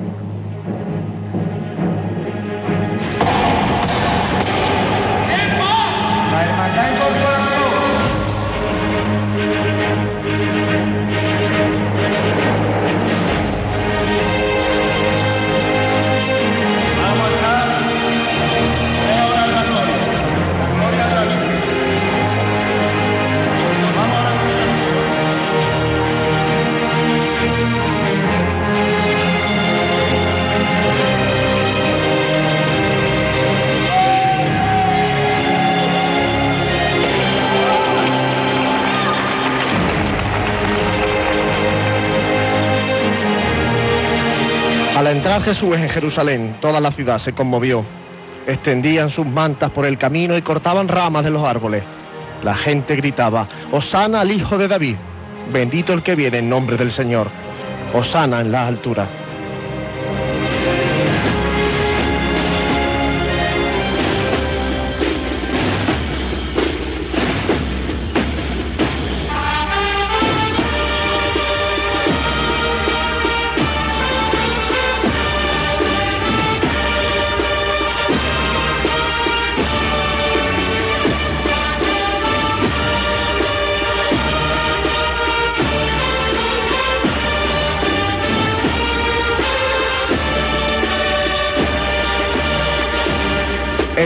Al 0.00 0.29
entrar 45.40 45.54
Jesús 45.54 45.76
en 45.76 45.88
Jerusalén, 45.88 46.56
toda 46.60 46.80
la 46.80 46.90
ciudad 46.90 47.18
se 47.18 47.32
conmovió. 47.32 47.84
Extendían 48.46 49.10
sus 49.10 49.26
mantas 49.26 49.70
por 49.70 49.86
el 49.86 49.96
camino 49.96 50.36
y 50.36 50.42
cortaban 50.42 50.88
ramas 50.88 51.24
de 51.24 51.30
los 51.30 51.44
árboles. 51.44 51.82
La 52.42 52.54
gente 52.54 52.96
gritaba, 52.96 53.48
Osana 53.72 54.20
al 54.20 54.32
Hijo 54.32 54.58
de 54.58 54.68
David, 54.68 54.96
bendito 55.52 55.92
el 55.92 56.02
que 56.02 56.14
viene 56.14 56.38
en 56.38 56.50
nombre 56.50 56.76
del 56.76 56.92
Señor. 56.92 57.28
Osana 57.94 58.40
en 58.40 58.52
las 58.52 58.68
alturas. 58.68 59.08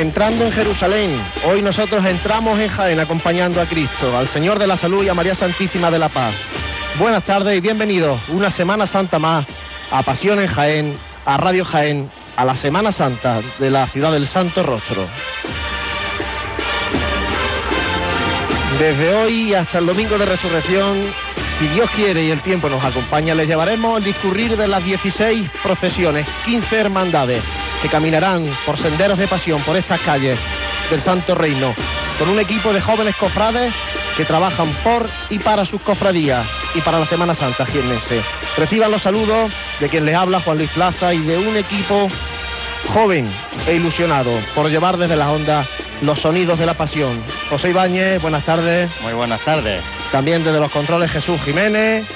Entrando 0.04 0.44
en 0.44 0.52
Jerusalén, 0.52 1.18
hoy 1.46 1.62
nosotros 1.62 2.04
entramos 2.04 2.60
en 2.60 2.68
Jaén 2.68 3.00
acompañando 3.00 3.58
a 3.58 3.64
Cristo, 3.64 4.14
al 4.14 4.28
Señor 4.28 4.58
de 4.58 4.66
la 4.66 4.76
Salud 4.76 5.02
y 5.02 5.08
a 5.08 5.14
María 5.14 5.34
Santísima 5.34 5.90
de 5.90 5.98
la 5.98 6.10
Paz. 6.10 6.34
Buenas 6.98 7.24
tardes 7.24 7.56
y 7.56 7.60
bienvenidos 7.60 8.20
una 8.28 8.50
Semana 8.50 8.86
Santa 8.86 9.18
más 9.18 9.46
a 9.90 10.02
Pasión 10.02 10.40
en 10.40 10.46
Jaén, 10.46 10.98
a 11.24 11.38
Radio 11.38 11.64
Jaén, 11.64 12.10
a 12.36 12.44
la 12.44 12.54
Semana 12.54 12.92
Santa 12.92 13.40
de 13.58 13.70
la 13.70 13.86
ciudad 13.86 14.12
del 14.12 14.26
Santo 14.26 14.62
Rostro. 14.62 15.06
Desde 18.78 19.14
hoy 19.14 19.54
hasta 19.54 19.78
el 19.78 19.86
domingo 19.86 20.18
de 20.18 20.26
resurrección, 20.26 20.98
si 21.58 21.66
Dios 21.68 21.88
quiere 21.96 22.24
y 22.24 22.30
el 22.30 22.42
tiempo 22.42 22.68
nos 22.68 22.84
acompaña, 22.84 23.34
les 23.34 23.48
llevaremos 23.48 23.96
el 23.96 24.04
discurrir 24.04 24.54
de 24.58 24.68
las 24.68 24.84
16 24.84 25.48
procesiones, 25.62 26.26
15 26.44 26.78
hermandades 26.78 27.42
que 27.84 27.90
caminarán 27.90 28.46
por 28.64 28.78
senderos 28.78 29.18
de 29.18 29.28
pasión 29.28 29.60
por 29.60 29.76
estas 29.76 30.00
calles 30.00 30.38
del 30.90 31.02
Santo 31.02 31.34
Reino, 31.34 31.74
con 32.18 32.30
un 32.30 32.40
equipo 32.40 32.72
de 32.72 32.80
jóvenes 32.80 33.14
cofrades 33.16 33.74
que 34.16 34.24
trabajan 34.24 34.70
por 34.82 35.06
y 35.28 35.38
para 35.38 35.66
sus 35.66 35.82
cofradías 35.82 36.46
y 36.74 36.80
para 36.80 36.98
la 36.98 37.04
Semana 37.04 37.34
Santa 37.34 37.66
jiennense. 37.66 38.22
Reciban 38.56 38.90
los 38.90 39.02
saludos 39.02 39.52
de 39.80 39.90
quien 39.90 40.06
les 40.06 40.14
habla 40.14 40.40
Juan 40.40 40.56
Luis 40.56 40.70
Plaza 40.70 41.12
y 41.12 41.18
de 41.24 41.36
un 41.36 41.58
equipo 41.58 42.08
joven 42.88 43.30
e 43.66 43.74
ilusionado 43.74 44.32
por 44.54 44.70
llevar 44.70 44.96
desde 44.96 45.16
las 45.16 45.28
ondas 45.28 45.68
los 46.00 46.20
sonidos 46.20 46.58
de 46.58 46.64
la 46.64 46.72
pasión. 46.72 47.22
José 47.50 47.68
Ibáñez, 47.68 48.22
buenas 48.22 48.46
tardes. 48.46 48.88
Muy 49.02 49.12
buenas 49.12 49.42
tardes. 49.42 49.82
También 50.10 50.42
desde 50.42 50.58
los 50.58 50.72
controles 50.72 51.10
Jesús 51.10 51.38
Jiménez, 51.42 52.06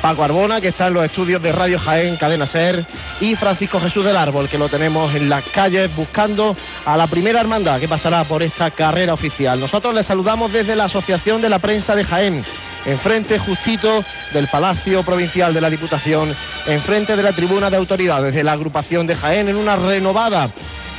Paco 0.00 0.24
Arbona, 0.24 0.60
que 0.60 0.68
está 0.68 0.88
en 0.88 0.94
los 0.94 1.04
estudios 1.04 1.42
de 1.42 1.52
Radio 1.52 1.78
Jaén, 1.78 2.16
Cadena 2.16 2.46
Ser, 2.46 2.84
y 3.20 3.34
Francisco 3.34 3.80
Jesús 3.80 4.04
del 4.04 4.16
Árbol, 4.16 4.48
que 4.48 4.58
lo 4.58 4.68
tenemos 4.68 5.14
en 5.14 5.28
las 5.28 5.44
calles 5.44 5.94
buscando 5.96 6.56
a 6.84 6.96
la 6.96 7.06
primera 7.06 7.40
hermandad 7.40 7.80
que 7.80 7.88
pasará 7.88 8.24
por 8.24 8.42
esta 8.42 8.70
carrera 8.70 9.14
oficial. 9.14 9.58
Nosotros 9.58 9.94
les 9.94 10.06
saludamos 10.06 10.52
desde 10.52 10.76
la 10.76 10.84
Asociación 10.84 11.42
de 11.42 11.48
la 11.48 11.58
Prensa 11.58 11.94
de 11.94 12.04
Jaén, 12.04 12.44
enfrente 12.84 13.38
justito 13.38 14.04
del 14.32 14.48
Palacio 14.48 15.02
Provincial 15.02 15.52
de 15.54 15.60
la 15.60 15.70
Diputación, 15.70 16.34
enfrente 16.66 17.16
de 17.16 17.22
la 17.22 17.32
Tribuna 17.32 17.70
de 17.70 17.76
Autoridades 17.76 18.34
de 18.34 18.44
la 18.44 18.52
agrupación 18.52 19.06
de 19.06 19.16
Jaén, 19.16 19.48
en 19.48 19.56
una 19.56 19.76
renovada 19.76 20.50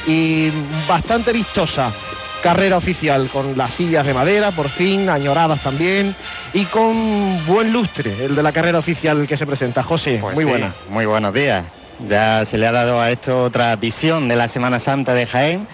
y 0.06 0.50
bastante 0.88 1.32
vistosa 1.34 1.94
carrera 2.42 2.78
oficial 2.78 3.30
con 3.30 3.58
las 3.58 3.74
sillas 3.74 4.06
de 4.06 4.14
madera, 4.14 4.52
por 4.52 4.70
fin, 4.70 5.10
añoradas 5.10 5.62
también, 5.62 6.16
y 6.54 6.66
con 6.66 7.46
buen 7.46 7.74
lustre, 7.74 8.26
el 8.26 8.36
de 8.36 8.44
la 8.44 8.52
carrera 8.52 8.80
oficial 8.80 9.28
que 9.28 9.38
se 9.38 9.46
presenta. 9.46 9.84
José, 9.84 10.20
Pues 10.22 10.36
muy 10.36 10.44
sí, 10.44 10.50
buena. 10.50 10.74
Muy 10.90 11.06
buenos 11.06 11.34
días. 11.34 11.66
Ya 12.08 12.46
se 12.46 12.58
le 12.58 12.68
ha 12.68 12.72
dado 12.72 13.02
a 13.02 13.10
esto 13.12 13.44
otra 13.44 13.76
visión 13.76 14.28
de 14.28 14.36
la 14.36 14.48
Semana 14.48 14.80
Santa 14.80 15.14
de 15.14 15.26
Jaén. 15.26 15.68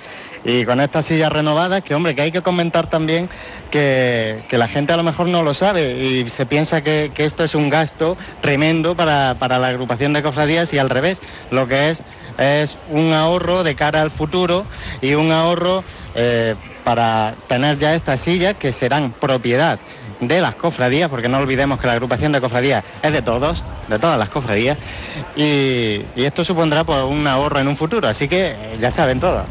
Y 0.45 0.65
con 0.65 0.81
estas 0.81 1.05
sillas 1.05 1.31
renovadas, 1.31 1.83
que 1.83 1.95
hombre, 1.95 2.15
que 2.15 2.21
hay 2.21 2.31
que 2.33 2.41
comentar 2.41 2.89
también 2.89 3.29
que, 3.71 4.43
que 4.49 4.57
la 4.57 4.67
gente 4.67 4.91
a 4.91 4.97
lo 4.97 5.03
mejor 5.03 5.29
no 5.29 5.41
lo 5.41 5.53
sabe 5.53 5.97
y 5.97 6.29
se 6.29 6.45
piensa 6.45 6.81
que, 6.81 7.11
que 7.15 7.23
esto 7.23 7.45
es 7.45 7.55
un 7.55 7.69
gasto 7.69 8.17
tremendo 8.41 8.93
para, 8.93 9.37
para 9.39 9.57
la 9.57 9.67
agrupación 9.67 10.11
de 10.11 10.21
cofradías 10.21 10.73
y 10.73 10.79
al 10.79 10.89
revés, 10.89 11.21
lo 11.49 11.65
que 11.69 11.91
es 11.91 12.03
es 12.37 12.77
un 12.89 13.13
ahorro 13.13 13.63
de 13.63 13.75
cara 13.75 14.01
al 14.01 14.11
futuro 14.11 14.65
y 15.01 15.13
un 15.13 15.31
ahorro 15.31 15.83
eh, 16.15 16.55
para 16.83 17.35
tener 17.47 17.77
ya 17.77 17.95
estas 17.95 18.19
sillas 18.19 18.55
que 18.57 18.71
serán 18.71 19.11
propiedad 19.11 19.79
de 20.19 20.41
las 20.41 20.55
cofradías, 20.55 21.09
porque 21.09 21.29
no 21.29 21.37
olvidemos 21.37 21.79
que 21.79 21.87
la 21.87 21.93
agrupación 21.93 22.31
de 22.31 22.41
cofradías 22.41 22.83
es 23.01 23.11
de 23.11 23.21
todos, 23.21 23.63
de 23.87 23.99
todas 23.99 24.17
las 24.17 24.29
cofradías, 24.29 24.77
y, 25.35 26.01
esto 26.15 26.43
supondrá 26.45 26.83
pues, 26.83 27.03
un 27.03 27.27
ahorro 27.27 27.59
en 27.59 27.67
un 27.67 27.77
futuro, 27.77 28.07
así 28.07 28.27
que 28.27 28.51
eh, 28.51 28.77
ya 28.79 28.91
saben 28.91 29.19
todos. 29.19 29.45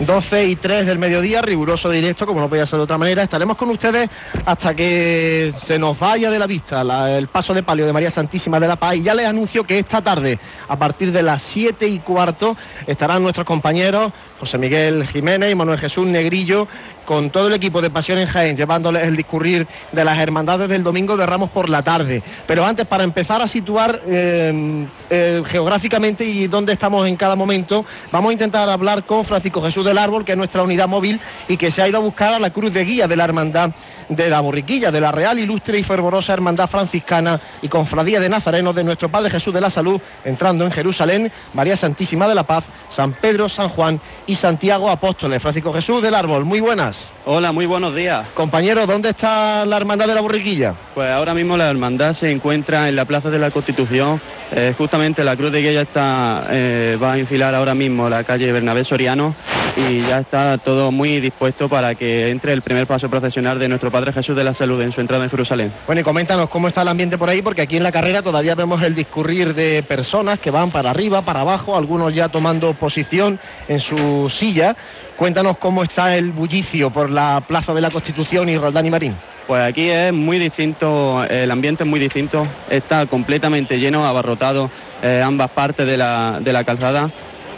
12 0.00 0.44
y 0.46 0.56
3 0.56 0.86
del 0.86 0.98
mediodía, 0.98 1.42
riguroso 1.42 1.90
directo, 1.90 2.26
como 2.26 2.40
no 2.40 2.48
podía 2.48 2.64
ser 2.64 2.78
de 2.78 2.84
otra 2.84 2.96
manera. 2.96 3.22
Estaremos 3.22 3.56
con 3.56 3.68
ustedes 3.70 4.08
hasta 4.46 4.74
que 4.74 5.52
se 5.62 5.78
nos 5.78 5.98
vaya 5.98 6.30
de 6.30 6.38
la 6.38 6.46
vista 6.46 6.80
el 7.16 7.28
paso 7.28 7.52
de 7.52 7.62
palio 7.62 7.86
de 7.86 7.92
María 7.92 8.10
Santísima 8.10 8.58
de 8.58 8.68
la 8.68 8.76
Paz. 8.76 8.96
Y 8.96 9.02
ya 9.02 9.14
les 9.14 9.26
anuncio 9.26 9.64
que 9.64 9.78
esta 9.78 10.00
tarde, 10.00 10.38
a 10.68 10.76
partir 10.76 11.12
de 11.12 11.22
las 11.22 11.42
7 11.42 11.86
y 11.86 11.98
cuarto, 11.98 12.56
estarán 12.86 13.22
nuestros 13.22 13.46
compañeros 13.46 14.12
José 14.40 14.56
Miguel 14.56 15.06
Jiménez 15.06 15.52
y 15.52 15.54
Manuel 15.54 15.78
Jesús 15.78 16.06
Negrillo 16.06 16.66
con 17.04 17.30
todo 17.30 17.48
el 17.48 17.54
equipo 17.54 17.82
de 17.82 17.90
Pasión 17.90 18.18
en 18.18 18.26
Jaén, 18.26 18.56
llevándoles 18.56 19.02
el 19.02 19.16
discurrir 19.16 19.66
de 19.90 20.04
las 20.04 20.16
hermandades 20.18 20.68
del 20.68 20.84
domingo 20.84 21.16
de 21.16 21.26
Ramos 21.26 21.50
por 21.50 21.68
la 21.68 21.82
tarde. 21.82 22.22
Pero 22.46 22.64
antes, 22.64 22.86
para 22.86 23.02
empezar 23.02 23.42
a 23.42 23.48
situar 23.48 24.00
eh, 24.06 24.86
eh, 25.10 25.42
geográficamente 25.44 26.24
y 26.24 26.46
dónde 26.46 26.72
estamos 26.72 27.08
en 27.08 27.16
cada 27.16 27.34
momento, 27.34 27.84
vamos 28.12 28.30
a 28.30 28.32
intentar 28.32 28.68
hablar 28.68 29.04
con 29.04 29.24
Francisco 29.24 29.60
Jesús 29.60 29.84
del 29.90 29.98
Árbol, 29.98 30.24
que 30.24 30.32
es 30.32 30.38
nuestra 30.38 30.62
unidad 30.62 30.88
móvil 30.88 31.20
y 31.48 31.56
que 31.56 31.70
se 31.70 31.82
ha 31.82 31.88
ido 31.88 31.98
a 31.98 32.00
buscar 32.00 32.32
a 32.32 32.38
la 32.38 32.50
cruz 32.50 32.72
de 32.72 32.84
guía 32.84 33.06
de 33.06 33.16
la 33.16 33.24
hermandad 33.24 33.72
de 34.10 34.28
la 34.28 34.40
Borriquilla, 34.40 34.90
de 34.90 35.00
la 35.00 35.12
Real, 35.12 35.38
Ilustre 35.38 35.78
y 35.78 35.82
Fervorosa 35.82 36.32
Hermandad 36.32 36.68
Franciscana 36.68 37.40
y 37.62 37.68
Confradía 37.68 38.20
de 38.20 38.28
Nazarenos 38.28 38.74
de 38.74 38.84
nuestro 38.84 39.08
Padre 39.08 39.30
Jesús 39.30 39.54
de 39.54 39.60
la 39.60 39.70
Salud, 39.70 40.00
entrando 40.24 40.64
en 40.64 40.72
Jerusalén, 40.72 41.32
María 41.54 41.76
Santísima 41.76 42.28
de 42.28 42.34
la 42.34 42.42
Paz, 42.42 42.64
San 42.90 43.12
Pedro, 43.12 43.48
San 43.48 43.68
Juan 43.68 44.00
y 44.26 44.34
Santiago 44.34 44.90
Apóstoles. 44.90 45.40
Francisco 45.40 45.72
Jesús 45.72 46.02
del 46.02 46.14
Árbol, 46.14 46.44
muy 46.44 46.60
buenas. 46.60 47.10
Hola, 47.24 47.52
muy 47.52 47.66
buenos 47.66 47.94
días. 47.94 48.26
Compañero, 48.34 48.86
¿dónde 48.86 49.10
está 49.10 49.64
la 49.64 49.76
Hermandad 49.76 50.08
de 50.08 50.14
la 50.14 50.20
Borriquilla? 50.20 50.74
Pues 50.94 51.10
ahora 51.10 51.32
mismo 51.32 51.56
la 51.56 51.70
hermandad 51.70 52.12
se 52.12 52.30
encuentra 52.30 52.88
en 52.88 52.96
la 52.96 53.04
Plaza 53.04 53.30
de 53.30 53.38
la 53.38 53.52
Constitución. 53.52 54.20
Eh, 54.52 54.74
justamente 54.76 55.22
la 55.22 55.36
cruz 55.36 55.52
de 55.52 55.60
guía 55.62 55.72
ya 55.72 55.82
está, 55.82 56.48
eh, 56.50 56.98
va 57.00 57.12
a 57.12 57.18
enfilar 57.18 57.54
ahora 57.54 57.74
mismo 57.74 58.08
la 58.08 58.24
calle 58.24 58.50
Bernabé 58.50 58.82
Soriano 58.82 59.34
y 59.76 60.00
ya 60.00 60.18
está 60.18 60.58
todo 60.58 60.90
muy 60.90 61.20
dispuesto 61.20 61.68
para 61.68 61.94
que 61.94 62.30
entre 62.30 62.52
el 62.52 62.62
primer 62.62 62.86
paso 62.86 63.08
procesional 63.08 63.58
de 63.58 63.68
nuestro 63.68 63.90
Padre 63.90 63.99
Jesús 64.12 64.34
de 64.34 64.44
la 64.44 64.54
Salud 64.54 64.80
en 64.82 64.92
su 64.92 65.00
entrada 65.00 65.24
en 65.24 65.30
Jerusalén. 65.30 65.72
Bueno, 65.86 66.00
y 66.00 66.04
coméntanos 66.04 66.48
cómo 66.48 66.68
está 66.68 66.82
el 66.82 66.88
ambiente 66.88 67.18
por 67.18 67.28
ahí, 67.28 67.42
porque 67.42 67.62
aquí 67.62 67.76
en 67.76 67.82
la 67.82 67.92
carrera 67.92 68.22
todavía 68.22 68.54
vemos 68.54 68.82
el 68.82 68.94
discurrir 68.94 69.54
de 69.54 69.82
personas 69.82 70.38
que 70.38 70.50
van 70.50 70.70
para 70.70 70.90
arriba, 70.90 71.22
para 71.22 71.40
abajo, 71.40 71.76
algunos 71.76 72.14
ya 72.14 72.28
tomando 72.28 72.74
posición 72.74 73.38
en 73.68 73.80
su 73.80 74.30
silla. 74.30 74.76
Cuéntanos 75.16 75.58
cómo 75.58 75.82
está 75.82 76.16
el 76.16 76.32
bullicio 76.32 76.90
por 76.90 77.10
la 77.10 77.42
Plaza 77.46 77.74
de 77.74 77.80
la 77.80 77.90
Constitución 77.90 78.48
y 78.48 78.56
Roldán 78.56 78.86
y 78.86 78.90
Marín. 78.90 79.16
Pues 79.46 79.62
aquí 79.62 79.88
es 79.88 80.12
muy 80.12 80.38
distinto, 80.38 81.24
el 81.24 81.50
ambiente 81.50 81.82
es 81.82 81.90
muy 81.90 81.98
distinto, 81.98 82.46
está 82.68 83.06
completamente 83.06 83.78
lleno, 83.78 84.06
abarrotado 84.06 84.70
eh, 85.02 85.22
ambas 85.24 85.50
partes 85.50 85.86
de 85.86 85.96
la, 85.96 86.38
de 86.40 86.52
la 86.52 86.62
calzada 86.62 87.10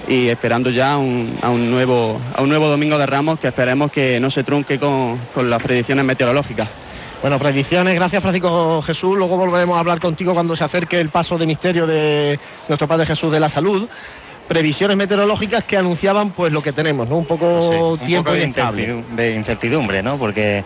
y 0.09 0.29
esperando 0.29 0.71
ya 0.71 0.97
un, 0.97 1.39
a, 1.43 1.51
un 1.51 1.71
nuevo, 1.71 2.21
a 2.35 2.43
un 2.43 2.49
nuevo 2.49 2.69
Domingo 2.69 2.99
de 2.99 3.07
Ramos 3.07 3.39
que 3.39 3.49
esperemos 3.49 3.91
que 3.93 4.19
no 4.21 4.31
se 4.31 4.45
trunque 4.45 4.79
con, 4.79 5.19
con 5.35 5.49
las 5.49 5.63
predicciones 5.63 6.05
meteorológicas. 6.05 6.69
Bueno, 7.21 7.39
predicciones, 7.39 7.95
gracias 7.95 8.21
Francisco 8.21 8.83
Jesús. 8.83 9.17
Luego 9.17 9.37
volveremos 9.37 9.77
a 9.77 9.81
hablar 9.81 10.01
contigo 10.01 10.35
cuando 10.35 10.57
se 10.57 10.65
acerque 10.65 11.01
el 11.01 11.09
paso 11.09 11.39
de 11.39 11.47
misterio 11.47 11.87
de 11.87 12.39
nuestro 12.67 12.89
Padre 12.89 13.07
Jesús 13.07 13.33
de 13.33 13.39
la 13.39 13.49
Salud. 13.49 13.89
Previsiones 14.49 14.97
meteorológicas 14.97 15.63
que 15.63 15.77
anunciaban 15.77 16.31
pues 16.31 16.53
lo 16.53 16.61
que 16.63 16.73
tenemos, 16.73 17.09
¿no? 17.09 17.19
Un 17.19 17.27
poco 17.27 17.97
Sí, 18.01 18.07
tiempo 18.07 18.33
poco 18.33 18.41
de 19.17 19.35
incertidumbre, 19.35 20.03
¿no? 20.03 20.19
Porque, 20.19 20.65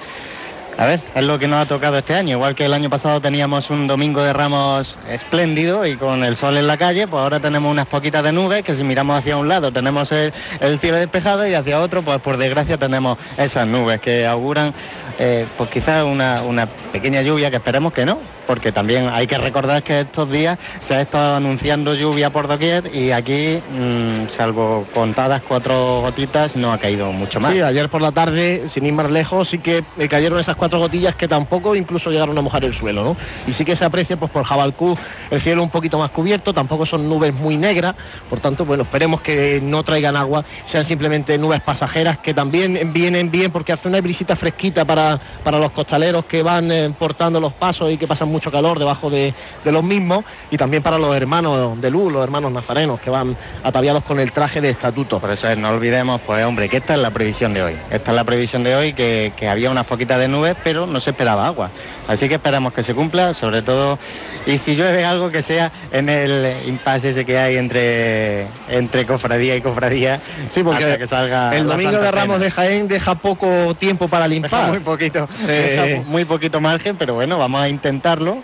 a 0.78 0.86
ver, 0.86 1.00
es 1.14 1.24
lo 1.24 1.38
que 1.38 1.48
nos 1.48 1.62
ha 1.64 1.68
tocado 1.68 1.96
este 1.98 2.14
año. 2.14 2.32
Igual 2.32 2.54
que 2.54 2.66
el 2.66 2.74
año 2.74 2.90
pasado 2.90 3.20
teníamos 3.20 3.70
un 3.70 3.86
domingo 3.86 4.22
de 4.22 4.32
ramos 4.32 4.96
espléndido 5.08 5.86
y 5.86 5.96
con 5.96 6.22
el 6.22 6.36
sol 6.36 6.56
en 6.56 6.66
la 6.66 6.76
calle, 6.76 7.06
pues 7.08 7.20
ahora 7.20 7.40
tenemos 7.40 7.70
unas 7.70 7.86
poquitas 7.86 8.22
de 8.22 8.32
nubes 8.32 8.62
que 8.62 8.74
si 8.74 8.84
miramos 8.84 9.18
hacia 9.18 9.36
un 9.36 9.48
lado 9.48 9.72
tenemos 9.72 10.12
el, 10.12 10.32
el 10.60 10.78
cielo 10.78 10.98
despejado 10.98 11.46
y 11.46 11.54
hacia 11.54 11.80
otro, 11.80 12.02
pues 12.02 12.20
por 12.20 12.36
desgracia 12.36 12.76
tenemos 12.76 13.18
esas 13.38 13.66
nubes 13.66 14.00
que 14.00 14.26
auguran, 14.26 14.74
eh, 15.18 15.46
pues 15.56 15.70
quizás 15.70 16.04
una, 16.04 16.42
una 16.42 16.66
pequeña 16.66 17.22
lluvia 17.22 17.50
que 17.50 17.56
esperemos 17.56 17.92
que 17.92 18.04
no, 18.04 18.18
porque 18.46 18.70
también 18.70 19.08
hay 19.08 19.26
que 19.26 19.38
recordar 19.38 19.82
que 19.82 20.00
estos 20.00 20.30
días 20.30 20.58
se 20.80 20.94
ha 20.94 21.00
estado 21.00 21.36
anunciando 21.36 21.94
lluvia 21.94 22.30
por 22.30 22.48
doquier 22.48 22.94
y 22.94 23.12
aquí, 23.12 23.62
mm, 23.70 24.28
salvo 24.28 24.86
contadas 24.94 25.42
cuatro 25.46 26.02
gotitas, 26.02 26.54
no 26.54 26.72
ha 26.72 26.78
caído 26.78 27.12
mucho 27.12 27.40
más. 27.40 27.52
Sí, 27.52 27.60
ayer 27.60 27.88
por 27.88 28.02
la 28.02 28.12
tarde, 28.12 28.64
sin 28.68 28.84
ir 28.86 28.92
más 28.92 29.10
lejos, 29.10 29.48
sí 29.48 29.58
que 29.58 29.84
eh, 29.98 30.08
cayeron 30.08 30.38
esas 30.38 30.56
cuatro 30.56 30.65
gotillas 30.74 31.14
que 31.14 31.28
tampoco 31.28 31.74
incluso 31.74 32.10
llegaron 32.10 32.36
a 32.38 32.42
mojar 32.42 32.64
el 32.64 32.74
suelo, 32.74 33.04
¿no? 33.04 33.16
Y 33.46 33.52
sí 33.52 33.64
que 33.64 33.76
se 33.76 33.84
aprecia 33.84 34.16
pues 34.16 34.30
por 34.30 34.44
Jabalcú 34.44 34.96
el 35.30 35.40
cielo 35.40 35.62
un 35.62 35.70
poquito 35.70 35.98
más 35.98 36.10
cubierto, 36.10 36.52
tampoco 36.52 36.86
son 36.86 37.08
nubes 37.08 37.34
muy 37.34 37.56
negras, 37.56 37.94
por 38.28 38.40
tanto, 38.40 38.64
bueno, 38.64 38.82
esperemos 38.82 39.20
que 39.20 39.60
no 39.62 39.82
traigan 39.82 40.16
agua, 40.16 40.44
sean 40.66 40.84
simplemente 40.84 41.38
nubes 41.38 41.60
pasajeras 41.62 42.18
que 42.18 42.34
también 42.34 42.92
vienen 42.92 43.30
bien 43.30 43.50
porque 43.50 43.72
hace 43.72 43.88
una 43.88 44.00
brisita 44.00 44.36
fresquita 44.36 44.84
para, 44.84 45.18
para 45.44 45.58
los 45.58 45.70
costaleros 45.72 46.24
que 46.24 46.42
van 46.42 46.70
eh, 46.72 46.92
portando 46.98 47.40
los 47.40 47.52
pasos 47.52 47.92
y 47.92 47.98
que 47.98 48.06
pasan 48.06 48.28
mucho 48.28 48.50
calor 48.50 48.78
debajo 48.78 49.10
de, 49.10 49.34
de 49.64 49.72
los 49.72 49.82
mismos 49.82 50.24
y 50.50 50.56
también 50.56 50.82
para 50.82 50.98
los 50.98 51.14
hermanos 51.16 51.80
de 51.80 51.90
luz, 51.90 52.12
los 52.12 52.22
hermanos 52.22 52.52
nazarenos 52.52 53.00
que 53.00 53.10
van 53.10 53.36
ataviados 53.62 54.02
con 54.04 54.20
el 54.20 54.32
traje 54.32 54.60
de 54.60 54.70
estatuto. 54.70 55.20
Por 55.20 55.30
eso 55.30 55.48
es, 55.48 55.58
no 55.58 55.68
olvidemos, 55.70 56.20
pues 56.22 56.44
hombre, 56.44 56.68
que 56.68 56.78
esta 56.78 56.94
es 56.94 57.00
la 57.00 57.10
previsión 57.10 57.54
de 57.54 57.62
hoy. 57.62 57.76
Esta 57.90 58.10
es 58.10 58.16
la 58.16 58.24
previsión 58.24 58.64
de 58.64 58.74
hoy, 58.74 58.92
que, 58.92 59.32
que 59.36 59.48
había 59.48 59.70
unas 59.70 59.86
poquitas 59.86 60.18
de 60.18 60.28
nubes, 60.28 60.55
pero 60.64 60.86
no 60.86 61.00
se 61.00 61.10
esperaba 61.10 61.46
agua. 61.46 61.70
Así 62.08 62.28
que 62.28 62.36
esperamos 62.36 62.72
que 62.72 62.82
se 62.82 62.94
cumpla, 62.94 63.34
sobre 63.34 63.62
todo, 63.62 63.98
y 64.46 64.58
si 64.58 64.74
llueve 64.76 65.04
algo 65.04 65.30
que 65.30 65.42
sea 65.42 65.72
en 65.92 66.08
el 66.08 66.66
impasse 66.68 67.10
ese 67.10 67.24
que 67.24 67.38
hay 67.38 67.56
entre, 67.56 68.46
entre 68.68 69.06
cofradía 69.06 69.56
y 69.56 69.60
cofradía, 69.60 70.20
Sí, 70.50 70.62
porque 70.62 70.84
hasta 70.84 70.98
que 70.98 71.06
salga 71.06 71.56
el 71.56 71.66
domingo 71.66 71.98
de 72.00 72.10
Ramos 72.10 72.40
de 72.40 72.50
Jaén 72.50 72.88
deja 72.88 73.14
poco 73.16 73.74
tiempo 73.74 74.08
para 74.08 74.28
Deja 74.28 74.34
limpar. 74.42 74.68
muy 74.70 74.80
poquito, 74.80 75.28
Sí. 75.40 75.46
deja 75.46 76.02
muy 76.08 76.24
poquito 76.24 76.60
margen, 76.60 76.96
pero 76.96 77.14
bueno, 77.14 77.38
vamos 77.38 77.60
a 77.62 77.68
intentarlo. 77.68 78.42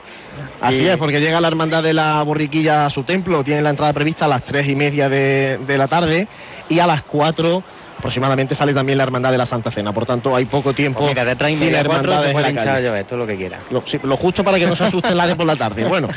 Así 0.61 0.83
Y- 0.83 0.89
es, 0.89 0.97
porque 0.97 1.21
llega 1.21 1.41
la 1.41 1.49
hermandad 1.49 1.83
de 1.83 1.93
la 1.93 2.23
borriquilla 2.23 2.87
a 2.87 2.91
su 2.91 3.03
templo, 3.03 3.43
tiene 3.45 3.63
la 3.63 3.71
entrada 3.71 3.93
prevista 3.93 4.25
a 4.25 4.29
las 4.29 4.45
tres 4.45 4.69
y 4.69 4.77
media 4.77 5.09
de, 5.09 5.59
de 5.67 5.79
la 5.79 5.89
tarde 5.89 6.29
y 6.69 6.79
a 6.79 6.87
las 6.87 7.03
cuatro 7.03 7.63
aproximadamente 8.03 8.57
sale 8.57 8.75
también 8.75 8.99
la 8.99 9.05
hermandad 9.05 9.31
de 9.31 9.39
la 9.39 9.47
Santa 9.47 9.71
Cena. 9.71 9.93
Por 9.93 10.05
tanto, 10.05 10.35
hay 10.35 10.45
poco 10.47 10.75
tiempo 10.75 10.99
Pues 10.99 11.13
mira, 11.13 11.25
de 11.25 11.37
tres 11.37 11.53
y 11.57 11.65
media 11.65 11.83
a 11.83 11.85
cuatro 11.85 12.21
se 12.21 12.33
puede 12.33 12.51
hinchar 12.51 12.65
calle. 12.67 12.87
llover, 12.89 13.05
todo 13.05 13.19
lo 13.21 13.27
que 13.29 13.37
quiera. 13.37 13.61
Lo, 13.71 13.85
sí, 13.87 14.01
lo 14.03 14.17
justo 14.17 14.43
para 14.43 14.59
que 14.59 14.67
no 14.67 14.75
se 14.75 14.83
asusten 14.83 15.17
la 15.17 15.29
de 15.29 15.37
por 15.37 15.47
la 15.47 15.55
tarde. 15.55 15.85
Bueno, 15.85 16.09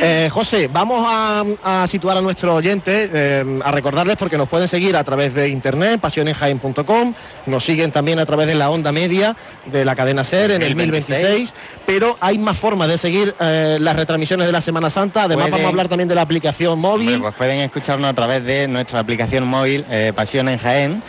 eh, 0.00 0.30
José, 0.32 0.68
vamos 0.72 1.04
a, 1.06 1.44
a 1.62 1.86
situar 1.86 2.16
a 2.16 2.22
nuestros 2.22 2.54
oyentes, 2.54 3.10
eh, 3.12 3.60
a 3.62 3.70
recordarles 3.70 4.16
porque 4.16 4.38
nos 4.38 4.48
pueden 4.48 4.68
seguir 4.68 4.96
a 4.96 5.04
través 5.04 5.34
de 5.34 5.50
internet, 5.50 6.00
pasionesjaen.com, 6.00 7.12
nos 7.44 7.62
siguen 7.62 7.92
también 7.92 8.18
a 8.20 8.24
través 8.24 8.46
de 8.46 8.54
la 8.54 8.70
onda 8.70 8.90
media 8.90 9.36
de 9.66 9.84
la 9.84 9.94
cadena 9.96 10.24
SER 10.24 10.50
en 10.52 10.62
el 10.62 10.74
1026, 10.76 11.52
pero 11.86 12.16
hay 12.20 12.38
más 12.38 12.56
formas 12.58 12.88
de 12.88 12.98
seguir 12.98 13.34
eh, 13.40 13.78
las 13.80 13.96
retransmisiones 13.96 14.46
de 14.46 14.52
la 14.52 14.60
Semana 14.60 14.90
Santa. 14.90 15.22
Además, 15.24 15.44
Pueden- 15.44 15.52
vamos 15.52 15.66
a 15.66 15.68
hablar 15.70 15.88
también 15.88 16.08
de 16.08 16.14
la 16.14 16.22
aplicación 16.22 16.78
móvil. 16.78 17.08
Hombre, 17.14 17.22
pues 17.22 17.34
pueden 17.34 17.60
escucharnos 17.60 18.10
a 18.10 18.14
través 18.14 18.44
de 18.44 18.68
nuestra 18.68 18.98
aplicación 19.00 19.44
móvil 19.46 19.84
eh, 19.90 20.12
Pasión 20.14 20.48
en 20.48 20.58
Jaén 20.58 21.02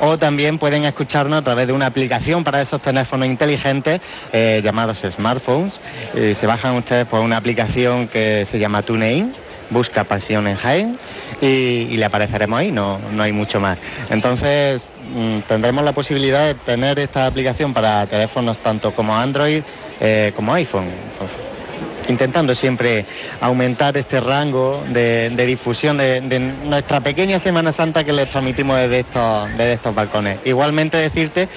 o 0.00 0.18
también 0.18 0.58
pueden 0.58 0.84
escucharnos 0.84 1.40
a 1.40 1.42
través 1.42 1.66
de 1.66 1.72
una 1.72 1.86
aplicación 1.86 2.44
para 2.44 2.60
esos 2.60 2.80
teléfonos 2.82 3.26
inteligentes 3.26 4.00
eh, 4.32 4.60
llamados 4.62 4.98
smartphones. 5.16 5.80
Eh, 6.14 6.34
se 6.34 6.46
bajan 6.46 6.76
ustedes 6.76 7.06
por 7.06 7.20
una 7.20 7.36
aplicación 7.36 8.08
que 8.08 8.44
se 8.46 8.58
llama 8.58 8.82
TuneIn. 8.82 9.32
Busca 9.70 10.04
Pasión 10.04 10.46
en 10.48 10.56
Jaén 10.56 10.98
y, 11.40 11.96
le 11.96 12.04
apareceremos 12.04 12.58
ahí, 12.58 12.72
no, 12.72 12.98
no 13.12 13.22
hay 13.22 13.32
mucho 13.32 13.60
más. 13.60 13.78
Entonces 14.10 14.90
mm, 15.14 15.40
tendremos 15.48 15.84
la 15.84 15.92
posibilidad 15.92 16.46
de 16.46 16.54
tener 16.54 16.98
esta 16.98 17.26
aplicación 17.26 17.72
para 17.72 18.06
teléfonos 18.06 18.58
tanto 18.58 18.94
como 18.94 19.16
Android 19.16 19.62
eh, 20.00 20.32
como 20.34 20.54
iPhone. 20.54 20.88
Entonces, 21.12 21.38
intentando 22.08 22.54
siempre 22.54 23.04
aumentar 23.40 23.96
este 23.96 24.20
rango 24.20 24.82
de, 24.88 25.30
difusión 25.46 25.98
de, 25.98 26.20
nuestra 26.64 27.00
pequeña 27.00 27.38
Semana 27.38 27.72
Santa 27.72 28.04
que 28.04 28.12
les 28.12 28.28
transmitimos 28.28 28.78
desde 28.78 29.00
estos 29.72 29.94
balcones. 29.94 30.38
Igualmente 30.44 30.96
decirte 30.96 31.48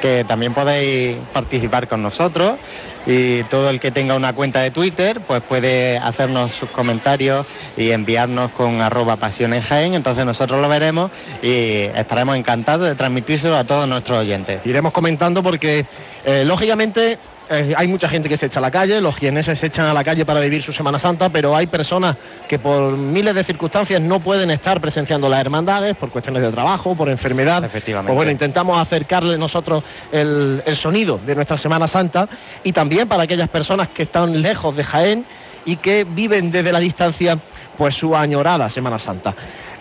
que 0.00 0.24
también 0.24 0.54
podéis 0.54 1.16
participar 1.32 1.88
con 1.88 2.02
nosotros 2.02 2.58
y 3.06 3.42
todo 3.44 3.70
el 3.70 3.80
que 3.80 3.90
tenga 3.90 4.14
una 4.14 4.32
cuenta 4.32 4.60
de 4.60 4.70
Twitter 4.70 5.20
pues 5.26 5.42
puede 5.42 5.98
hacernos 5.98 6.52
sus 6.52 6.70
comentarios 6.70 7.46
y 7.76 7.90
enviarnos 7.90 8.52
con 8.52 8.80
arroba 8.80 9.18
entonces 9.30 10.24
nosotros 10.24 10.60
lo 10.60 10.68
veremos 10.68 11.10
y 11.42 11.82
estaremos 11.94 12.36
encantados 12.36 12.88
de 12.88 12.94
transmitírselo 12.94 13.56
a 13.56 13.64
todos 13.64 13.88
nuestros 13.88 14.18
oyentes. 14.18 14.64
Iremos 14.66 14.92
comentando 14.92 15.42
porque, 15.42 15.86
eh, 16.24 16.44
lógicamente, 16.44 17.18
eh, 17.50 17.74
hay 17.76 17.86
mucha 17.86 18.08
gente 18.08 18.28
que 18.28 18.36
se 18.36 18.46
echa 18.46 18.58
a 18.58 18.62
la 18.62 18.70
calle, 18.70 19.00
los 19.00 19.16
quieneses 19.16 19.58
se 19.58 19.66
echan 19.66 19.86
a 19.86 19.94
la 19.94 20.02
calle 20.02 20.24
para 20.24 20.40
vivir 20.40 20.62
su 20.62 20.72
Semana 20.72 20.98
Santa, 20.98 21.28
pero 21.28 21.54
hay 21.54 21.66
personas 21.66 22.16
que 22.48 22.58
por 22.58 22.96
miles 22.96 23.34
de 23.34 23.44
circunstancias 23.44 24.00
no 24.00 24.20
pueden 24.20 24.50
estar 24.50 24.80
presenciando 24.80 25.28
las 25.28 25.40
hermandades, 25.40 25.96
por 25.96 26.10
cuestiones 26.10 26.42
de 26.42 26.50
trabajo, 26.50 26.94
por 26.94 27.08
enfermedad. 27.08 27.64
Efectivamente. 27.64 28.08
Pues 28.08 28.16
bueno, 28.16 28.30
intentamos 28.30 28.78
acercarle 28.78 29.36
nosotros 29.36 29.84
el, 30.10 30.62
el 30.64 30.76
sonido 30.76 31.20
de 31.24 31.34
nuestra 31.34 31.58
Semana 31.58 31.86
Santa 31.86 32.28
y 32.62 32.72
también 32.72 33.08
para 33.08 33.24
aquellas 33.24 33.48
personas 33.48 33.88
que 33.88 34.04
están 34.04 34.40
lejos 34.40 34.76
de 34.76 34.84
Jaén 34.84 35.26
y 35.64 35.76
que 35.76 36.04
viven 36.04 36.50
desde 36.50 36.72
la 36.72 36.78
distancia 36.78 37.38
pues 37.76 37.94
su 37.94 38.16
añorada 38.16 38.68
Semana 38.68 38.98
Santa. 38.98 39.34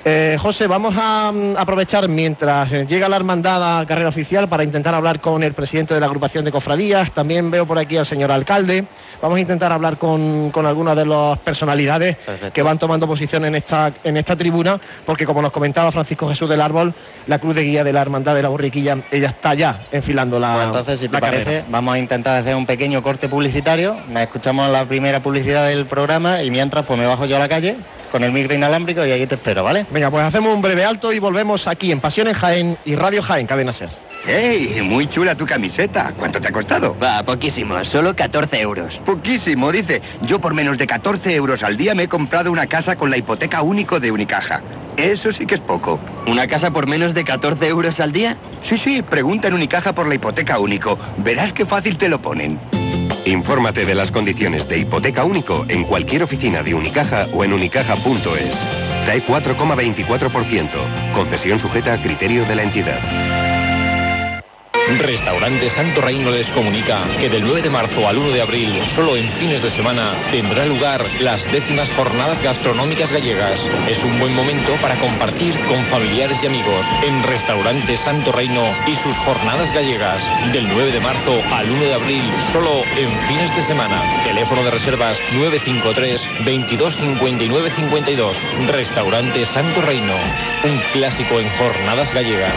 Eh, 0.06 0.38
José, 0.38 0.68
vamos 0.68 0.94
a 0.98 1.32
mm, 1.32 1.56
aprovechar 1.56 2.10
mientras 2.10 2.70
eh, 2.74 2.86
llega 2.86 3.08
la 3.08 3.16
hermandad 3.16 3.80
a 3.80 3.86
carrera 3.86 4.10
oficial 4.10 4.50
para 4.50 4.66
intentar 4.66 4.94
hablar 4.94 5.22
con 5.22 5.44
el 5.44 5.54
presidente 5.54 5.94
de 5.94 6.02
la 6.02 6.08
agrupación 6.08 6.44
de 6.44 6.52
cofradías. 6.52 7.14
También 7.14 7.50
veo 7.50 7.66
por 7.66 7.80
aquí 7.80 7.96
al 7.96 8.06
señor 8.06 8.30
alcalde. 8.30 8.86
Vamos 9.24 9.38
a 9.38 9.40
intentar 9.40 9.72
hablar 9.72 9.98
con, 9.98 10.52
con 10.52 10.66
algunas 10.66 10.98
de 10.98 11.06
las 11.06 11.40
personalidades 11.40 12.18
Perfecto. 12.18 12.52
que 12.52 12.62
van 12.62 12.78
tomando 12.78 13.08
posición 13.08 13.46
en 13.46 13.56
esta, 13.56 13.90
en 14.04 14.18
esta 14.18 14.36
tribuna, 14.36 14.78
porque 15.06 15.26
como 15.26 15.42
nos 15.42 15.54
comentaba 15.54 15.94
Francisco 15.94 16.28
Jesús 16.28 16.50
del 16.50 16.60
Árbol, 16.60 16.94
la 17.28 17.40
cruz 17.40 17.56
de 17.56 17.64
guía 17.64 17.86
de 17.86 17.94
la 17.94 18.02
hermandad 18.02 18.36
de 18.36 18.42
la 18.42 18.50
borriquilla, 18.50 18.98
ella 19.12 19.30
está 19.30 19.54
ya 19.54 19.88
enfilando 19.94 20.42
la. 20.42 20.56
Pues 20.56 20.66
entonces, 20.66 21.00
si 21.00 21.08
te 21.08 21.20
parece, 21.20 21.44
carrera. 21.46 21.66
vamos 21.70 21.96
a 21.96 22.00
intentar 22.00 22.36
hacer 22.36 22.54
un 22.54 22.66
pequeño 22.66 23.02
corte 23.02 23.30
publicitario. 23.30 23.96
Nos 24.10 24.24
escuchamos 24.24 24.70
la 24.70 24.84
primera 24.84 25.24
publicidad 25.24 25.70
del 25.70 25.86
programa 25.86 26.44
y 26.44 26.52
mientras, 26.52 26.86
pues 26.86 27.00
me 27.00 27.06
bajo 27.06 27.26
yo 27.26 27.38
a 27.38 27.40
la 27.40 27.48
calle 27.48 27.78
con 28.12 28.26
el 28.26 28.34
micro 28.34 28.54
inalámbrico 28.54 29.06
y 29.06 29.12
aquí 29.14 29.26
te 29.26 29.36
espero, 29.36 29.64
¿vale? 29.64 29.86
Venga, 29.90 30.12
pues 30.12 30.26
hacemos 30.26 30.54
un 30.54 30.62
breve 30.62 30.84
alto 30.84 31.14
y 31.14 31.20
volvemos 31.20 31.66
aquí 31.66 31.94
en 31.94 32.02
Pasión 32.02 32.28
en 32.28 32.34
Jaén 32.34 32.78
y 32.84 32.96
Radio 32.96 33.24
Jaén, 33.24 33.48
Cadena 33.48 33.72
Ser. 33.72 33.88
¡Ey! 34.28 34.82
Muy 34.82 35.08
chula 35.08 35.36
tu 35.36 35.46
camiseta. 35.46 36.14
¿Cuánto 36.18 36.40
te 36.40 36.48
ha 36.48 36.52
costado? 36.52 36.96
Va, 37.02 37.24
poquísimo, 37.24 37.84
solo 37.84 38.16
14 38.16 38.62
euros. 38.62 39.02
Poquísimo, 39.06 39.72
dice. 39.72 40.02
Yo 40.22 40.40
por 40.40 40.54
menos 40.54 40.78
de 40.78 40.88
14 40.88 41.36
euros 41.36 41.62
al 41.62 41.76
día 41.76 41.94
me 41.94 42.04
he 42.04 42.08
comprado 42.08 42.52
una 42.52 42.68
casa 42.68 42.96
con 42.96 43.10
la 43.10 43.18
hipoteca 43.18 43.62
único 43.62 44.00
de 44.00 44.12
Unicaja. 44.12 44.62
Eso 44.96 45.32
sí 45.32 45.46
que 45.46 45.56
es 45.56 45.62
poco. 45.62 46.00
¿Una 46.26 46.48
casa 46.48 46.72
por 46.72 46.88
menos 46.88 47.14
de 47.14 47.26
14 47.26 47.68
euros 47.68 48.00
al 48.00 48.14
día? 48.14 48.38
Sí, 48.62 48.78
sí, 48.78 49.02
pregunta 49.02 49.50
en 49.50 49.56
Unicaja 49.56 49.94
por 49.94 50.08
la 50.08 50.16
hipoteca 50.16 50.58
único. 50.60 50.98
Verás 51.18 51.52
qué 51.52 51.66
fácil 51.66 51.98
te 51.98 52.08
lo 52.08 52.22
ponen. 52.22 52.60
Infórmate 53.26 53.86
de 53.86 53.96
las 53.96 54.12
condiciones 54.12 54.68
de 54.70 54.80
hipoteca 54.80 55.26
único 55.26 55.66
en 55.68 55.84
cualquier 55.84 56.24
oficina 56.24 56.64
de 56.64 56.74
Unicaja 56.74 57.28
o 57.34 57.44
en 57.44 57.54
unicaja.es. 57.54 58.54
TAE 59.06 59.26
4,24%. 59.26 60.70
Concesión 61.14 61.60
sujeta 61.60 61.94
a 61.94 62.02
criterio 62.02 62.46
de 62.46 62.56
la 62.56 62.64
entidad. 62.64 63.43
Restaurante 64.90 65.70
Santo 65.70 66.02
Reino 66.02 66.30
les 66.30 66.50
comunica 66.50 67.08
que 67.20 67.30
del 67.30 67.44
9 67.44 67.62
de 67.62 67.70
marzo 67.70 68.08
al 68.08 68.18
1 68.18 68.32
de 68.32 68.42
abril, 68.42 68.70
solo 68.96 69.16
en 69.16 69.28
fines 69.34 69.62
de 69.64 69.70
semana, 69.72 70.14
tendrá 70.30 70.66
lugar 70.66 71.06
las 71.20 71.50
décimas 71.52 71.90
jornadas 71.94 72.42
gastronómicas 72.44 73.12
gallegas. 73.12 73.60
Es 73.88 74.04
un 74.04 74.20
buen 74.20 74.36
momento 74.36 74.76
para 74.82 74.96
compartir 74.96 75.58
con 75.68 75.84
familiares 75.86 76.38
y 76.44 76.48
amigos 76.48 76.86
en 77.02 77.24
Restaurante 77.24 77.98
Santo 77.98 78.32
Reino 78.34 78.64
y 78.86 78.96
sus 78.98 79.16
jornadas 79.18 79.74
gallegas. 79.74 80.22
Del 80.52 80.68
9 80.68 80.92
de 80.92 81.00
marzo 81.00 81.42
al 81.52 81.70
1 81.72 81.84
de 81.86 81.94
abril, 81.94 82.24
solo 82.52 82.84
en 82.98 83.10
fines 83.28 83.56
de 83.56 83.64
semana. 83.64 84.02
Teléfono 84.24 84.64
de 84.64 84.72
reservas 84.72 85.18
953 85.32 86.22
2259 86.46 87.72
52. 87.72 88.38
Restaurante 88.68 89.46
Santo 89.46 89.82
Reino. 89.82 90.14
Un 90.66 90.78
clásico 90.92 91.40
en 91.40 91.50
jornadas 91.58 92.14
gallegas. 92.14 92.54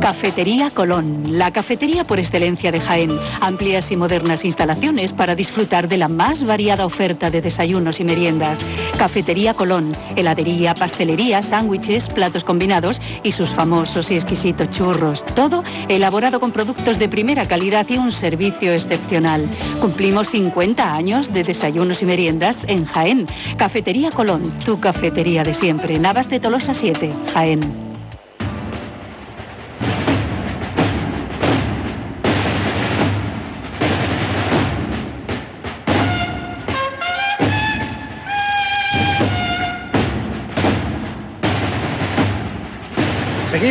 Cafetería 0.08 0.70
Colón, 0.70 1.38
la 1.38 1.50
cafetería 1.50 2.02
por 2.04 2.18
excelencia 2.18 2.72
de 2.72 2.80
Jaén. 2.80 3.10
Amplias 3.42 3.90
y 3.92 3.96
modernas 3.98 4.42
instalaciones 4.42 5.12
para 5.12 5.34
disfrutar 5.34 5.86
de 5.86 5.98
la 5.98 6.08
más 6.08 6.44
variada 6.44 6.86
oferta 6.86 7.30
de 7.30 7.42
desayunos 7.42 8.00
y 8.00 8.04
meriendas. 8.04 8.58
Cafetería 8.96 9.52
Colón, 9.52 9.94
heladería, 10.16 10.74
pastelería, 10.74 11.42
sándwiches, 11.42 12.08
platos 12.08 12.42
combinados 12.42 13.02
y 13.22 13.32
sus 13.32 13.50
famosos 13.50 14.10
y 14.10 14.14
exquisitos 14.14 14.70
churros. 14.70 15.26
Todo 15.34 15.62
elaborado 15.88 16.40
con 16.40 16.52
productos 16.52 16.98
de 16.98 17.10
primera 17.10 17.46
calidad 17.46 17.86
y 17.90 17.98
un 17.98 18.10
servicio 18.10 18.72
excepcional. 18.72 19.46
Cumplimos 19.78 20.30
50 20.30 20.90
años 20.90 21.30
de 21.34 21.44
desayunos 21.44 22.00
y 22.00 22.06
meriendas 22.06 22.64
en 22.66 22.86
Jaén. 22.86 23.26
Cafetería 23.58 24.10
Colón, 24.10 24.58
tu 24.64 24.80
cafetería 24.80 25.44
de 25.44 25.52
siempre. 25.52 25.98
Navas 25.98 26.30
de 26.30 26.40
Tolosa 26.40 26.72
7, 26.72 27.12
Jaén. 27.34 27.87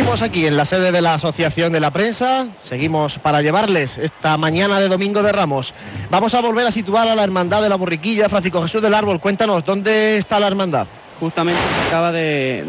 Seguimos 0.08 0.30
aquí 0.30 0.46
en 0.46 0.56
la 0.56 0.64
sede 0.64 0.90
de 0.90 1.02
la 1.02 1.12
Asociación 1.12 1.70
de 1.70 1.80
la 1.80 1.90
Prensa, 1.90 2.46
seguimos 2.62 3.18
para 3.18 3.42
llevarles 3.42 3.98
esta 3.98 4.38
mañana 4.38 4.80
de 4.80 4.88
Domingo 4.88 5.22
de 5.22 5.32
Ramos. 5.32 5.74
Vamos 6.08 6.32
a 6.32 6.40
volver 6.40 6.66
a 6.66 6.72
situar 6.72 7.08
a 7.08 7.14
la 7.14 7.24
Hermandad 7.24 7.60
de 7.60 7.68
la 7.68 7.76
Borriquilla, 7.76 8.30
Francisco 8.30 8.62
Jesús 8.62 8.80
del 8.80 8.94
Árbol, 8.94 9.20
cuéntanos, 9.20 9.66
¿dónde 9.66 10.16
está 10.16 10.40
la 10.40 10.46
Hermandad? 10.46 10.86
Justamente 11.20 11.60
acaba 11.88 12.10
de, 12.10 12.64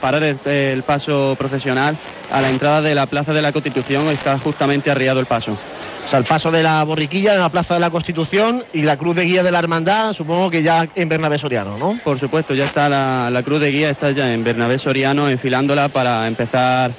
parar 0.00 0.24
el, 0.24 0.40
el 0.44 0.82
paso 0.82 1.36
profesional 1.38 1.96
a 2.32 2.40
la 2.40 2.50
entrada 2.50 2.82
de 2.82 2.96
la 2.96 3.06
Plaza 3.06 3.32
de 3.32 3.40
la 3.40 3.52
Constitución, 3.52 4.08
está 4.08 4.36
justamente 4.40 4.90
arriado 4.90 5.20
el 5.20 5.26
paso. 5.26 5.56
O 6.04 6.08
sea, 6.08 6.18
el 6.18 6.24
paso 6.26 6.50
de 6.50 6.62
la 6.62 6.84
borriquilla 6.84 7.34
en 7.34 7.40
la 7.40 7.48
Plaza 7.48 7.74
de 7.74 7.80
la 7.80 7.90
Constitución 7.90 8.64
y 8.72 8.82
la 8.82 8.96
cruz 8.96 9.16
de 9.16 9.24
guía 9.24 9.42
de 9.42 9.50
la 9.50 9.58
hermandad, 9.58 10.12
supongo 10.12 10.50
que 10.50 10.62
ya 10.62 10.86
en 10.94 11.08
Bernabé 11.08 11.38
Soriano, 11.38 11.78
¿no? 11.78 11.98
Por 12.04 12.20
supuesto, 12.20 12.54
ya 12.54 12.66
está 12.66 12.88
la, 12.88 13.30
la 13.30 13.42
cruz 13.42 13.60
de 13.60 13.70
guía, 13.70 13.90
está 13.90 14.10
ya 14.10 14.32
en 14.32 14.44
Bernabé 14.44 14.78
Soriano, 14.78 15.30
enfilándola 15.30 15.88
para 15.88 16.26
empezar 16.26 16.92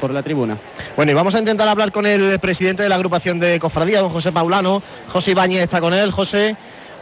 por 0.00 0.10
la 0.12 0.22
tribuna. 0.22 0.58
Bueno, 0.96 1.12
y 1.12 1.14
vamos 1.14 1.34
a 1.34 1.38
intentar 1.38 1.66
hablar 1.66 1.90
con 1.90 2.04
el 2.04 2.38
presidente 2.38 2.82
de 2.82 2.88
la 2.90 2.96
agrupación 2.96 3.40
de 3.40 3.58
cofradía, 3.58 4.00
don 4.00 4.10
José 4.10 4.30
Paulano. 4.30 4.82
José 5.08 5.30
Ibáñez 5.30 5.62
está 5.62 5.80
con 5.80 5.94
él. 5.94 6.10
José. 6.10 6.56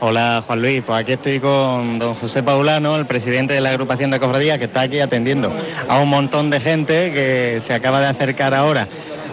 Hola 0.05 0.43
Juan 0.45 0.61
Luis, 0.61 0.83
pues 0.85 1.01
aquí 1.01 1.13
estoy 1.13 1.39
con 1.39 2.01
don 2.01 2.17
José 2.17 2.43
Paulano, 2.43 2.97
el 2.97 3.07
presidente 3.07 3.55
de 3.55 3.61
la 3.61 3.71
agrupación 3.71 4.11
de 4.11 4.19
cofradías, 4.19 4.59
que 4.59 4.65
está 4.65 4.81
aquí 4.81 4.99
atendiendo 4.99 5.55
a 5.89 6.01
un 6.01 6.09
montón 6.09 6.51
de 6.51 6.59
gente 6.59 7.13
que 7.13 7.61
se 7.65 7.73
acaba 7.73 8.01
de 8.01 8.07
acercar 8.07 8.53
ahora, 8.53 8.89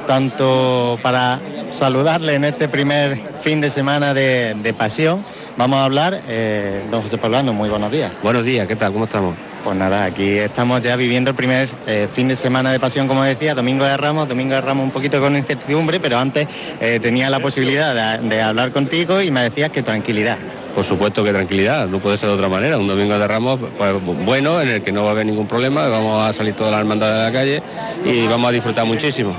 tanto 0.10 0.98
para 1.04 1.40
saludarle 1.70 2.34
en 2.34 2.44
este 2.44 2.68
primer 2.68 3.22
fin 3.42 3.62
de 3.62 3.70
semana 3.70 4.16
de, 4.16 4.74
pasión. 4.76 5.24
Vamos 5.60 5.78
a 5.78 5.84
hablar, 5.84 6.22
eh, 6.30 6.84
don 6.90 7.02
José 7.02 7.18
Paulano, 7.18 7.52
muy 7.52 7.68
buenos 7.68 7.92
días. 7.92 8.14
Buenos 8.24 8.46
días, 8.46 8.66
¿qué 8.66 8.78
tal? 8.78 8.94
¿Cómo 8.94 9.04
estamos? 9.04 9.36
Pues 9.62 9.76
nada, 9.76 10.06
aquí 10.06 10.38
estamos 10.38 10.82
ya 10.82 10.96
viviendo 10.96 11.32
el 11.32 11.36
primer 11.36 11.68
eh, 11.86 12.08
fin 12.14 12.30
de 12.30 12.38
semana 12.38 12.72
de 12.72 12.80
pasión, 12.80 13.10
como 13.10 13.24
decía, 13.24 13.54
Domingo 13.56 13.84
de 13.84 13.98
Ramos, 13.98 14.30
Domingo 14.30 14.56
de 14.56 14.62
Ramos 14.62 14.86
un 14.86 14.92
poquito 14.92 15.20
con 15.20 15.36
incertidumbre, 15.36 16.00
pero 16.00 16.18
antes 16.18 16.48
eh, 16.80 17.02
tenía 17.02 17.30
la 17.30 17.42
posibilidad 17.42 18.22
de, 18.22 18.30
de 18.30 18.42
hablar 18.42 18.72
contigo 18.72 19.22
y 19.22 19.32
me 19.32 19.44
decías 19.44 19.70
que 19.70 19.84
tranquilidad. 19.84 20.38
Por 20.74 20.86
supuesto 20.86 21.24
que 21.26 21.34
tranquilidad, 21.34 21.88
no 21.88 22.00
puede 22.00 22.16
ser 22.16 22.30
de 22.30 22.36
otra 22.36 22.48
manera. 22.48 22.78
Un 22.78 22.88
domingo 22.88 23.20
de 23.20 23.28
Ramos 23.28 23.60
pues, 23.78 23.92
bueno, 24.24 24.62
en 24.62 24.70
el 24.70 24.82
que 24.82 24.94
no 24.94 25.04
va 25.04 25.10
a 25.10 25.12
haber 25.12 25.26
ningún 25.26 25.48
problema, 25.48 25.90
vamos 25.90 26.26
a 26.26 26.32
salir 26.32 26.54
toda 26.54 26.72
la 26.72 26.80
hermandad 26.80 27.12
de 27.12 27.24
la 27.24 27.32
calle 27.34 27.64
y 28.06 28.28
vamos 28.28 28.48
a 28.48 28.52
disfrutar 28.54 28.86
muchísimo. 28.86 29.36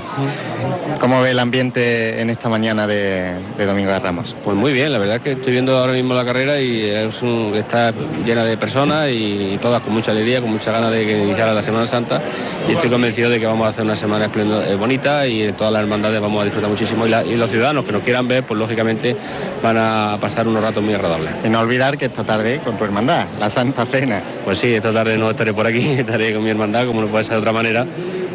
¿Cómo 0.99 1.19
ve 1.21 1.31
el 1.31 1.39
ambiente 1.39 2.21
en 2.21 2.29
esta 2.29 2.47
mañana 2.47 2.85
de, 2.85 3.33
de 3.57 3.65
Domingo 3.65 3.91
de 3.91 3.99
Ramos? 3.99 4.35
Pues 4.43 4.55
muy 4.55 4.71
bien, 4.71 4.91
la 4.91 4.99
verdad 4.99 5.15
es 5.15 5.21
que 5.23 5.31
estoy 5.31 5.53
viendo 5.53 5.75
ahora 5.75 5.93
mismo 5.93 6.10
la 6.15 6.25
carrera 6.25 6.59
y 6.59 6.81
es 6.83 7.21
un- 7.21 7.53
está 7.55 7.93
llena 8.25 8.43
de 8.43 8.57
personas 8.57 9.09
y, 9.11 9.57
todas 9.61 9.81
con 9.81 9.93
mucha 9.93 10.11
alegría, 10.11 10.41
con 10.41 10.51
mucha 10.51 10.71
ganas 10.71 10.91
de 10.91 11.05
que 11.05 11.23
iniciara 11.23 11.53
la 11.53 11.61
Semana 11.61 11.85
Santa 11.87 12.21
y 12.67 12.71
estoy 12.73 12.89
convencido 12.89 13.29
de 13.29 13.39
que 13.39 13.45
vamos 13.45 13.65
a 13.65 13.69
hacer 13.69 13.83
una 13.83 13.95
semana 13.95 14.25
eh, 14.33 14.75
bonita 14.75 15.27
y 15.27 15.43
en 15.43 15.53
todas 15.55 15.71
las 15.73 15.81
hermandades 15.81 16.19
vamos 16.21 16.41
a 16.41 16.45
disfrutar 16.45 16.69
muchísimo 16.69 17.05
y, 17.05 17.09
la- 17.09 17.23
y 17.25 17.35
los 17.35 17.49
ciudadanos 17.51 17.85
que 17.85 17.91
nos 17.91 18.03
quieran 18.03 18.27
ver, 18.27 18.43
pues 18.43 18.59
lógicamente 18.59 19.15
van 19.61 19.77
a 19.77 20.17
pasar 20.19 20.47
unos 20.47 20.61
ratos 20.63 20.83
muy 20.83 20.93
agradables. 20.93 21.31
Y 21.43 21.49
no 21.49 21.59
olvidar 21.59 21.97
que 21.97 22.05
esta 22.05 22.23
tarde 22.23 22.59
con 22.63 22.77
tu 22.77 22.83
hermandad, 22.83 23.25
la 23.39 23.49
Santa 23.49 23.85
Cena. 23.85 24.21
Pues 24.43 24.57
sí, 24.57 24.73
esta 24.73 24.91
tarde 24.91 25.17
no 25.17 25.29
estaré 25.31 25.53
por 25.53 25.65
aquí, 25.67 25.79
estaré 25.99 26.33
con 26.33 26.43
mi 26.43 26.49
hermandad, 26.49 26.85
como 26.87 27.01
no 27.01 27.07
puede 27.07 27.23
ser 27.23 27.33
de 27.33 27.39
otra 27.39 27.51
manera. 27.53 27.85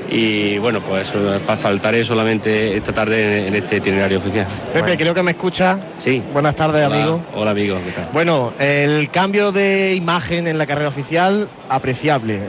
Y 0.08 0.58
bueno, 0.58 0.80
pues 0.80 1.12
faltaré 1.60 2.04
solamente 2.04 2.76
esta 2.76 2.92
tarde 2.92 3.48
en, 3.48 3.54
este 3.54 3.76
itinerario 3.76 4.18
oficial. 4.18 4.46
Pepe, 4.72 4.96
creo 4.96 5.14
que 5.14 5.22
me 5.22 5.32
escucha. 5.32 5.78
Sí. 5.98 6.22
Buenas 6.32 6.54
tardes, 6.54 6.86
Hola, 6.86 6.96
amigo. 6.96 7.22
Hola, 7.34 7.50
amigo, 7.50 7.78
¿qué 7.84 7.92
tal? 7.92 8.08
Bueno, 8.12 8.52
el 8.58 9.10
cambio 9.10 9.52
de 9.52 9.94
imagen 9.94 10.46
en 10.46 10.58
la 10.58 10.66
carrera 10.66 10.88
oficial, 10.88 11.48
apreciable. 11.68 12.40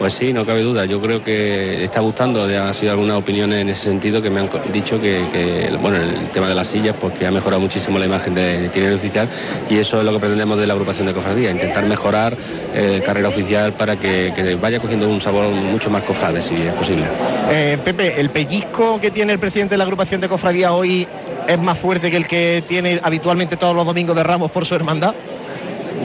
Pues 0.00 0.14
sí, 0.14 0.32
no 0.32 0.46
cabe 0.46 0.62
duda. 0.62 0.86
Yo 0.86 0.98
creo 0.98 1.22
que 1.22 1.84
está 1.84 2.00
gustando. 2.00 2.44
Ha 2.44 2.72
sido 2.72 2.92
algunas 2.92 3.18
opiniones 3.18 3.60
en 3.60 3.68
ese 3.68 3.84
sentido 3.84 4.22
que 4.22 4.30
me 4.30 4.40
han 4.40 4.48
dicho 4.72 4.98
que, 4.98 5.70
bueno, 5.78 5.98
el 5.98 6.30
tema 6.30 6.48
de 6.48 6.54
las 6.54 6.68
sillas, 6.68 6.96
pues 6.98 7.12
que 7.18 7.26
ha 7.26 7.30
mejorado 7.30 7.60
muchísimo 7.60 7.98
la 7.98 8.06
imagen 8.06 8.34
de, 8.34 8.60
de 8.60 8.66
itinerario 8.68 8.96
oficial 8.96 9.28
y 9.68 9.76
eso 9.76 9.98
es 9.98 10.06
lo 10.06 10.12
que 10.14 10.20
pretendemos 10.20 10.58
de 10.58 10.66
la 10.66 10.72
agrupación 10.72 11.06
de 11.06 11.12
cofradía, 11.12 11.50
intentar 11.50 11.84
mejorar 11.84 12.34
eh, 12.74 13.02
carrera 13.04 13.28
oficial 13.28 13.74
para 13.74 13.96
que, 13.96 14.56
vaya 14.58 14.80
cogiendo 14.80 15.06
un 15.06 15.20
sabor 15.20 15.50
mucho 15.50 15.90
más 15.90 16.02
cofrade, 16.04 16.40
si 16.40 16.54
es 16.54 16.72
posible. 16.72 17.04
Eh, 17.50 17.76
Pepe, 17.84 18.18
¿el 18.18 18.30
pellizco 18.30 18.98
que 19.02 19.10
tiene 19.10 19.34
el 19.34 19.38
presidente 19.38 19.74
de 19.74 19.78
la 19.78 19.84
agrupación 19.84 20.22
de 20.22 20.30
cofradía 20.30 20.72
hoy 20.72 21.06
es 21.46 21.58
más 21.58 21.78
fuerte 21.78 22.10
que 22.10 22.16
el 22.16 22.26
que 22.26 22.64
tiene 22.66 22.98
habitualmente 23.02 23.58
todos 23.58 23.76
los 23.76 23.84
domingos 23.84 24.16
de 24.16 24.22
Ramos 24.22 24.50
por 24.50 24.64
su 24.64 24.74
hermandad? 24.74 25.14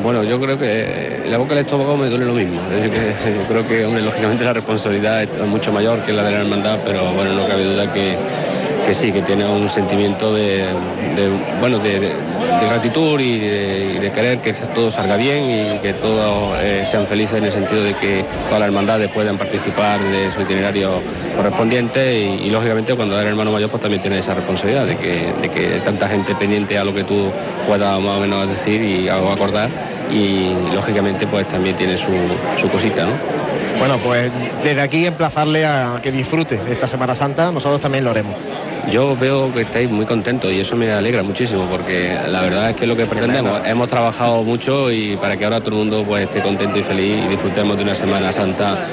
Bueno, 0.04 0.24
yo 0.24 0.40
creo 0.40 0.58
que 0.58 1.24
la 1.30 1.38
boca 1.38 1.56
del 1.56 1.66
estómago 1.66 1.98
me 1.98 2.10
duele 2.10 2.26
lo 2.26 2.34
mismo. 2.34 2.60
Yo 2.84 3.48
creo 3.48 3.68
que, 3.68 3.86
hombre, 3.86 4.02
lógicamente, 4.02 4.44
la 4.44 4.54
responsabilidad 4.54 5.24
es 5.24 5.40
mucho 5.48 5.72
mayor 5.72 6.04
que 6.04 6.14
la 6.14 6.24
de 6.24 6.32
la 6.32 6.40
hermandad, 6.42 6.80
pero 6.86 7.12
bueno, 7.14 7.34
no 7.34 7.48
cabe 7.48 7.64
duda 7.64 7.92
que, 7.92 8.16
que 8.86 8.94
sí, 8.94 9.12
que 9.12 9.22
tiene 9.22 9.46
un 9.48 9.70
sentimiento 9.70 10.34
de, 10.34 10.74
bueno, 11.60 11.80
de- 11.80 12.16
de 12.60 12.68
gratitud 12.68 13.20
y 13.20 13.40
de, 13.40 14.12
querer 14.14 14.40
que 14.40 14.54
todo 14.54 14.92
salga 14.92 15.18
bien 15.18 15.76
y 15.76 15.80
que 15.80 15.94
todos 15.94 16.58
eh, 16.62 16.86
sean 16.90 17.06
felices 17.06 17.38
en 17.38 17.46
el 17.46 17.52
sentido 17.52 17.84
de 17.84 17.94
que 17.96 18.24
todas 18.46 18.60
las 18.60 18.68
hermandades 18.68 19.10
puedan 19.12 19.38
participar 19.38 20.02
de 20.02 20.32
su 20.32 20.42
itinerario 20.42 21.02
correspondiente 21.36 22.20
y, 22.20 22.50
lógicamente 22.50 22.96
cuando 22.96 23.18
eres 23.20 23.32
hermano 23.32 23.52
mayor 23.52 23.70
pues 23.70 23.82
también 23.82 24.02
tienes 24.02 24.20
esa 24.20 24.36
responsabilidad 24.36 24.86
de 24.86 24.96
que, 24.98 25.34
de 25.42 25.50
que 25.50 25.80
tanta 25.84 26.08
gente 26.08 26.34
pendiente 26.36 26.78
a 26.78 26.84
lo 26.84 26.94
que 26.94 27.04
tú 27.04 27.30
puedas 27.68 28.00
más 28.00 28.18
o 28.18 28.20
menos 28.22 28.48
decir 28.48 28.82
y 28.82 29.10
o 29.10 29.32
acordar 29.32 29.70
y 30.12 30.54
lógicamente 30.74 31.28
pues 31.28 31.48
también 31.48 31.76
tiene 31.76 31.98
su, 31.98 32.12
su 32.62 32.70
cosita, 32.70 33.06
¿no? 33.06 33.14
Bueno, 33.80 33.98
pues 34.00 34.32
desde 34.64 34.82
aquí 34.82 35.06
emplazarle 35.06 35.66
a 35.66 36.00
que 36.02 36.12
disfrute 36.12 36.60
esta 36.70 36.88
Semana 36.88 37.16
Santa, 37.16 37.52
nosotros 37.52 37.82
también 37.82 38.06
lo 38.06 38.12
haremos. 38.12 38.36
Yo 38.92 39.16
veo 39.18 39.52
que 39.54 39.62
estáis 39.62 39.90
muy 39.90 40.06
contentos 40.06 40.52
y 40.52 40.60
eso 40.60 40.76
me 40.76 40.92
alegra 40.92 41.24
muchísimo 41.24 41.66
porque 41.70 42.18
la 42.28 42.42
verdad 42.42 42.70
es 42.70 42.76
que 42.76 42.84
es 42.84 42.88
lo 42.88 42.96
que 42.96 43.06
pretendemos. 43.06 43.62
Hemos 43.66 43.88
trabajado 43.90 44.44
mucho 44.44 44.92
y 44.92 45.18
para 45.18 45.36
que 45.38 45.44
ahora 45.44 45.60
todo 45.60 45.72
el 45.72 45.78
mundo 45.78 46.04
pues 46.08 46.24
esté 46.26 46.42
contento 46.42 46.78
y 46.80 46.84
feliz 46.84 47.18
y 47.26 47.28
disfrutemos 47.30 47.76
de 47.78 47.84
una 47.84 47.96
Semana 47.96 48.32
Santa 48.32 48.86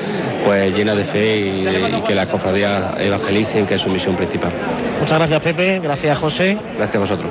pues 0.44 0.74
llena 0.74 0.94
de 0.94 1.04
fe 1.04 1.36
y, 1.36 1.62
de- 1.64 1.98
y 1.98 2.02
que 2.02 2.14
las 2.14 2.26
cofradías 2.28 2.98
evangelicen, 2.98 3.66
que 3.66 3.74
es 3.74 3.80
su 3.80 3.90
misión 3.90 4.16
principal. 4.16 4.50
Muchas 4.98 5.18
gracias 5.18 5.40
Pepe, 5.42 5.78
gracias 5.80 6.18
José. 6.18 6.58
Gracias 6.76 6.96
a 6.96 6.98
vosotros. 6.98 7.30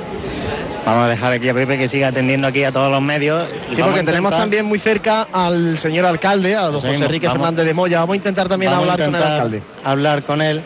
Vamos 0.86 1.06
a 1.06 1.10
dejar 1.10 1.32
aquí 1.34 1.48
a 1.50 1.54
Pepe 1.54 1.78
que 1.78 1.88
siga 1.88 2.08
atendiendo 2.08 2.48
aquí 2.48 2.64
a 2.64 2.72
todos 2.72 2.90
los 2.90 3.02
medios. 3.02 3.46
Sí, 3.72 3.82
porque 3.82 4.00
tenemos 4.00 4.30
intentar- 4.32 4.40
también 4.40 4.66
muy 4.66 4.80
cerca 4.80 5.28
al 5.32 5.78
señor 5.78 6.06
alcalde, 6.06 6.56
a 6.56 6.62
don 6.64 6.76
José 6.76 6.96
Enrique 6.96 7.28
vamos- 7.28 7.40
Fernández 7.42 7.66
de 7.66 7.74
Moya. 7.74 8.00
Vamos 8.00 8.14
a 8.14 8.18
intentar 8.18 8.48
también 8.50 8.72
Vamos 8.72 8.88
a 8.90 8.94
hablar 8.94 9.06
con 9.08 9.16
el 9.16 9.24
alcalde. 9.24 9.62
Hablar 9.84 10.24
con 10.24 10.42
él, 10.42 10.62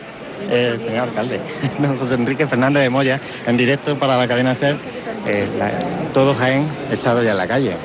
eh, 0.50 0.78
señor 0.80 1.10
alcalde, 1.10 1.40
don 1.80 1.98
José 1.98 2.16
Enrique 2.16 2.48
Fernández 2.48 2.84
de 2.84 2.90
Moya, 2.90 3.20
en 3.48 3.58
directo 3.58 3.98
para 3.98 4.18
la 4.18 4.28
cadena 4.28 4.54
SER, 4.56 4.78
eh, 5.28 5.48
la- 5.58 5.72
todo 6.14 6.34
Jaén 6.36 6.68
echado 6.92 7.24
ya 7.24 7.32
en 7.32 7.38
la 7.38 7.48
calle. 7.48 7.76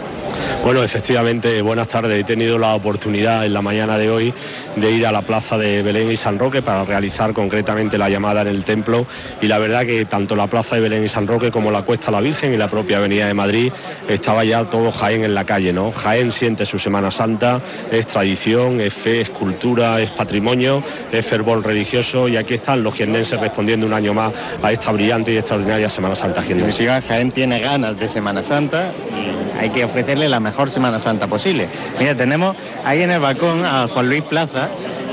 Bueno, 0.63 0.83
efectivamente, 0.83 1.63
buenas 1.63 1.89
tardes. 1.89 2.21
He 2.21 2.25
tenido 2.25 2.59
la 2.59 2.75
oportunidad 2.75 3.45
en 3.45 3.55
la 3.55 3.63
mañana 3.63 3.99
de 3.99 4.11
hoy 4.11 4.35
de 4.77 4.91
ir 4.91 5.07
a 5.07 5.13
la 5.13 5.23
plaza 5.23 5.59
de 5.59 5.83
Belén 5.83 6.11
y 6.11 6.17
San 6.17 6.39
Roque 6.39 6.63
para 6.63 6.85
realizar 6.85 7.33
concretamente 7.33 7.99
la 7.99 8.09
llamada 8.09 8.43
en 8.43 8.49
el 8.49 8.65
templo 8.65 9.07
y 9.41 9.47
la 9.47 9.59
verdad 9.59 9.85
que 9.85 10.05
tanto 10.05 10.37
la 10.37 10.47
plaza 10.47 10.77
de 10.77 10.83
Belén 10.83 11.05
y 11.05 11.09
San 11.09 11.27
Roque 11.27 11.51
como 11.51 11.71
la 11.71 11.83
Cuesta 11.83 12.11
la 12.11 12.21
Virgen 12.21 12.53
y 12.55 12.57
la 12.57 12.69
propia 12.69 12.99
Avenida 12.99 13.27
de 13.27 13.35
Madrid 13.35 13.73
estaba 14.09 14.45
ya 14.45 14.65
todo 14.65 14.93
Jaén 14.93 15.25
en 15.25 15.35
la 15.35 15.45
calle, 15.45 15.73
¿no? 15.73 15.93
Jaén 15.93 16.31
siente 16.31 16.67
su 16.67 16.79
Semana 16.79 17.11
Santa, 17.11 17.61
es 17.91 18.07
tradición, 18.07 18.81
es 18.81 18.95
fe, 18.95 19.23
es 19.23 19.31
cultura, 19.31 20.01
es 20.01 20.11
patrimonio, 20.11 20.83
es 21.13 21.27
fervor 21.27 21.65
religioso 21.65 22.29
y 22.29 22.37
aquí 22.37 22.55
están 22.55 22.83
los 22.83 22.95
jiennenses 22.95 23.41
respondiendo 23.41 23.87
un 23.87 23.93
año 23.93 24.15
más 24.15 24.33
a 24.63 24.73
esta 24.73 24.93
brillante 24.93 25.33
y 25.33 25.39
extraordinaria 25.39 25.91
Semana 25.91 26.15
Santa 26.15 26.41
En 26.41 26.47
jiennense. 26.47 26.87
Jaén 26.87 27.33
tiene 27.33 27.61
ganas 27.61 27.99
de 27.99 28.09
Semana 28.09 28.43
Santa 28.43 28.93
y 29.11 29.59
hay 29.59 29.71
que 29.71 29.85
ofrecerle 29.85 30.29
la 30.31 30.41
mejor 30.41 30.71
Semana 30.71 30.99
Santa 30.99 31.27
posible. 31.27 31.69
Mira, 31.99 32.17
tenemos 32.17 32.57
ahí 32.85 33.03
en 33.03 33.11
el 33.11 33.21
balcón 33.21 33.65
a 33.65 33.89
Juan 33.89 34.09
Luis 34.09 34.23
Plaza 34.23 34.69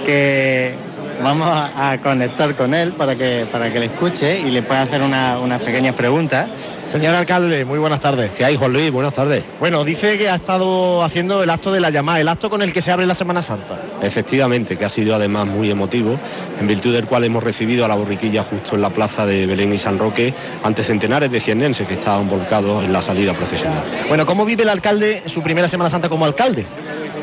que 0.06 0.74
vamos 1.24 1.48
a, 1.50 1.98
conectar 2.04 2.56
con 2.56 2.74
él 2.74 2.94
para 2.94 3.16
que, 3.16 3.46
para 3.52 3.72
que 3.72 3.80
le 3.80 3.86
escuche 3.88 4.40
y 4.40 4.52
le 4.52 4.62
pueda 4.62 4.84
hacer 4.84 5.02
una- 5.02 5.40
unas 5.40 5.62
pequeñas 5.62 5.96
preguntas. 5.96 6.48
Señor 6.88 7.16
alcalde, 7.16 7.66
muy 7.66 7.80
buenas 7.80 8.00
tardes. 8.00 8.32
¿Qué 8.32 8.46
hay, 8.46 8.56
Juan 8.56 8.72
Luis? 8.72 8.90
Buenas 8.92 9.14
tardes. 9.14 9.44
Bueno, 9.60 9.84
dice 9.84 10.18
que 10.18 10.30
ha 10.30 10.36
estado 10.36 11.04
haciendo 11.04 11.44
el 11.44 11.50
acto 11.50 11.74
de 11.74 11.82
la 11.82 11.90
llamada, 11.90 12.22
el 12.22 12.30
acto 12.30 12.50
con 12.50 12.62
el 12.62 12.72
que 12.72 12.82
se 12.82 12.94
abre 12.94 13.06
la 13.06 13.14
Semana 13.14 13.42
Santa. 13.42 13.76
Efectivamente, 14.02 14.78
que 14.78 14.86
ha 14.86 14.90
sido 14.90 15.14
además 15.14 15.48
muy 15.48 15.70
emotivo, 15.70 16.18
en 16.62 16.66
virtud 16.66 16.94
del 16.94 17.06
cual 17.06 17.26
hemos 17.26 17.44
recibido 17.44 17.84
a 17.84 17.90
la 17.90 17.96
borriquilla 17.96 18.44
justo 18.44 18.76
en 18.76 18.82
la 18.82 18.90
plaza 18.90 19.26
de 19.26 19.46
Belén 19.46 19.74
y 19.74 19.78
San 19.78 20.00
Roque 20.00 20.34
ante 20.64 20.82
centenares 20.82 21.30
de 21.30 21.42
jiennenses 21.42 21.86
que 21.88 21.96
estaban 21.96 22.30
volcados 22.30 22.86
en 22.86 22.94
la 22.94 23.02
salida 23.02 23.34
procesional. 23.34 23.84
Bueno, 24.08 24.26
¿cómo 24.26 24.46
vive 24.46 24.64
el 24.64 24.70
alcalde 24.70 25.24
su 25.26 25.42
primera 25.44 25.68
Semana 25.68 25.90
Santa 25.90 26.08
como 26.08 26.24
alcalde? 26.24 26.66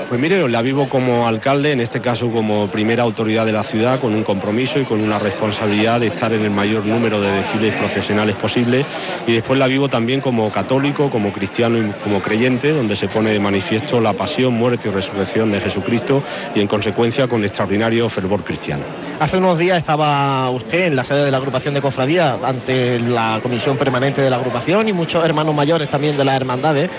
Pues 0.09 0.21
mire, 0.21 0.47
la 0.51 0.61
vivo 0.61 0.89
como 0.89 1.27
alcalde, 1.27 1.73
en 1.73 1.81
este 1.81 2.01
caso 2.01 2.31
como 2.31 2.69
primera 2.69 3.03
autoridad 3.03 3.47
de 3.47 3.53
la 3.53 3.65
ciudad, 3.65 4.01
con 4.01 4.15
un 4.15 4.23
compromiso 4.23 4.79
y 4.79 4.85
con 4.85 5.01
una 5.01 5.19
responsabilidad 5.19 6.01
de 6.01 6.09
estar 6.09 6.33
en 6.33 6.45
el 6.45 6.51
mayor 6.51 6.85
número 6.85 7.21
de 7.23 7.33
desfiles 7.33 7.75
profesionales 7.75 8.37
posible. 8.37 8.85
Y 9.27 9.33
después 9.33 9.59
la 9.59 9.67
vivo 9.67 9.89
también 9.89 10.21
como 10.21 10.53
católico, 10.53 11.09
como 11.09 11.33
cristiano 11.33 11.79
y 11.79 11.91
como 12.03 12.21
creyente, 12.21 12.73
donde 12.73 12.97
se 12.97 13.09
pone 13.09 13.31
de 13.31 13.41
manifiesto 13.41 13.99
la 13.99 14.13
pasión, 14.13 14.53
muerte 14.53 14.89
y 14.89 14.93
resurrección 14.93 15.51
de 15.51 15.61
Jesucristo 15.61 16.23
y 16.55 16.61
en 16.61 16.69
consecuencia 16.69 17.27
con 17.27 17.43
extraordinario 17.43 18.09
fervor 18.11 18.45
cristiano. 18.45 18.85
Hace 19.19 19.39
unos 19.39 19.59
días 19.59 19.79
estaba 19.79 20.51
usted 20.51 20.87
en 20.87 20.97
la 20.97 21.05
sede 21.05 21.25
de 21.25 21.31
la 21.31 21.39
agrupación 21.39 21.73
de 21.73 21.81
cofradía 21.81 22.37
ante 22.45 23.01
la 23.01 23.41
comisión 23.43 23.79
permanente 23.79 24.21
de 24.21 24.29
la 24.29 24.37
agrupación 24.37 24.87
y 24.87 24.93
muchos 24.93 25.25
hermanos 25.25 25.55
mayores 25.55 25.89
también 25.89 26.17
de 26.17 26.25
las 26.25 26.37
hermandades 26.37 26.91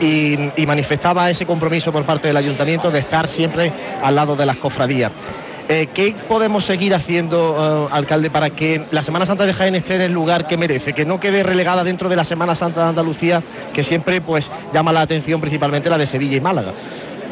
y, 0.00 0.36
y 0.56 0.66
manifestaba 0.66 1.30
ese 1.30 1.46
compromiso 1.46 1.92
por 1.92 2.04
parte 2.04 2.28
del 2.28 2.36
de 2.56 2.98
estar 2.98 3.28
siempre 3.28 3.72
al 4.02 4.14
lado 4.14 4.36
de 4.36 4.46
las 4.46 4.56
cofradías. 4.56 5.12
Eh, 5.68 5.88
¿Qué 5.92 6.14
podemos 6.28 6.64
seguir 6.64 6.94
haciendo, 6.94 7.88
eh, 7.90 7.94
alcalde, 7.94 8.30
para 8.30 8.48
que 8.48 8.82
la 8.90 9.02
Semana 9.02 9.26
Santa 9.26 9.44
de 9.44 9.52
Jaén 9.52 9.74
esté 9.74 9.96
en 9.96 10.00
el 10.00 10.12
lugar 10.12 10.46
que 10.46 10.56
merece, 10.56 10.94
que 10.94 11.04
no 11.04 11.20
quede 11.20 11.42
relegada 11.42 11.84
dentro 11.84 12.08
de 12.08 12.16
la 12.16 12.24
Semana 12.24 12.54
Santa 12.54 12.84
de 12.84 12.88
Andalucía, 12.88 13.42
que 13.74 13.84
siempre 13.84 14.22
pues 14.22 14.50
llama 14.72 14.94
la 14.94 15.02
atención 15.02 15.42
principalmente 15.42 15.90
la 15.90 15.98
de 15.98 16.06
Sevilla 16.06 16.36
y 16.36 16.40
Málaga? 16.40 16.72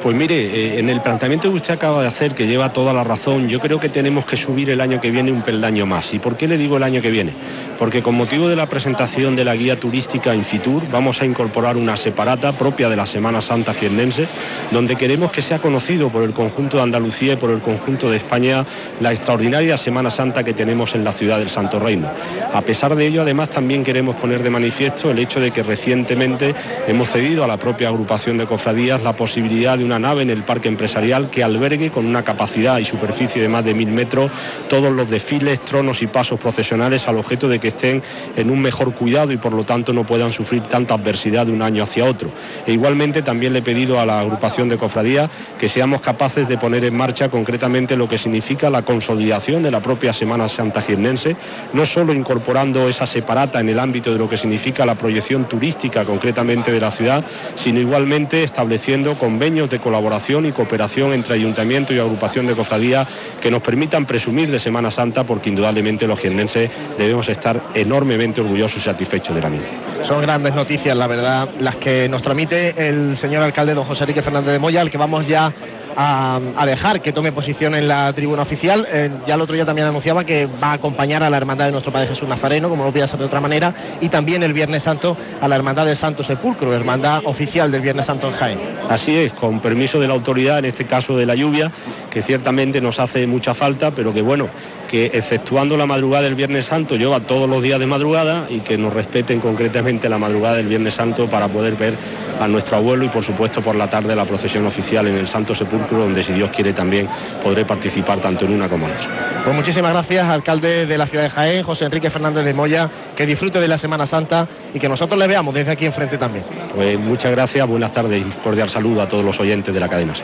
Pues 0.06 0.14
mire, 0.14 0.36
eh, 0.36 0.78
en 0.78 0.88
el 0.88 1.00
planteamiento 1.00 1.50
que 1.50 1.56
usted 1.56 1.74
acaba 1.74 2.00
de 2.00 2.06
hacer, 2.06 2.32
que 2.32 2.46
lleva 2.46 2.72
toda 2.72 2.92
la 2.92 3.02
razón, 3.02 3.48
yo 3.48 3.58
creo 3.58 3.80
que 3.80 3.88
tenemos 3.88 4.24
que 4.24 4.36
subir 4.36 4.70
el 4.70 4.80
año 4.80 5.00
que 5.00 5.10
viene 5.10 5.32
un 5.32 5.42
peldaño 5.42 5.84
más. 5.84 6.14
¿Y 6.14 6.20
por 6.20 6.36
qué 6.36 6.46
le 6.46 6.56
digo 6.56 6.76
el 6.76 6.84
año 6.84 7.02
que 7.02 7.10
viene? 7.10 7.32
Porque 7.76 8.04
con 8.04 8.14
motivo 8.14 8.46
de 8.46 8.54
la 8.54 8.66
presentación 8.66 9.34
de 9.34 9.44
la 9.44 9.56
guía 9.56 9.80
turística 9.80 10.32
Infitur, 10.32 10.88
vamos 10.92 11.20
a 11.20 11.24
incorporar 11.24 11.76
una 11.76 11.96
separata 11.96 12.56
propia 12.56 12.88
de 12.88 12.94
la 12.94 13.04
Semana 13.04 13.40
Santa 13.40 13.74
jiennense, 13.74 14.28
donde 14.70 14.94
queremos 14.94 15.32
que 15.32 15.42
sea 15.42 15.58
conocido 15.58 16.08
por 16.08 16.22
el 16.22 16.32
conjunto 16.32 16.76
de 16.76 16.84
Andalucía 16.84 17.32
y 17.32 17.36
por 17.36 17.50
el 17.50 17.60
conjunto 17.60 18.08
de 18.08 18.18
España 18.18 18.64
la 19.00 19.10
extraordinaria 19.10 19.76
Semana 19.76 20.12
Santa 20.12 20.44
que 20.44 20.54
tenemos 20.54 20.94
en 20.94 21.02
la 21.02 21.12
ciudad 21.14 21.40
del 21.40 21.50
Santo 21.50 21.80
Reino. 21.80 22.08
A 22.52 22.62
pesar 22.62 22.94
de 22.94 23.08
ello, 23.08 23.22
además, 23.22 23.50
también 23.50 23.82
queremos 23.82 24.14
poner 24.14 24.44
de 24.44 24.50
manifiesto 24.50 25.10
el 25.10 25.18
hecho 25.18 25.40
de 25.40 25.50
que 25.50 25.64
recientemente 25.64 26.54
hemos 26.86 27.10
cedido 27.10 27.42
a 27.42 27.48
la 27.48 27.56
propia 27.56 27.88
agrupación 27.88 28.38
de 28.38 28.46
cofradías 28.46 29.02
la 29.02 29.14
posibilidad 29.14 29.76
de 29.76 29.84
una 29.84 29.95
nave 29.98 30.22
en 30.22 30.30
el 30.30 30.42
parque 30.42 30.68
empresarial 30.68 31.30
que 31.30 31.44
albergue 31.44 31.90
con 31.90 32.06
una 32.06 32.22
capacidad 32.22 32.78
y 32.78 32.84
superficie 32.84 33.40
de 33.40 33.48
más 33.48 33.64
de 33.64 33.74
mil 33.74 33.88
metros 33.88 34.30
todos 34.68 34.92
los 34.92 35.10
desfiles, 35.10 35.64
tronos 35.64 36.02
y 36.02 36.06
pasos 36.06 36.38
procesionales 36.40 37.06
al 37.08 37.18
objeto 37.18 37.48
de 37.48 37.58
que 37.58 37.68
estén 37.68 38.02
en 38.36 38.50
un 38.50 38.60
mejor 38.60 38.94
cuidado 38.94 39.32
y 39.32 39.36
por 39.36 39.52
lo 39.52 39.64
tanto 39.64 39.92
no 39.92 40.04
puedan 40.04 40.32
sufrir 40.32 40.62
tanta 40.62 40.94
adversidad 40.94 41.46
de 41.46 41.52
un 41.52 41.62
año 41.62 41.82
hacia 41.82 42.04
otro. 42.04 42.30
E 42.66 42.72
igualmente 42.72 43.22
también 43.22 43.52
le 43.52 43.60
he 43.60 43.62
pedido 43.62 44.00
a 44.00 44.06
la 44.06 44.20
agrupación 44.20 44.68
de 44.68 44.76
cofradías 44.76 45.30
que 45.58 45.68
seamos 45.68 46.00
capaces 46.00 46.48
de 46.48 46.58
poner 46.58 46.84
en 46.84 46.96
marcha 46.96 47.28
concretamente 47.28 47.96
lo 47.96 48.08
que 48.08 48.18
significa 48.18 48.70
la 48.70 48.82
consolidación 48.82 49.62
de 49.62 49.70
la 49.70 49.80
propia 49.80 50.12
Semana 50.12 50.48
Santa 50.48 50.82
Jiennense, 50.82 51.36
no 51.72 51.86
solo 51.86 52.12
incorporando 52.12 52.88
esa 52.88 53.06
separata 53.06 53.60
en 53.60 53.68
el 53.68 53.78
ámbito 53.78 54.12
de 54.12 54.18
lo 54.18 54.28
que 54.28 54.36
significa 54.36 54.86
la 54.86 54.96
proyección 54.96 55.48
turística 55.48 56.04
concretamente 56.04 56.72
de 56.72 56.80
la 56.80 56.90
ciudad, 56.90 57.24
sino 57.54 57.80
igualmente 57.80 58.42
estableciendo 58.42 59.18
convenios 59.18 59.70
de 59.70 59.78
colaboración 59.86 60.46
y 60.46 60.50
cooperación 60.50 61.12
entre 61.12 61.34
ayuntamiento 61.34 61.94
y 61.94 62.00
agrupación 62.00 62.44
de 62.48 62.56
cofradías 62.56 63.06
que 63.40 63.52
nos 63.52 63.62
permitan 63.62 64.04
presumir 64.04 64.50
de 64.50 64.58
Semana 64.58 64.90
Santa 64.90 65.22
porque 65.22 65.48
indudablemente 65.48 66.08
los 66.08 66.18
jiennenses 66.18 66.68
debemos 66.98 67.28
estar 67.28 67.62
enormemente 67.72 68.40
orgullosos 68.40 68.78
y 68.78 68.80
satisfechos 68.80 69.36
de 69.36 69.42
la 69.42 69.48
misma. 69.48 69.68
Son 70.04 70.20
grandes 70.20 70.56
noticias, 70.56 70.96
la 70.96 71.06
verdad, 71.06 71.48
las 71.60 71.76
que 71.76 72.08
nos 72.08 72.20
transmite 72.20 72.74
el 72.88 73.16
señor 73.16 73.44
alcalde 73.44 73.74
don 73.74 73.84
José 73.84 74.02
Enrique 74.02 74.22
Fernández 74.22 74.54
de 74.54 74.58
Moya, 74.58 74.80
al 74.80 74.90
que 74.90 74.98
vamos 74.98 75.24
ya 75.28 75.52
a, 75.96 76.66
dejar 76.66 77.00
que 77.00 77.12
tome 77.12 77.32
posición 77.32 77.74
en 77.74 77.88
la 77.88 78.12
tribuna 78.12 78.42
oficial. 78.42 78.86
Eh, 78.90 79.10
ya 79.26 79.34
el 79.34 79.40
otro 79.40 79.54
día 79.54 79.64
también 79.64 79.88
anunciaba 79.88 80.24
que 80.24 80.46
va 80.46 80.68
a 80.68 80.72
acompañar 80.74 81.22
a 81.22 81.30
la 81.30 81.36
Hermandad 81.36 81.66
de 81.66 81.72
nuestro 81.72 81.92
Padre 81.92 82.08
Jesús 82.08 82.28
Nazareno, 82.28 82.68
como 82.68 82.84
no 82.84 82.90
podía 82.90 83.06
ser 83.06 83.18
de 83.18 83.24
otra 83.24 83.40
manera, 83.40 83.74
y 84.00 84.08
también 84.08 84.42
el 84.42 84.52
Viernes 84.52 84.82
Santo 84.82 85.16
a 85.40 85.48
la 85.48 85.56
Hermandad 85.56 85.86
del 85.86 85.96
Santo 85.96 86.22
Sepulcro, 86.22 86.74
hermandad 86.74 87.22
oficial 87.24 87.70
del 87.70 87.80
Viernes 87.80 88.06
Santo 88.06 88.28
en 88.28 88.34
Jaén. 88.34 88.60
Así 88.88 89.16
es, 89.16 89.32
con 89.32 89.60
permiso 89.60 89.98
de 89.98 90.08
la 90.08 90.14
autoridad, 90.14 90.58
en 90.58 90.66
este 90.66 90.84
caso 90.84 91.16
de 91.16 91.26
la 91.26 91.34
lluvia, 91.34 91.72
que 92.10 92.22
ciertamente 92.22 92.80
nos 92.80 92.98
hace 93.00 93.26
mucha 93.26 93.54
falta, 93.54 93.90
pero 93.90 94.12
que 94.12 94.22
bueno, 94.22 94.48
que 94.88 95.06
efectuando 95.06 95.76
la 95.76 95.86
madrugada 95.86 96.24
del 96.24 96.34
Viernes 96.34 96.66
Santo 96.66 96.96
lleva 96.96 97.20
todos 97.20 97.48
los 97.48 97.62
días 97.62 97.78
de 97.80 97.86
madrugada 97.86 98.46
y 98.48 98.60
que 98.60 98.78
nos 98.78 98.92
respeten 98.92 99.40
concretamente 99.40 100.08
la 100.08 100.18
madrugada 100.18 100.56
del 100.56 100.66
Viernes 100.66 100.94
Santo 100.94 101.28
para 101.28 101.48
poder 101.48 101.74
ver 101.74 101.94
a 102.40 102.48
nuestro 102.48 102.76
abuelo 102.76 103.04
y 103.04 103.08
por 103.08 103.24
supuesto 103.24 103.62
por 103.62 103.74
la 103.74 103.88
tarde 103.88 104.14
la 104.14 104.24
procesión 104.24 104.66
oficial 104.66 105.06
en 105.06 105.16
el 105.16 105.26
Santo 105.26 105.54
Sepulcro, 105.54 105.98
donde 105.98 106.22
si 106.22 106.32
Dios 106.32 106.50
quiere 106.50 106.72
también 106.72 107.08
podré 107.42 107.64
participar 107.64 108.20
tanto 108.20 108.44
en 108.44 108.52
una 108.52 108.68
como 108.68 108.86
en 108.86 108.92
otra. 108.92 109.42
Pues 109.44 109.54
muchísimas 109.56 109.92
gracias, 109.92 110.28
alcalde 110.28 110.86
de 110.86 110.98
la 110.98 111.06
ciudad 111.06 111.24
de 111.24 111.30
Jaén, 111.30 111.62
José 111.62 111.84
Enrique 111.84 112.10
Fernández 112.10 112.44
de 112.44 112.54
Moya, 112.54 112.90
que 113.16 113.26
disfrute 113.26 113.60
de 113.60 113.68
la 113.68 113.78
Semana 113.78 114.06
Santa 114.06 114.48
y 114.74 114.78
que 114.78 114.88
nosotros 114.88 115.18
le 115.18 115.26
veamos 115.26 115.54
desde 115.54 115.72
aquí 115.72 115.86
enfrente 115.86 116.18
también. 116.18 116.44
Pues 116.74 116.98
muchas 116.98 117.30
gracias, 117.30 117.66
buenas 117.66 117.92
tardes 117.92 118.22
y 118.22 118.24
cordial 118.42 118.68
saludo 118.68 119.02
a 119.02 119.08
todos 119.08 119.24
los 119.24 119.38
oyentes 119.40 119.72
de 119.72 119.80
la 119.80 119.88
cadena. 119.88 120.14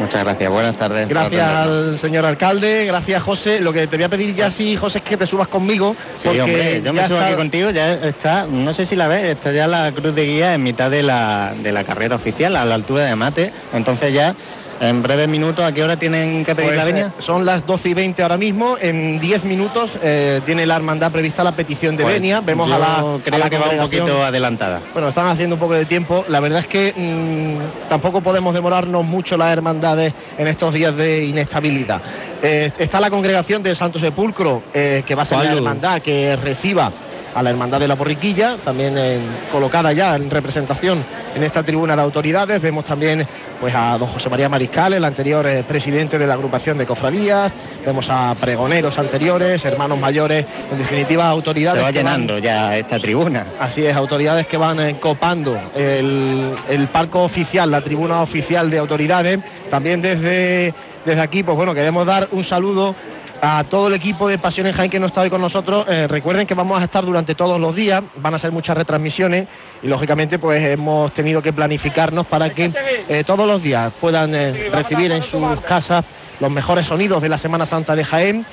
Muchas 0.00 0.24
gracias, 0.24 0.50
buenas 0.50 0.76
tardes. 0.76 1.08
Gracias 1.08 1.46
al 1.46 1.98
señor 1.98 2.24
alcalde, 2.24 2.84
gracias 2.86 3.22
José. 3.22 3.60
Lo 3.60 3.72
que 3.72 3.86
te 3.86 3.96
voy 3.96 4.04
a 4.04 4.08
pedir 4.10 4.34
ya 4.34 4.50
sí, 4.50 4.76
José, 4.76 5.00
que 5.00 5.16
te 5.16 5.26
subas 5.26 5.48
conmigo. 5.48 5.96
Sí, 6.14 6.28
hombre, 6.28 6.82
yo 6.82 6.92
me 6.92 7.06
subo 7.06 7.16
está- 7.16 7.26
aquí 7.28 7.36
contigo, 7.36 7.70
ya 7.70 7.94
está, 7.94 8.46
no 8.46 8.74
sé 8.74 8.84
si 8.84 8.96
la 8.96 9.08
ves, 9.08 9.24
está 9.24 9.52
ya 9.52 9.66
la 9.66 9.92
cruz 9.92 10.14
de 10.14 10.26
guía 10.26 10.54
en 10.54 10.62
mitad 10.62 10.90
de 10.90 11.02
la, 11.02 11.54
de 11.62 11.72
la 11.72 11.84
carrera 11.84 12.16
oficial, 12.16 12.56
a 12.56 12.64
la 12.64 12.74
altura 12.74 13.04
de 13.06 13.16
Mate, 13.16 13.52
entonces 13.72 14.12
ya 14.12 14.34
en 14.80 15.02
breves 15.02 15.28
minutos, 15.28 15.62
¿a 15.64 15.72
qué 15.72 15.84
hora 15.84 15.96
tienen 15.98 16.44
que 16.44 16.54
pedir 16.54 16.70
Pues, 16.70 16.78
la 16.78 16.84
venia? 16.86 17.06
eh, 17.08 17.22
son 17.22 17.44
las 17.44 17.66
12 17.66 17.90
y 17.90 17.94
20 17.94 18.22
ahora 18.22 18.38
mismo. 18.38 18.76
En 18.80 19.20
10 19.20 19.44
minutos 19.44 19.90
eh, 20.02 20.40
tiene 20.46 20.64
la 20.66 20.76
hermandad 20.76 21.12
prevista 21.12 21.44
la 21.44 21.52
petición 21.52 21.96
de 21.96 22.02
Pues, 22.04 22.14
venia. 22.14 22.40
Vemos 22.40 22.66
yo 22.66 22.74
a 22.74 22.78
la, 22.78 23.18
creo 23.22 23.36
a 23.36 23.38
la 23.38 23.50
que 23.50 23.58
va 23.58 23.68
un 23.70 23.78
poquito 23.78 24.24
adelantada. 24.24 24.80
Bueno, 24.92 25.10
están 25.10 25.26
haciendo 25.28 25.56
un 25.56 25.60
poco 25.60 25.74
de 25.74 25.84
tiempo. 25.84 26.24
La 26.28 26.40
verdad 26.40 26.60
es 26.60 26.66
que 26.66 26.94
mm, 26.96 27.88
tampoco 27.90 28.22
podemos 28.22 28.54
demorarnos 28.54 29.04
mucho 29.04 29.36
las 29.36 29.52
hermandades 29.52 30.14
en 30.38 30.48
estos 30.48 30.72
días 30.72 30.96
de 30.96 31.24
inestabilidad. 31.26 32.00
Eh, 32.42 32.72
está 32.78 33.00
la 33.00 33.10
congregación 33.10 33.62
del 33.62 33.76
Santo 33.76 33.98
Sepulcro, 33.98 34.62
que 34.72 35.14
va 35.14 35.22
a 35.22 35.26
ser 35.26 35.38
la 35.38 35.52
hermandad 35.52 36.00
que 36.00 36.36
reciba 36.36 36.90
a 37.34 37.42
la 37.42 37.50
hermandad 37.50 37.78
de 37.80 37.88
la 37.88 37.94
borriquilla, 37.94 38.56
también 38.64 38.96
en- 38.98 39.22
colocada 39.52 39.92
ya 39.92 40.16
en 40.16 40.30
representación 40.30 41.04
en 41.34 41.42
esta 41.44 41.62
tribuna 41.62 41.94
de 41.94 42.02
autoridades. 42.02 42.60
Vemos 42.60 42.84
también 42.84 43.26
pues 43.60 43.74
a 43.74 43.96
don 43.98 44.08
José 44.08 44.28
María 44.28 44.48
Mariscal, 44.48 44.94
el 44.94 45.04
anterior 45.04 45.46
eh, 45.46 45.62
presidente 45.66 46.18
de 46.18 46.26
la 46.26 46.34
agrupación 46.34 46.78
de 46.78 46.86
cofradías. 46.86 47.52
Vemos 47.84 48.08
a 48.10 48.34
pregoneros 48.40 48.98
anteriores, 48.98 49.64
hermanos 49.64 49.98
mayores, 50.00 50.44
en 50.72 50.78
definitiva 50.78 51.28
autoridades. 51.28 51.78
Se 51.78 51.82
va 51.82 51.88
van- 51.88 51.94
llenando 51.94 52.38
ya 52.38 52.76
esta 52.76 52.98
tribuna. 52.98 53.44
Así 53.60 53.84
es, 53.86 53.94
autoridades 53.94 54.46
que 54.46 54.56
van 54.56 54.80
eh, 54.80 54.96
copando 54.98 55.58
el, 55.76 56.54
el 56.68 56.88
palco 56.88 57.22
oficial, 57.22 57.70
la 57.70 57.80
tribuna 57.82 58.22
oficial 58.22 58.70
de 58.70 58.78
autoridades. 58.78 59.38
También 59.70 60.02
desde, 60.02 60.74
desde 61.04 61.20
aquí, 61.20 61.42
pues 61.42 61.56
bueno, 61.56 61.74
queremos 61.74 62.04
dar 62.06 62.28
un 62.32 62.42
saludo 62.44 62.94
a 63.40 63.64
todo 63.64 63.88
el 63.88 63.94
equipo 63.94 64.28
de 64.28 64.38
Pasión 64.38 64.66
en 64.66 64.74
Jaén 64.74 64.90
que 64.90 65.00
no 65.00 65.06
está 65.06 65.22
hoy 65.22 65.30
con 65.30 65.40
nosotros. 65.40 65.86
Eh, 65.88 66.06
recuerden 66.06 66.46
que 66.46 66.54
vamos 66.54 66.80
a 66.80 66.84
estar 66.84 67.04
durante 67.04 67.34
todos 67.34 67.58
los 67.60 67.74
días, 67.74 68.02
van 68.16 68.34
a 68.34 68.38
ser 68.38 68.52
muchas 68.52 68.76
retransmisiones 68.76 69.46
y 69.82 69.86
lógicamente 69.86 70.38
pues 70.38 70.62
hemos 70.64 71.12
tenido 71.14 71.42
que 71.42 71.52
planificarnos 71.52 72.26
para 72.26 72.50
que 72.50 72.70
eh, 73.08 73.24
todos 73.26 73.46
los 73.46 73.62
días 73.62 73.92
puedan 74.00 74.34
eh, 74.34 74.70
recibir 74.72 75.10
en 75.12 75.22
sus 75.22 75.60
casas 75.60 76.04
los 76.38 76.50
mejores 76.50 76.86
sonidos 76.86 77.22
de 77.22 77.28
la 77.28 77.38
Semana 77.38 77.66
Santa 77.66 77.96
de 77.96 78.04
Jaén. 78.04 78.46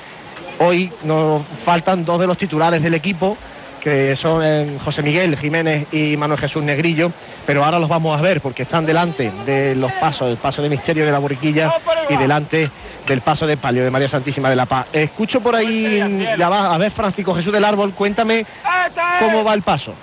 Hoy 0.58 0.90
nos 1.04 1.42
faltan 1.64 2.04
dos 2.04 2.18
de 2.20 2.26
los 2.26 2.36
titulares 2.36 2.82
del 2.82 2.94
equipo, 2.94 3.36
que 3.80 4.16
son 4.16 4.78
José 4.80 5.02
Miguel 5.02 5.36
Jiménez 5.36 5.86
y 5.92 6.16
Manuel 6.16 6.40
Jesús 6.40 6.62
Negrillo, 6.62 7.12
pero 7.46 7.64
ahora 7.64 7.78
los 7.78 7.88
vamos 7.88 8.18
a 8.18 8.22
ver 8.22 8.40
porque 8.40 8.64
están 8.64 8.84
delante 8.84 9.30
de 9.46 9.76
los 9.76 9.92
pasos, 9.92 10.28
el 10.28 10.36
paso 10.36 10.62
de 10.62 10.68
misterio 10.68 11.06
de 11.06 11.12
la 11.12 11.20
borriquilla 11.20 11.74
y 12.08 12.16
delante 12.16 12.70
del 13.08 13.22
paso 13.22 13.46
de 13.46 13.56
palio 13.56 13.82
de 13.82 13.90
María 13.90 14.08
Santísima 14.08 14.50
de 14.50 14.56
la 14.56 14.66
Paz. 14.66 14.86
Escucho 14.92 15.40
por 15.40 15.56
ahí, 15.56 15.98
ya 16.38 16.48
va, 16.48 16.74
a 16.74 16.78
ver 16.78 16.90
Francisco 16.92 17.34
Jesús 17.34 17.52
del 17.52 17.64
Árbol, 17.64 17.92
cuéntame 17.94 18.46
cómo 19.18 19.42
va 19.42 19.54
el 19.54 19.62
paso. 19.62 19.94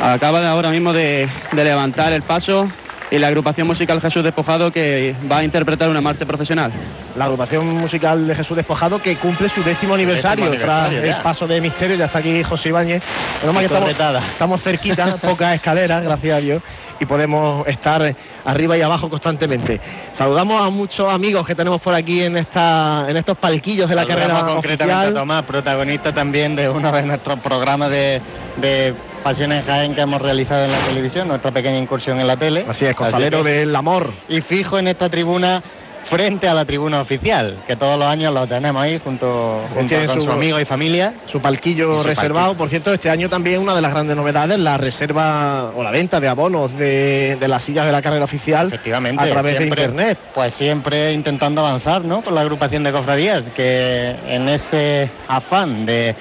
Acaba 0.00 0.40
de 0.40 0.46
ahora 0.46 0.70
mismo 0.70 0.92
de, 0.92 1.28
de 1.52 1.64
levantar 1.64 2.12
el 2.12 2.22
paso 2.22 2.70
y 3.10 3.18
la 3.18 3.28
agrupación 3.28 3.66
musical 3.66 4.00
Jesús 4.00 4.22
Despojado 4.22 4.70
que 4.70 5.14
va 5.30 5.38
a 5.38 5.44
interpretar 5.44 5.88
una 5.88 6.00
marcha 6.00 6.26
profesional. 6.26 6.72
La 7.16 7.24
agrupación 7.24 7.66
musical 7.66 8.26
de 8.26 8.34
Jesús 8.34 8.56
Despojado 8.56 9.00
que 9.00 9.16
cumple 9.16 9.48
su 9.48 9.62
décimo 9.62 9.94
aniversario, 9.94 10.46
aniversario, 10.46 10.98
tras 10.98 11.10
ya. 11.10 11.16
el 11.16 11.22
paso 11.22 11.46
de 11.46 11.60
misterio. 11.60 11.96
Ya 11.96 12.06
está 12.06 12.18
aquí 12.18 12.42
José 12.42 12.68
Ibáñez. 12.68 13.02
Menos 13.42 13.58
que 13.58 13.64
estamos, 13.64 13.90
estamos 14.32 14.62
cerquita, 14.62 15.16
pocas 15.22 15.54
escaleras, 15.54 16.02
gracias 16.02 16.36
a 16.36 16.40
Dios, 16.40 16.62
y 17.00 17.06
podemos 17.06 17.66
estar 17.66 18.14
arriba 18.44 18.76
y 18.76 18.82
abajo 18.82 19.08
constantemente. 19.08 19.80
Saludamos 20.12 20.64
a 20.64 20.70
muchos 20.70 21.10
amigos 21.10 21.46
que 21.46 21.54
tenemos 21.54 21.80
por 21.80 21.94
aquí 21.94 22.22
en 22.22 22.36
esta 22.36 23.06
en 23.08 23.16
estos 23.16 23.38
palquillos 23.38 23.88
de 23.88 23.96
la 23.96 24.02
Saludamos 24.02 24.28
carrera 24.28 24.54
concretamente 24.54 24.94
oficial. 24.94 25.16
a 25.16 25.20
Tomás, 25.20 25.44
protagonista 25.44 26.14
también 26.14 26.56
de 26.56 26.68
uno 26.68 26.92
de 26.92 27.02
nuestros 27.02 27.38
programas 27.40 27.90
de, 27.90 28.20
de 28.56 28.94
Pasiones 29.22 29.64
Jaén 29.66 29.94
que 29.94 30.00
hemos 30.00 30.22
realizado 30.22 30.64
en 30.64 30.72
la 30.72 30.78
televisión, 30.78 31.28
nuestra 31.28 31.50
pequeña 31.50 31.78
incursión 31.78 32.18
en 32.20 32.26
la 32.26 32.36
tele. 32.36 32.64
Así 32.68 32.86
es, 32.86 32.94
costalero 32.96 33.42
que- 33.44 33.50
del 33.50 33.76
amor. 33.76 34.10
Y 34.28 34.40
fijo 34.40 34.78
en 34.78 34.88
esta 34.88 35.08
tribuna 35.10 35.62
frente 36.04 36.48
a 36.48 36.54
la 36.54 36.64
tribuna 36.64 37.02
oficial, 37.02 37.58
que 37.66 37.76
todos 37.76 37.98
los 37.98 38.08
años 38.08 38.32
lo 38.32 38.46
tenemos 38.46 38.82
ahí 38.82 38.98
junto, 39.04 39.60
junto 39.74 39.88
Tiene 39.88 40.06
con 40.06 40.22
su, 40.22 40.30
amigo 40.32 40.58
y 40.58 40.64
familia. 40.64 41.12
Su 41.26 41.40
palquillo 41.42 41.98
su 42.00 42.08
reservado. 42.08 42.46
palquillo. 42.46 42.56
Por 42.58 42.68
cierto, 42.70 42.94
este 42.94 43.10
año 43.10 43.28
también 43.28 43.60
una 43.60 43.74
de 43.74 43.82
las 43.82 43.92
grandes 43.92 44.16
novedades, 44.16 44.58
la 44.58 44.78
reserva 44.78 45.72
o 45.76 45.82
la 45.82 45.90
venta 45.90 46.18
de 46.18 46.28
abonos 46.28 46.74
de, 46.78 47.36
de 47.38 47.48
las 47.48 47.62
sillas 47.64 47.84
de 47.84 47.92
la 47.92 48.00
carrera 48.00 48.24
oficial 48.24 48.68
Efectivamente, 48.68 49.22
a 49.22 49.28
través 49.30 49.58
siempre- 49.58 49.82
de 49.82 49.88
internet. 49.90 50.18
Pues 50.34 50.54
siempre 50.54 51.12
intentando 51.12 51.60
avanzar, 51.60 52.02
¿no? 52.02 52.22
Con 52.22 52.34
la 52.34 52.40
agrupación 52.40 52.84
de 52.84 52.92
cofradías, 52.92 53.44
que 53.54 54.16
en 54.28 54.48
ese 54.48 55.10
afán 55.28 55.84
de 55.84 56.14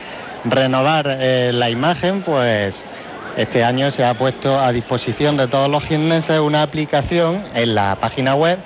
renovar 0.50 1.06
eh, 1.20 1.52
la 1.54 1.70
imagen, 1.70 2.22
pues 2.22 2.86
este 3.38 3.64
año 3.64 3.92
se 3.92 4.04
ha 4.04 4.14
puesto 4.16 4.60
a 4.60 4.72
disposición 4.72 5.38
de 5.38 5.48
todos 5.48 5.70
los 5.70 5.84
jienenses 5.84 6.40
una 6.40 6.64
aplicación 6.64 7.44
en 7.54 7.76
la 7.76 7.96
página 8.00 8.36
web 8.36 8.58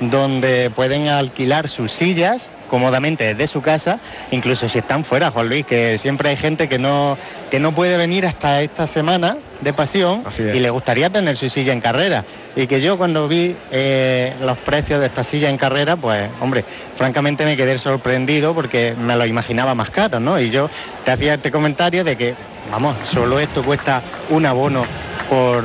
donde 0.00 0.70
pueden 0.74 1.08
alquilar 1.08 1.68
sus 1.68 1.92
sillas 1.92 2.48
cómodamente 2.68 3.34
desde 3.34 3.46
su 3.48 3.62
casa, 3.62 3.98
incluso 4.30 4.68
si 4.68 4.78
están 4.78 5.04
fuera, 5.04 5.30
Juan 5.32 5.48
Luis, 5.48 5.66
que 5.66 5.98
siempre 5.98 6.30
hay 6.30 6.36
gente 6.36 6.68
que 6.68 6.78
no, 6.78 7.18
que 7.50 7.58
no 7.58 7.74
puede 7.74 7.96
venir 7.96 8.24
hasta 8.26 8.62
esta 8.62 8.86
semana 8.86 9.36
de 9.60 9.72
pasión 9.72 10.24
y 10.38 10.58
le 10.58 10.70
gustaría 10.70 11.10
tener 11.10 11.36
su 11.36 11.48
silla 11.48 11.72
en 11.72 11.80
carrera. 11.80 12.24
Y 12.56 12.66
que 12.66 12.80
yo 12.80 12.98
cuando 12.98 13.28
vi 13.28 13.56
eh, 13.70 14.34
los 14.40 14.58
precios 14.58 15.00
de 15.00 15.06
esta 15.06 15.24
silla 15.24 15.50
en 15.50 15.56
carrera, 15.56 15.96
pues 15.96 16.28
hombre, 16.40 16.64
francamente 16.96 17.44
me 17.44 17.56
quedé 17.56 17.78
sorprendido 17.78 18.54
porque 18.54 18.94
me 18.98 19.16
lo 19.16 19.26
imaginaba 19.26 19.74
más 19.74 19.90
caro, 19.90 20.20
¿no? 20.20 20.40
Y 20.40 20.50
yo 20.50 20.68
te 21.04 21.10
hacía 21.10 21.34
este 21.34 21.50
comentario 21.50 22.04
de 22.04 22.16
que, 22.16 22.34
vamos, 22.70 22.96
solo 23.06 23.38
esto 23.38 23.62
cuesta 23.62 24.02
un 24.30 24.46
abono 24.46 24.84
por, 25.28 25.62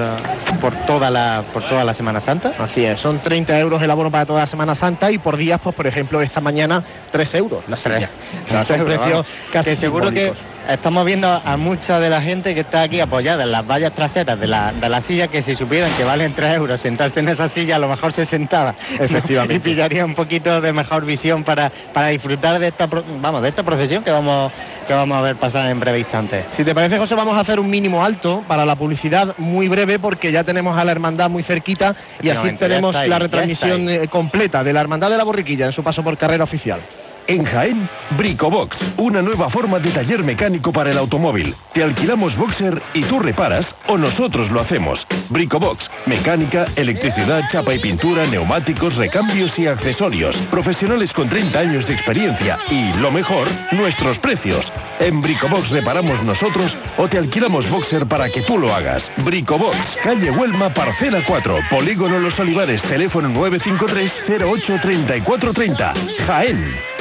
por, 0.62 0.74
toda, 0.86 1.10
la, 1.10 1.44
por 1.52 1.68
toda 1.68 1.84
la 1.84 1.94
Semana 1.94 2.22
Santa. 2.22 2.54
Así 2.60 2.86
es, 2.86 3.00
son 3.00 3.20
30 3.20 3.60
euros 3.60 3.82
el 3.82 3.90
abono 3.90 4.12
para 4.12 4.26
toda 4.26 4.42
la 4.42 4.48
Semana 4.48 4.76
Santa 4.76 5.12
y 5.12 5.18
por 5.18 5.38
días, 5.38 5.60
pues 5.64 5.76
por 5.76 5.88
ejemplo, 5.88 6.22
esta 6.22 6.40
mañana 6.40 6.84
3 7.12 7.36
euros 7.36 7.64
la 7.68 7.76
silla. 7.76 8.10
Precios 8.48 9.26
casi 9.52 9.72
que 9.72 9.76
seguro 9.76 10.12
que. 10.12 10.34
Estamos 10.70 11.06
viendo 11.06 11.28
a 11.28 11.58
mucha 11.58 12.00
de 12.00 12.10
la 12.10 12.22
gente 12.22 12.54
que 12.54 12.62
está 12.62 12.84
aquí 12.84 13.00
apoyada 13.00 13.44
en 13.44 13.52
las 13.52 13.66
vallas 13.68 13.94
traseras 13.94 14.40
de 14.40 14.48
la, 14.48 14.72
de 14.72 14.90
la 14.90 15.02
silla 15.02 15.28
que 15.28 15.42
si 15.42 15.56
supieran 15.56 15.92
que 15.96 16.04
valen 16.04 16.34
3 16.34 16.56
euros 16.56 16.82
sentarse 16.82 17.20
en 17.20 17.30
esa 17.30 17.50
silla 17.50 17.76
a 17.76 17.80
lo 17.80 17.88
mejor 17.88 18.14
se 18.14 18.26
sentaba 18.26 18.76
Efectivamente. 19.00 19.56
y 19.56 19.60
pillaría 19.60 20.06
un 20.06 20.16
poquito 20.16 20.62
de 20.62 20.74
mejor 20.74 21.06
visión 21.06 21.44
para, 21.44 21.72
para 21.94 22.08
disfrutar 22.08 22.60
de 22.60 22.68
esta 22.68 22.88
vamos 22.88 23.42
de 23.42 23.50
esta 23.50 23.64
procesión 23.64 24.04
que 24.04 24.12
vamos 24.12 24.52
que 24.88 24.94
vamos 24.94 25.18
a 25.18 25.22
ver 25.22 25.36
pasar 25.36 25.70
en 25.70 25.80
breve 25.80 26.00
instante 26.00 26.46
Si 26.52 26.64
te 26.64 26.76
parece, 26.76 26.98
José, 26.98 27.16
vamos 27.16 27.36
a 27.36 27.40
hacer 27.40 27.60
un 27.60 27.70
mínimo 27.70 28.04
alto 28.04 28.44
para 28.48 28.66
la 28.66 28.76
publicidad 28.76 29.36
muy 29.38 29.68
breve 29.68 30.00
porque 30.00 30.32
ya 30.32 30.44
tenemos 30.44 30.78
a 30.78 30.84
la 30.84 30.92
hermandad 30.92 31.30
muy 31.30 31.44
cerquita 31.44 31.96
y 32.22 32.30
así 32.30 32.52
tenemos 32.54 32.96
ahí, 32.96 33.10
la 33.10 33.20
retransmisión 33.20 33.90
eh, 33.90 34.08
completa 34.08 34.64
de 34.64 34.74
la 34.74 34.82
hermandad 34.82 35.10
de 35.10 35.18
la 35.18 35.24
borriquilla 35.24 35.66
en 35.66 35.74
su 35.74 35.84
paso 35.84 36.04
por 36.04 36.18
carrera 36.18 36.44
oficial. 36.44 36.80
En 37.28 37.44
Jaén, 37.44 37.90
Bricobox, 38.12 38.78
una 38.98 39.20
nueva 39.20 39.50
forma 39.50 39.80
de 39.80 39.90
taller 39.90 40.24
mecánico 40.24 40.72
para 40.72 40.92
el 40.92 40.98
automóvil. 40.98 41.56
Te 41.74 41.84
alquilamos 41.84 42.38
boxer 42.38 42.84
y 42.94 43.02
tú 43.04 43.20
reparas 43.20 43.76
o 43.88 43.98
nosotros 43.98 44.52
lo 44.52 44.62
hacemos. 44.62 45.08
Bricobox, 45.30 45.90
mecánica, 46.06 46.68
electricidad, 46.76 47.42
chapa 47.52 47.74
y 47.74 47.80
pintura, 47.80 48.28
neumáticos, 48.28 48.96
recambios 48.96 49.58
y 49.58 49.66
accesorios. 49.66 50.36
Profesionales 50.52 51.14
con 51.14 51.28
30 51.28 51.58
años 51.58 51.88
de 51.88 51.96
experiencia 51.96 52.60
y, 52.70 52.94
lo 53.00 53.12
mejor, 53.12 53.48
nuestros 53.72 54.20
precios. 54.20 54.72
En 55.00 55.20
Bricobox 55.22 55.72
reparamos 55.72 56.22
nosotros 56.22 56.78
o 56.98 57.08
te 57.08 57.18
alquilamos 57.18 57.68
boxer 57.72 58.06
para 58.06 58.30
que 58.30 58.44
tú 58.44 58.60
lo 58.60 58.72
hagas. 58.72 59.12
Bricobox, 59.18 59.98
calle 60.04 60.30
Huelma, 60.30 60.72
parcela 60.72 61.24
4, 61.26 61.58
Polígono 61.72 62.20
Los 62.20 62.40
Olivares, 62.40 62.84
teléfono 62.84 63.30
953 63.30 64.44
08 64.44 64.78
3430. 64.80 65.94
Jaén. 66.28 66.95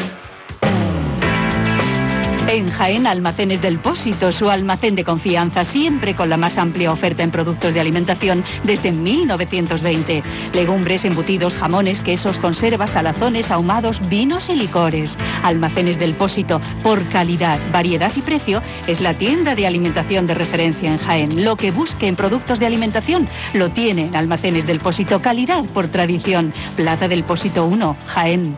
En 2.47 2.71
Jaén 2.71 3.07
Almacenes 3.07 3.63
del 3.63 3.79
Pósito, 3.79 4.31
su 4.31 4.51
almacén 4.51 4.95
de 4.95 5.03
confianza, 5.03 5.65
siempre 5.65 6.15
con 6.15 6.29
la 6.29 6.37
más 6.37 6.59
amplia 6.59 6.93
oferta 6.93 7.23
en 7.23 7.31
productos 7.31 7.73
de 7.73 7.81
alimentación 7.81 8.45
desde 8.65 8.93
1920. 8.93 10.23
Legumbres, 10.53 11.07
embutidos, 11.07 11.55
jamones, 11.55 12.01
quesos, 12.01 12.37
conservas, 12.37 12.91
salazones, 12.91 13.51
ahumados, 13.51 13.99
vinos 14.11 14.51
y 14.51 14.57
licores. 14.57 15.17
Almacenes 15.43 15.99
del 15.99 16.13
Pósito, 16.13 16.61
por 16.83 17.03
calidad, 17.09 17.59
variedad 17.73 18.13
y 18.15 18.21
precio, 18.21 18.63
es 18.87 19.01
la 19.01 19.15
tienda 19.15 19.55
de 19.55 19.67
alimentación 19.67 20.27
de 20.27 20.35
referencia 20.35 20.91
en 20.91 20.99
Jaén. 20.99 21.45
Lo 21.45 21.57
que 21.57 21.71
busque 21.71 22.09
en 22.09 22.17
productos 22.17 22.61
de 22.61 22.67
alimentación 22.67 23.27
lo 23.55 23.71
tiene 23.71 24.09
en 24.09 24.17
Almacenes 24.17 24.67
del 24.67 24.81
Pósito, 24.81 25.23
calidad 25.23 25.65
por 25.65 25.89
tradición. 25.89 26.53
Plaza 26.77 27.09
del 27.09 27.25
Pósito 27.25 27.65
1, 27.65 27.97
Jaén. 28.07 28.55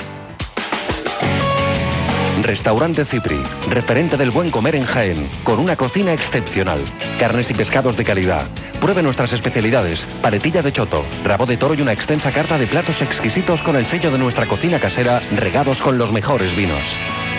Restaurante 2.42 3.04
Cipri, 3.04 3.42
referente 3.70 4.16
del 4.16 4.30
buen 4.30 4.50
comer 4.50 4.76
en 4.76 4.84
Jaén, 4.84 5.28
con 5.42 5.58
una 5.58 5.74
cocina 5.74 6.12
excepcional. 6.12 6.80
Carnes 7.18 7.50
y 7.50 7.54
pescados 7.54 7.96
de 7.96 8.04
calidad. 8.04 8.46
Pruebe 8.78 9.02
nuestras 9.02 9.32
especialidades, 9.32 10.06
paletilla 10.20 10.60
de 10.60 10.72
choto, 10.72 11.04
rabo 11.24 11.46
de 11.46 11.56
toro 11.56 11.74
y 11.74 11.80
una 11.80 11.94
extensa 11.94 12.30
carta 12.32 12.58
de 12.58 12.66
platos 12.66 13.00
exquisitos 13.00 13.62
con 13.62 13.74
el 13.76 13.86
sello 13.86 14.10
de 14.10 14.18
nuestra 14.18 14.46
cocina 14.46 14.78
casera, 14.78 15.22
regados 15.34 15.80
con 15.80 15.96
los 15.96 16.12
mejores 16.12 16.54
vinos. 16.54 16.82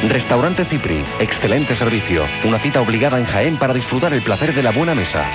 Restaurante 0.10 0.66
Cipri, 0.66 1.04
excelente 1.20 1.76
servicio, 1.76 2.24
una 2.44 2.60
cita 2.60 2.82
obligada 2.82 3.20
en 3.20 3.26
Jaén 3.26 3.58
para 3.58 3.74
disfrutar 3.74 4.14
el 4.14 4.24
placer 4.24 4.54
de 4.54 4.64
la 4.64 4.72
buena 4.72 4.96
mesa. 4.96 5.26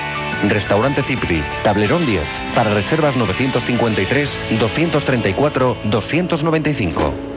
Restaurante 0.49 1.03
Cipri, 1.03 1.41
Tablerón 1.63 2.05
10, 2.05 2.21
para 2.53 2.73
reservas 2.73 3.15
953 3.15 4.29
234 4.59 5.77
295. 5.85 7.32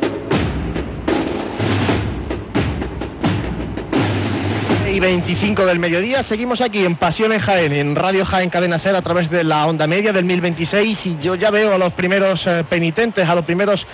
Y 4.96 5.00
25 5.00 5.66
del 5.66 5.78
mediodía. 5.78 6.22
Seguimos 6.22 6.62
aquí 6.62 6.82
en 6.82 6.96
Pasión 6.96 7.30
en 7.30 7.40
Jaén, 7.40 7.72
en 7.74 7.94
Radio 7.94 8.24
Jaén 8.24 8.48
Cadena 8.48 8.78
Ser 8.78 8.96
a 8.96 9.02
través 9.02 9.28
de 9.28 9.44
la 9.44 9.66
onda 9.66 9.86
media 9.86 10.10
del 10.10 10.24
1026 10.24 11.04
y 11.06 11.18
yo 11.20 11.34
ya 11.34 11.50
veo 11.50 11.74
a 11.74 11.78
los 11.78 11.92
primeros 11.92 12.46
eh, 12.46 12.64
penitentes, 12.66 13.28
a 13.28 13.34
los 13.34 13.44
primeros 13.44 13.86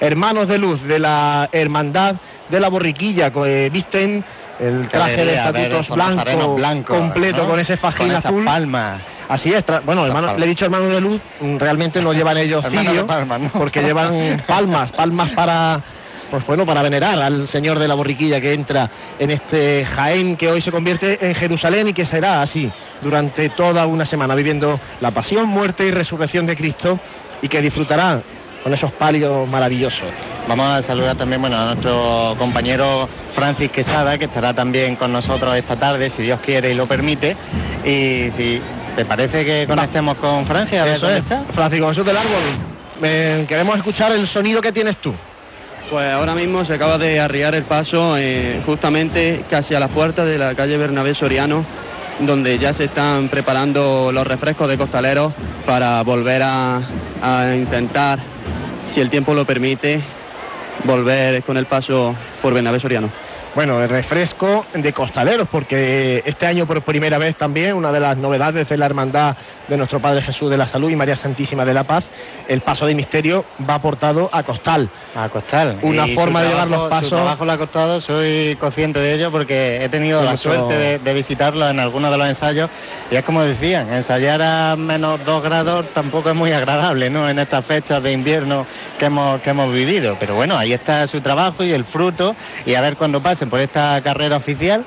hermanos 0.00 0.48
de 0.48 0.58
luz 0.58 0.82
de 0.82 0.98
la 0.98 1.48
hermandad 1.50 2.16
de 2.50 2.60
la 2.60 2.68
borriquilla 2.68 3.32
que 3.32 3.70
visten 3.72 4.22
el 4.58 4.86
traje 4.88 5.24
de 5.24 5.36
estatutos 5.36 5.88
blanco, 5.88 6.54
blancos, 6.56 6.94
completo 6.94 7.44
¿no? 7.44 7.48
con 7.48 7.58
ese 7.60 7.78
fajín 7.78 8.08
Con 8.08 8.16
azul. 8.16 8.44
palmas. 8.44 9.00
Así 9.30 9.54
es, 9.54 9.64
bueno, 9.86 10.04
hermano, 10.04 10.36
le 10.36 10.44
he 10.44 10.48
dicho 10.50 10.66
hermanos 10.66 10.90
de 10.90 11.00
luz, 11.00 11.22
mm, 11.40 11.56
realmente 11.56 12.02
no 12.02 12.12
llevan 12.12 12.36
ellos 12.36 12.62
Hermanos 12.66 12.84
de 12.84 12.90
cirio, 13.00 13.06
palmas, 13.06 13.40
¿no? 13.40 13.48
porque 13.48 13.82
llevan 13.82 14.42
palmas, 14.46 14.92
palmas 14.92 15.30
para 15.30 15.80
pues 16.30 16.46
bueno, 16.46 16.64
para 16.64 16.82
venerar 16.82 17.20
al 17.20 17.48
Señor 17.48 17.78
de 17.78 17.88
la 17.88 17.94
Borriquilla 17.94 18.40
que 18.40 18.52
entra 18.54 18.90
en 19.18 19.30
este 19.30 19.84
Jaén 19.84 20.36
que 20.36 20.50
hoy 20.50 20.60
se 20.60 20.70
convierte 20.70 21.18
en 21.20 21.34
Jerusalén 21.34 21.88
y 21.88 21.92
que 21.92 22.04
será 22.04 22.42
así 22.42 22.70
durante 23.02 23.48
toda 23.50 23.86
una 23.86 24.06
semana, 24.06 24.34
viviendo 24.34 24.78
la 25.00 25.10
pasión, 25.10 25.48
muerte 25.48 25.86
y 25.86 25.90
resurrección 25.90 26.46
de 26.46 26.56
Cristo 26.56 26.98
y 27.42 27.48
que 27.48 27.60
disfrutará 27.60 28.22
con 28.62 28.74
esos 28.74 28.92
palios 28.92 29.48
maravillosos. 29.48 30.08
Vamos 30.46 30.66
a 30.66 30.82
saludar 30.82 31.16
también 31.16 31.40
bueno, 31.40 31.56
a 31.58 31.66
nuestro 31.66 32.34
compañero 32.38 33.08
Francis 33.34 33.70
Quesada, 33.70 34.18
que 34.18 34.26
estará 34.26 34.52
también 34.52 34.96
con 34.96 35.12
nosotros 35.12 35.56
esta 35.56 35.76
tarde, 35.76 36.10
si 36.10 36.22
Dios 36.22 36.40
quiere 36.44 36.72
y 36.72 36.74
lo 36.74 36.86
permite. 36.86 37.36
Y 37.84 38.30
si 38.32 38.60
te 38.96 39.04
parece 39.04 39.44
que 39.44 39.66
conectemos 39.66 40.16
con 40.18 40.46
Francis, 40.46 40.78
a 40.78 40.84
ver 40.84 40.96
Eso 40.96 41.06
dónde 41.06 41.20
es. 41.20 41.24
está. 41.24 41.44
Francisco 41.52 41.88
Jesús 41.88 42.04
del 42.04 42.16
Árbol, 42.16 42.42
eh, 43.02 43.44
queremos 43.48 43.76
escuchar 43.78 44.12
el 44.12 44.26
sonido 44.26 44.60
que 44.60 44.72
tienes 44.72 44.96
tú. 44.98 45.14
Pues 45.88 46.12
ahora 46.12 46.34
mismo 46.34 46.64
se 46.64 46.74
acaba 46.74 46.98
de 46.98 47.18
arriar 47.18 47.54
el 47.54 47.64
paso 47.64 48.16
eh, 48.16 48.60
justamente 48.64 49.44
casi 49.50 49.74
a 49.74 49.80
las 49.80 49.90
puertas 49.90 50.26
de 50.26 50.38
la 50.38 50.54
calle 50.54 50.76
Bernabé 50.76 51.14
Soriano, 51.14 51.64
donde 52.20 52.58
ya 52.58 52.74
se 52.74 52.84
están 52.84 53.28
preparando 53.28 54.12
los 54.12 54.26
refrescos 54.26 54.68
de 54.68 54.76
costaleros 54.76 55.32
para 55.66 56.02
volver 56.02 56.42
a, 56.42 56.80
a 57.22 57.54
intentar, 57.56 58.20
si 58.92 59.00
el 59.00 59.10
tiempo 59.10 59.34
lo 59.34 59.44
permite, 59.44 60.00
volver 60.84 61.42
con 61.42 61.56
el 61.56 61.66
paso 61.66 62.14
por 62.40 62.54
Bernabé 62.54 62.78
Soriano. 62.78 63.10
Bueno, 63.54 63.82
el 63.82 63.88
refresco 63.88 64.64
de 64.72 64.92
costaleros, 64.92 65.48
porque 65.50 66.22
este 66.24 66.46
año 66.46 66.66
por 66.66 66.82
primera 66.82 67.18
vez 67.18 67.34
también 67.34 67.74
una 67.74 67.90
de 67.90 67.98
las 67.98 68.16
novedades 68.16 68.68
de 68.68 68.76
la 68.76 68.86
hermandad 68.86 69.36
de 69.66 69.76
nuestro 69.76 69.98
Padre 70.00 70.22
Jesús 70.22 70.50
de 70.50 70.56
la 70.56 70.68
Salud 70.68 70.88
y 70.88 70.96
María 70.96 71.16
Santísima 71.16 71.64
de 71.64 71.74
la 71.74 71.84
Paz, 71.84 72.04
el 72.48 72.60
paso 72.60 72.86
de 72.86 72.94
misterio 72.94 73.44
va 73.68 73.74
aportado 73.74 74.30
a 74.32 74.44
costal. 74.44 74.88
A 75.16 75.28
costal. 75.28 75.78
Una 75.82 76.06
Y 76.06 76.14
forma 76.14 76.42
de 76.42 76.48
llevar 76.48 76.68
los 76.68 76.88
pasos. 76.88 77.10
Su 77.10 77.16
trabajo 77.16 77.44
le 77.44 77.52
ha 77.52 77.58
costado, 77.58 78.00
soy 78.00 78.56
consciente 78.60 79.00
de 79.00 79.14
ello 79.14 79.32
porque 79.32 79.84
he 79.84 79.88
tenido 79.88 80.22
la 80.22 80.36
suerte 80.36 80.74
de, 80.74 80.98
de 81.00 81.14
visitarlo 81.14 81.68
en 81.68 81.80
algunos 81.80 82.12
de 82.12 82.18
los 82.18 82.28
ensayos 82.28 82.70
y 83.10 83.16
es 83.16 83.24
como 83.24 83.42
decían, 83.42 83.92
ensayar 83.92 84.42
a 84.42 84.76
menos 84.76 85.24
dos 85.24 85.42
grados 85.42 85.86
tampoco 85.92 86.30
es 86.30 86.36
muy 86.36 86.52
agradable, 86.52 87.10
¿no? 87.10 87.28
En 87.28 87.40
estas 87.40 87.64
fechas 87.64 88.00
de 88.02 88.12
invierno 88.12 88.66
que 88.98 89.06
hemos, 89.06 89.40
que 89.40 89.50
hemos 89.50 89.72
vivido. 89.72 90.16
Pero 90.20 90.36
bueno, 90.36 90.56
ahí 90.56 90.72
está 90.72 91.06
su 91.08 91.20
trabajo 91.20 91.64
y 91.64 91.72
el 91.72 91.84
fruto 91.84 92.36
y 92.64 92.74
a 92.74 92.80
ver 92.80 92.96
cuando 92.96 93.20
pasen 93.40 93.48
por 93.48 93.60
esta 93.60 93.98
carrera 94.02 94.36
oficial, 94.36 94.84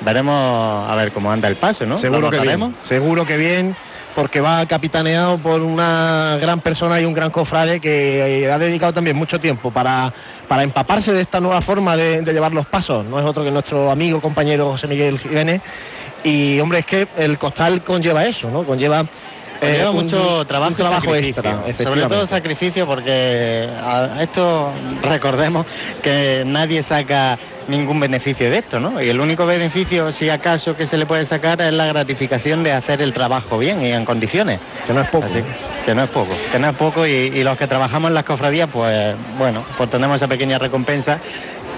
veremos 0.00 0.90
a 0.90 0.94
ver 0.94 1.12
cómo 1.12 1.30
anda 1.30 1.48
el 1.48 1.56
paso, 1.56 1.84
¿no? 1.84 1.98
Seguro 1.98 2.30
que 2.30 2.40
bien. 2.40 2.74
Seguro 2.84 3.26
que 3.26 3.36
bien, 3.36 3.76
porque 4.14 4.40
va 4.40 4.64
capitaneado 4.64 5.36
por 5.36 5.60
una 5.60 6.38
gran 6.40 6.60
persona 6.62 6.98
y 6.98 7.04
un 7.04 7.12
gran 7.12 7.30
cofrade 7.30 7.78
que 7.78 8.44
eh, 8.44 8.50
ha 8.50 8.58
dedicado 8.58 8.94
también 8.94 9.16
mucho 9.16 9.38
tiempo 9.38 9.70
para, 9.70 10.14
para 10.48 10.62
empaparse 10.62 11.12
de 11.12 11.20
esta 11.20 11.40
nueva 11.40 11.60
forma 11.60 11.94
de, 11.94 12.22
de 12.22 12.32
llevar 12.32 12.54
los 12.54 12.64
pasos. 12.64 13.04
No 13.04 13.18
es 13.18 13.26
otro 13.26 13.44
que 13.44 13.50
nuestro 13.50 13.90
amigo, 13.90 14.18
compañero 14.22 14.70
José 14.72 14.86
Miguel 14.86 15.18
Jiménez. 15.18 15.60
Y 16.24 16.58
hombre, 16.60 16.78
es 16.78 16.86
que 16.86 17.06
el 17.18 17.36
costal 17.36 17.82
conlleva 17.82 18.24
eso, 18.24 18.50
¿no? 18.50 18.64
Conlleva, 18.64 19.04
eh, 19.60 19.86
un- 19.88 19.94
mucho 19.96 20.44
trabajo, 20.46 20.70
un 20.70 20.76
trabajo 20.76 21.14
extra, 21.14 21.62
Sobre 21.84 22.02
todo 22.02 22.26
sacrificio 22.26 22.86
porque 22.86 23.68
a 23.82 24.22
esto 24.22 24.70
recordemos 25.02 25.66
que 26.02 26.42
nadie 26.46 26.82
saca 26.82 27.38
ningún 27.68 28.00
beneficio 28.00 28.50
de 28.50 28.58
esto, 28.58 28.80
¿no? 28.80 29.00
Y 29.00 29.08
el 29.08 29.20
único 29.20 29.46
beneficio, 29.46 30.10
si 30.12 30.28
acaso, 30.28 30.76
que 30.76 30.86
se 30.86 30.96
le 30.98 31.06
puede 31.06 31.24
sacar 31.24 31.60
es 31.60 31.72
la 31.72 31.86
gratificación 31.86 32.62
de 32.64 32.72
hacer 32.72 33.00
el 33.02 33.12
trabajo 33.12 33.58
bien 33.58 33.80
y 33.82 33.92
en 33.92 34.04
condiciones. 34.04 34.58
Que 34.86 34.92
no 34.92 35.02
es 35.02 35.08
poco. 35.08 35.26
Así 35.26 35.36
que, 35.36 35.44
que 35.86 35.94
no 35.94 36.02
es 36.04 36.10
poco, 36.10 36.34
que 36.50 36.58
no 36.58 36.70
es 36.70 36.76
poco 36.76 37.06
y, 37.06 37.10
y 37.12 37.44
los 37.44 37.56
que 37.56 37.66
trabajamos 37.68 38.08
en 38.08 38.14
las 38.14 38.24
cofradías, 38.24 38.68
pues 38.72 39.14
bueno, 39.38 39.64
pues 39.76 39.88
tenemos 39.90 40.16
esa 40.16 40.26
pequeña 40.26 40.58
recompensa 40.58 41.18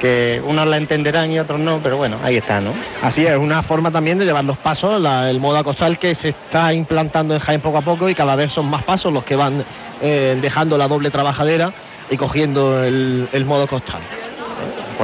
que 0.00 0.42
unos 0.44 0.66
la 0.66 0.76
entenderán 0.76 1.30
y 1.30 1.38
otros 1.38 1.60
no, 1.60 1.80
pero 1.82 1.96
bueno, 1.96 2.18
ahí 2.22 2.36
está, 2.36 2.60
¿no? 2.60 2.72
Así 3.02 3.24
es, 3.26 3.36
una 3.36 3.62
forma 3.62 3.90
también 3.90 4.18
de 4.18 4.24
llevar 4.24 4.44
los 4.44 4.58
pasos, 4.58 5.00
la- 5.00 5.30
el 5.30 5.38
modo 5.40 5.62
costal 5.62 5.98
que 5.98 6.14
se 6.14 6.30
está 6.30 6.72
implantando 6.74 7.34
en 7.34 7.40
Jaén 7.40 7.60
poco 7.60 7.78
a 7.78 7.82
poco 7.82 8.08
y 8.08 8.14
cada 8.14 8.34
vez 8.36 8.52
son 8.52 8.66
más 8.66 8.82
pasos 8.82 9.12
los 9.12 9.24
que 9.24 9.36
van 9.36 9.64
eh, 10.00 10.36
dejando 10.40 10.76
la 10.76 10.88
doble 10.88 11.10
trabajadera 11.10 11.72
y 12.10 12.16
cogiendo 12.16 12.82
el, 12.84 13.28
el 13.32 13.44
modo 13.44 13.66
costal. 13.66 14.00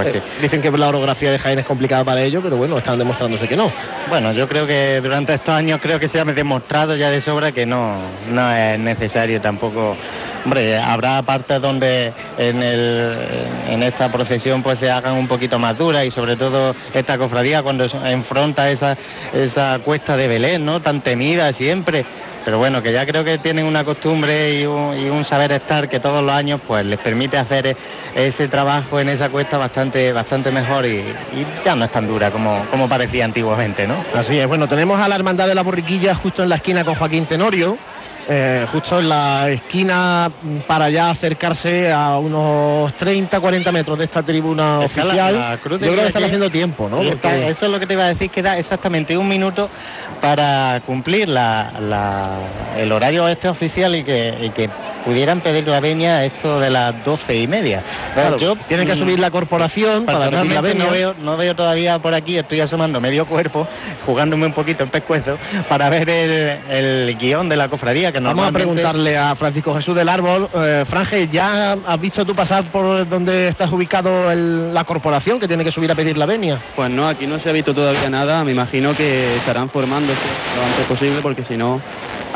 Pues 0.03 0.13
sí. 0.13 0.21
Dicen 0.43 0.63
que 0.63 0.71
la 0.71 0.89
orografía 0.89 1.31
de 1.31 1.39
Jaén 1.39 1.59
es 1.59 1.67
complicada 1.67 2.05
para 2.05 2.23
ello, 2.23 2.41
pero 2.43 2.57
bueno, 2.57 2.79
están 2.79 2.99
demostrándose 2.99 3.49
que 3.49 3.57
no. 3.57 3.71
Bueno, 4.09 4.33
yo 4.33 4.49
creo 4.49 4.67
que 4.67 5.01
durante 5.03 5.35
estos 5.35 5.55
años 5.55 5.81
creo 5.83 5.99
que 5.99 6.09
se 6.09 6.21
ha 6.21 6.25
demostrado 6.25 6.97
ya 6.97 7.11
de 7.11 7.21
sobra 7.21 7.53
que 7.53 7.67
no, 7.67 8.01
no 8.29 8.53
es 8.53 8.79
necesario 8.79 9.41
tampoco. 9.41 9.97
Hombre, 10.45 10.79
habrá 10.79 11.21
partes 11.23 11.61
donde 11.61 12.13
en, 12.39 12.63
el, 12.63 13.17
en 13.69 13.83
esta 13.83 14.11
procesión 14.11 14.63
pues 14.63 14.79
se 14.79 14.91
hagan 14.91 15.15
un 15.15 15.27
poquito 15.27 15.59
más 15.59 15.77
duras 15.77 16.05
y 16.05 16.11
sobre 16.11 16.37
todo 16.37 16.75
esta 16.95 17.19
cofradía 17.19 17.63
cuando 17.63 17.87
enfrenta 18.05 18.71
esa, 18.71 18.97
esa 19.33 19.81
cuesta 19.85 20.17
de 20.17 20.29
Belén, 20.29 20.65
¿no? 20.65 20.81
Tan 20.81 21.01
temida 21.03 21.53
siempre. 21.53 22.07
Pero 22.44 22.59
bueno, 22.59 22.83
que 22.83 22.92
ya 22.92 23.05
creo 23.07 23.24
que 23.24 23.38
tienen 23.38 23.66
una 23.66 23.85
costumbre 23.85 24.61
y 24.61 24.64
un, 24.64 25.24
saber 25.24 25.53
estar 25.53 25.88
que 25.88 26.01
todos 26.01 26.22
los 26.22 26.33
años 26.33 26.61
pues 26.66 26.85
les 26.87 26.98
permite 26.98 27.37
hacer 27.37 27.66
e- 27.66 27.77
ese 28.14 28.48
trabajo 28.48 29.01
en 29.01 29.09
esa 29.09 29.29
cuesta 29.29 29.59
bastante, 29.59 30.12
bastante 30.12 30.51
mejor 30.51 30.87
y, 30.87 31.14
y 31.33 31.46
ya 31.64 31.74
no 31.74 31.85
es 31.85 31.90
tan 31.90 32.07
dura 32.07 32.31
como, 32.31 32.66
como 32.70 32.88
parecía 32.88 33.24
antiguamente, 33.24 33.87
¿no? 33.87 34.05
Así 34.14 34.38
es, 34.38 34.46
bueno, 34.46 34.66
tenemos 34.68 35.01
a 35.01 35.09
la 35.09 35.16
Hermandad 35.16 35.48
de 35.48 35.55
la 35.55 35.62
Borriquilla 35.62 36.14
justo 36.14 36.42
en 36.42 36.48
la 36.48 36.57
esquina 36.57 36.85
con 36.85 36.94
Joaquín 36.94 37.27
Tenorio, 37.27 37.79
eh, 38.31 38.67
justo 38.71 38.99
en 39.01 39.09
la 39.09 39.49
esquina 39.51 40.31
para 40.67 40.91
ya 40.91 41.11
acercarse 41.11 41.91
a 41.91 42.19
unos 42.19 42.93
30, 42.95 43.41
40 43.41 43.73
metros 43.73 43.97
de 43.99 44.05
esta 44.05 44.23
tribuna 44.23 44.85
Está 44.85 45.03
la- 45.05 45.07
oficial. 45.09 45.35
la 45.38 45.57
cruz 45.59 45.81
de 45.81 45.87
Yo 45.87 45.93
creo 45.93 46.03
que 46.05 46.09
están 46.09 46.23
aquí. 46.23 46.27
haciendo 46.29 46.51
tiempo, 46.51 46.88
¿no? 46.91 47.01
Está- 47.01 47.31
Porque- 47.31 47.49
eso 47.49 47.67
es 47.67 47.73
lo 47.73 47.81
que 47.81 47.87
te 47.87 47.95
iba 47.95 48.05
a 48.05 48.09
decir, 48.09 48.31
que 48.31 48.43
da 48.43 48.59
exactamente 48.59 49.17
un 49.17 49.27
minuto 49.29 49.71
para 50.21 50.83
cumplir 50.85 51.29
la- 51.29 51.73
la- 51.81 52.37
el 52.77 52.93
horario 52.93 53.27
este 53.29 53.49
oficial 53.49 53.95
y 53.97 54.05
que, 54.05 54.35
y 54.43 54.51
que 54.51 54.69
pudieran 55.09 55.40
pedir 55.40 55.66
la 55.66 55.81
venia 55.81 56.18
a 56.18 56.25
esto 56.27 56.61
de 56.61 56.68
las 56.68 57.03
doce 57.03 57.35
y 57.35 57.47
media. 57.47 57.83
Claro, 58.12 58.37
tienen 58.68 58.87
que 58.87 58.94
mm, 58.94 58.99
subir 58.99 59.18
la 59.18 59.31
corporación 59.31 60.05
para 60.05 60.29
pedir 60.29 60.53
la 60.53 60.61
venia. 60.61 60.85
no 60.85 60.90
veo, 60.90 61.14
no 61.18 61.37
veo 61.38 61.57
todavía 61.57 61.99
por 61.99 62.12
aquí, 62.12 62.37
estoy 62.37 62.61
asomando 62.61 63.01
medio 63.01 63.25
cuerpo, 63.25 63.66
jugándome 64.05 64.44
un 64.44 64.53
poquito 64.53 64.83
el 64.85 64.90
pescuezo, 64.90 65.38
para 65.66 65.88
ver 65.88 66.11
el, 66.11 66.59
el 66.71 67.16
guion 67.18 67.49
de 67.49 67.57
la 67.57 67.68
cofradía, 67.71 68.12
que 68.12 68.21
Vamos 68.21 68.47
a 68.47 68.53
preguntarle 68.53 69.16
a 69.16 69.35
Francisco 69.35 69.75
Jesús 69.75 69.94
del 69.97 70.11
Árbol. 70.11 70.47
Eh, 70.55 70.85
Franje, 70.87 71.27
¿ya 71.33 71.73
has 71.87 72.01
visto 72.01 72.27
tú 72.27 72.35
pasar 72.35 72.64
por 72.64 73.09
donde 73.09 73.49
estás 73.49 73.73
ubicado 73.73 74.31
el- 74.31 74.75
la 74.75 74.85
corporación 74.85 75.40
que 75.40 75.49
tiene 75.49 75.64
que 75.64 75.71
subir 75.71 75.90
a 75.90 75.94
pedir 75.94 76.18
la 76.18 76.27
venia? 76.27 76.59
Pues 76.77 76.90
no, 76.90 77.09
aquí 77.09 77.27
no 77.27 77.38
se 77.38 77.49
ha 77.49 77.53
visto 77.53 77.73
todavía 77.73 78.11
nada. 78.11 78.44
Me 78.44 78.53
imagino 78.53 78.94
que 78.94 79.37
estarán 79.37 79.71
formándose 79.71 80.18
lo 80.55 80.64
antes 80.66 80.85
posible 80.85 81.21
porque 81.23 81.44
si 81.44 81.57
no, 81.57 81.81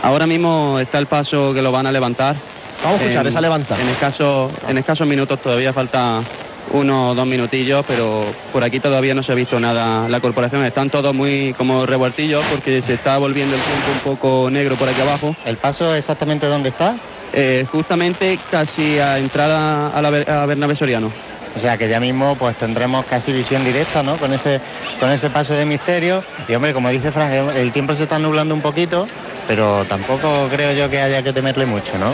ahora 0.03 0.27
mismo 0.27 0.79
está 0.81 0.99
el 0.99 1.07
paso 1.07 1.53
que 1.53 1.61
lo 1.61 1.71
van 1.71 1.87
a 1.87 1.93
levantar. 1.93 2.37
Vamos 2.83 3.01
a 3.01 3.05
escuchar 3.05 3.27
En- 3.27 3.31
esa 3.31 3.41
levanta. 3.41 3.81
En 3.81 3.89
escasos, 3.89 4.53
en 4.67 4.79
escasos 4.79 5.07
minutos 5.07 5.41
todavía 5.41 5.73
falta 5.73 6.25
uno 6.67 7.11
o 7.11 7.15
dos 7.15 7.27
minutillos, 7.27 7.85
pero 7.87 8.35
por 8.53 8.65
aquí 8.65 8.81
todavía 8.81 9.15
no 9.15 9.23
se 9.23 9.33
ha 9.33 9.35
visto 9.35 9.59
nada. 9.61 10.09
La 10.09 10.21
corporación 10.21 10.65
están 10.65 10.91
todos 10.91 11.15
muy 11.15 11.55
como 11.55 11.87
revueltillos 11.87 12.45
porque 12.47 12.83
se 12.83 12.95
está 12.95 13.19
volviendo 13.19 13.57
el 13.57 13.65
tiempo 13.65 13.91
un 13.91 14.01
poco 14.01 14.49
negro 14.51 14.77
por 14.77 14.89
aquí 14.89 15.01
abajo. 15.01 15.37
¿El 15.45 15.59
paso 15.59 15.95
exactamente 15.95 16.47
dónde 16.47 16.69
está? 16.69 16.99
Eh, 17.33 17.65
justamente 17.71 18.39
casi 18.51 18.99
a 18.99 19.19
entrada 19.19 19.89
a, 19.89 20.03
la, 20.03 20.09
a 20.43 20.47
Bernabé 20.47 20.77
Soriano. 20.77 21.13
O 21.57 21.61
sea 21.61 21.77
que 21.77 21.89
ya 21.89 22.01
mismo 22.01 22.37
pues 22.37 22.57
tendremos 22.57 23.05
casi 23.07 23.33
visión 23.33 23.65
directa, 23.65 24.03
¿no? 24.03 24.19
Con 24.19 24.33
ese, 24.33 24.61
con 24.99 25.11
ese 25.11 25.29
paso 25.31 25.53
de 25.55 25.65
misterio. 25.67 26.25
Y 26.49 26.55
hombre, 26.55 26.73
como 26.73 26.89
dice 26.89 27.13
Frank, 27.13 27.33
el 27.55 27.73
tiempo 27.73 27.95
se 27.95 28.05
está 28.05 28.19
nublando 28.19 28.55
un 28.55 28.63
poquito, 28.63 29.07
pero 29.47 29.85
tampoco 29.87 30.49
creo 30.51 30.73
yo 30.73 30.89
que 30.89 31.01
haya 31.01 31.23
que 31.23 31.33
temerle 31.33 31.67
mucho, 31.67 31.99
¿no? 31.99 32.11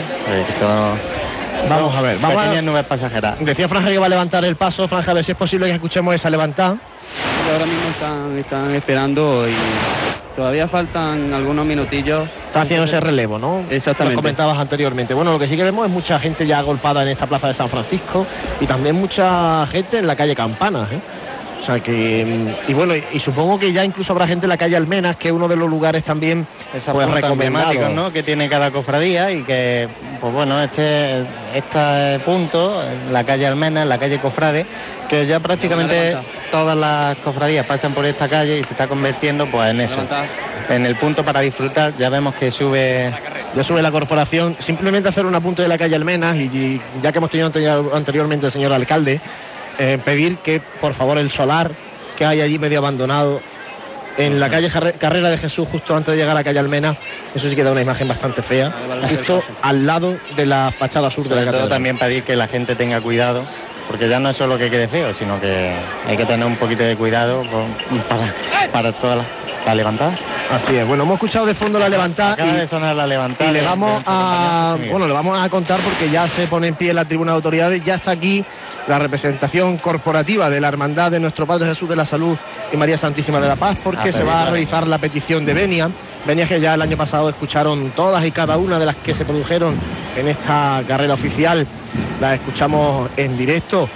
Esto- 0.49 0.97
Vamos 1.69 1.95
a 1.97 2.01
ver, 2.03 2.19
vamos 2.19 2.37
a- 2.47 2.63
nubes 2.63 2.85
pasajeras. 2.85 3.37
Decía 3.41 3.69
Franje 3.69 3.91
que 3.91 3.99
va 3.99 4.07
a 4.07 4.09
levantar 4.09 4.45
el 4.45 4.57
paso. 4.57 4.87
Franje, 4.87 5.11
a 5.11 5.15
ver 5.15 5.25
si 5.25 5.33
es 5.33 5.39
posible 5.39 5.67
que 5.67 5.75
escuchemos 5.75 6.15
esa 6.15 6.31
levantada. 6.31 6.77
Ahora 7.53 7.67
mismo 7.67 7.89
están, 7.91 8.39
están 8.39 8.75
esperando 8.75 9.49
y 9.49 9.55
todavía 10.39 10.69
faltan 10.69 11.35
algunos 11.35 11.67
minutillos. 11.67 12.29
Está 12.47 12.61
haciendo 12.61 12.85
ese 12.85 13.01
relevo, 13.01 13.41
¿no? 13.41 13.65
Exactamente. 13.69 14.15
Lo 14.15 14.23
comentabas 14.23 14.57
anteriormente. 14.57 15.13
Bueno, 15.13 15.33
lo 15.33 15.39
que 15.39 15.49
sí 15.49 15.57
que 15.57 15.65
vemos 15.65 15.85
es 15.85 15.93
mucha 15.93 16.21
gente 16.21 16.47
ya 16.47 16.61
agolpada 16.61 17.03
en 17.03 17.09
esta 17.09 17.27
plaza 17.27 17.49
de 17.49 17.55
San 17.55 17.69
Francisco 17.69 18.25
y 18.61 18.67
también 18.67 18.95
mucha 18.95 19.67
gente 19.67 19.99
en 19.99 20.07
la 20.07 20.15
calle 20.15 20.37
Campanas, 20.37 20.93
¿eh? 20.93 21.01
O 21.61 21.65
sea 21.65 21.81
que, 21.81 22.55
y 22.69 22.73
bueno, 22.73 22.95
y, 22.97 23.05
y 23.13 23.21
supongo 23.21 23.59
que 23.59 23.73
ya 23.73 23.85
incluso 23.85 24.13
habrá 24.13 24.27
gente 24.27 24.47
en 24.47 24.51
la 24.51 24.57
calle 24.57 24.77
Almenas, 24.77 25.17
que 25.17 25.29
es 25.29 25.35
uno 25.35 25.49
de 25.49 25.57
los 25.57 25.69
lugares 25.69 26.05
también 26.05 26.47
Esos 26.73 26.95
pues, 26.95 27.11
recomendados. 27.11 27.93
¿no? 27.95 28.13
que 28.13 28.23
tiene 28.23 28.49
cada 28.49 28.71
cofradía 28.71 29.31
y 29.33 29.43
que, 29.43 29.89
pues 30.21 30.33
bueno, 30.33 30.63
este, 30.63 31.25
este 31.55 32.21
punto, 32.25 32.83
la 33.11 33.25
calle 33.25 33.47
Almena, 33.47 33.85
la 33.85 33.99
calle 33.99 34.19
Cofrade, 34.19 34.67
que 35.09 35.27
ya 35.27 35.41
prácticamente 35.41 36.17
todas 36.51 36.77
las 36.77 37.17
cofradías 37.17 37.67
pasan 37.67 37.93
por 37.93 38.07
esta 38.07 38.29
calle 38.29 38.59
y 38.59 38.65
se 38.65 38.73
está 38.73 38.87
convirtiendo 38.87 39.47
pues 39.47 39.71
en 39.71 39.81
eso, 39.81 40.01
en 40.71 40.87
el 40.87 40.97
punto 40.97 41.25
para 41.25 41.41
disfrutar. 41.41 41.97
Ya 41.99 42.09
vemos 42.09 42.35
que 42.35 42.51
sube 42.51 43.13
Ya 43.55 43.65
sube 43.65 43.81
la 43.83 43.91
corporación. 43.91 44.57
Simplemente 44.61 45.09
hacer 45.09 45.25
un 45.27 45.35
apunte 45.35 45.63
de 45.63 45.69
la 45.69 45.79
calle 45.79 45.97
Almenas 45.97 46.37
y, 46.37 46.43
y 46.45 46.81
ya 47.03 47.11
que 47.13 47.19
hemos 47.19 47.31
tenido 47.31 47.47
ante- 47.47 47.67
anteriormente 47.97 48.47
al 48.47 48.53
señor 48.53 48.73
alcalde, 48.73 49.21
eh, 49.79 49.99
pedir 50.05 50.39
que 50.39 50.61
por 50.81 50.95
favor 50.95 51.19
el 51.19 51.31
solar 51.31 51.71
que 52.17 52.25
hay 52.25 52.41
allí 52.41 52.59
medio 52.59 52.79
abandonado 52.79 53.41
en 54.17 54.41
la 54.41 54.51
calle 54.51 54.69
Jarre- 54.69 54.99
Carrera 54.99 55.31
de 55.31 55.39
Jesús, 55.39 55.69
justo 55.71 55.95
antes 55.95 56.13
de 56.13 56.17
llegar 56.19 56.33
a 56.33 56.41
la 56.41 56.45
calle 56.45 56.59
Almenas, 56.59 56.97
eso 57.37 57.49
sí 57.49 57.55
que 57.55 57.63
da 57.63 57.71
una 57.71 57.81
imagen 57.83 58.09
bastante 58.09 58.43
fea, 58.43 58.73
justo 59.09 59.45
al 59.63 59.87
lado 59.87 60.19
de 60.35 60.45
la 60.47 60.73
fachada 60.77 61.09
sur 61.11 61.23
de 61.25 61.31
la 61.31 61.37
todo 61.43 61.47
catedral. 61.47 61.69
también 61.69 61.99
pedir 61.99 62.25
que 62.25 62.35
la 62.35 62.49
gente 62.49 62.75
tenga 62.75 63.01
cuidado, 63.01 63.45
porque 63.87 64.09
ya 64.09 64.19
no 64.19 64.29
es 64.31 64.37
solo 64.37 64.59
que 64.59 64.69
quede 64.71 64.89
feo, 64.89 65.15
sino 65.15 65.41
que 65.41 65.73
hay 66.09 66.17
que 66.17 66.27
tener 66.27 66.45
un 66.45 66.57
poquito 66.57 66.83
de 66.83 66.97
cuidado 66.97 67.45
con- 67.45 68.03
para, 68.09 68.35
para 68.73 68.93
toda 68.93 69.17
la, 69.17 69.25
la 69.67 69.75
levantada. 69.77 70.19
Así 70.51 70.75
es, 70.75 70.85
bueno, 70.85 71.05
hemos 71.05 71.15
escuchado 71.15 71.47
de 71.47 71.55
fondo 71.55 71.79
la 71.79 71.89
levantada 71.89 72.33
Acaba 72.33 72.53
y- 72.55 72.57
de 72.57 72.67
sonar 72.67 72.97
la 72.97 73.07
levantada. 73.07 73.51
Y 73.51 73.53
le 73.55 73.63
vamos 73.63 74.03
a, 74.05 74.77
bueno, 74.91 75.07
le 75.07 75.13
vamos 75.13 75.39
a 75.39 75.49
contar 75.49 75.79
porque 75.81 76.11
ya 76.11 76.27
se 76.27 76.49
pone 76.49 76.67
en 76.67 76.75
pie 76.75 76.93
la 76.93 77.05
tribuna 77.05 77.33
de 77.33 77.37
autoridades, 77.37 77.85
ya 77.85 77.95
está 77.95 78.11
aquí 78.11 78.45
la 78.89 78.99
representación 78.99 79.77
corporativa 79.77 80.49
de 80.49 80.61
la 80.61 80.69
Hermandad 80.69 81.11
de 81.11 81.21
nuestro 81.21 81.47
Padre 81.47 81.69
Jesús 81.69 81.89
de 81.89 81.97
la 81.97 82.07
Salud 82.07 82.37
y 82.73 82.77
María 82.77 82.97
Santísima 82.97 83.39
de 83.39 83.49
la 83.49 83.57
Paz, 83.57 83.77
porque 83.85 84.09
A 84.09 84.13
se 84.13 84.25
va 84.25 84.43
a 84.43 84.51
realizar 84.51 84.87
la 84.87 84.99
petición 84.99 85.45
de 85.45 85.55
venia, 85.55 85.91
venias 86.27 86.49
que 86.49 86.61
ya 86.61 86.75
el 86.75 86.83
año 86.83 86.97
pasado 86.97 87.29
escucharon 87.29 87.91
todas 87.91 88.25
y 88.25 88.31
cada 88.31 88.57
una 88.57 88.79
de 88.79 88.87
las 88.87 88.97
que 88.97 89.15
se 89.15 89.25
produjeron 89.25 89.77
en 90.17 90.29
esta 90.29 90.83
carrera 90.89 91.15
oficial, 91.15 91.67
las 92.21 92.35
escuchamos 92.35 93.11
en 93.17 93.37
directo 93.37 93.89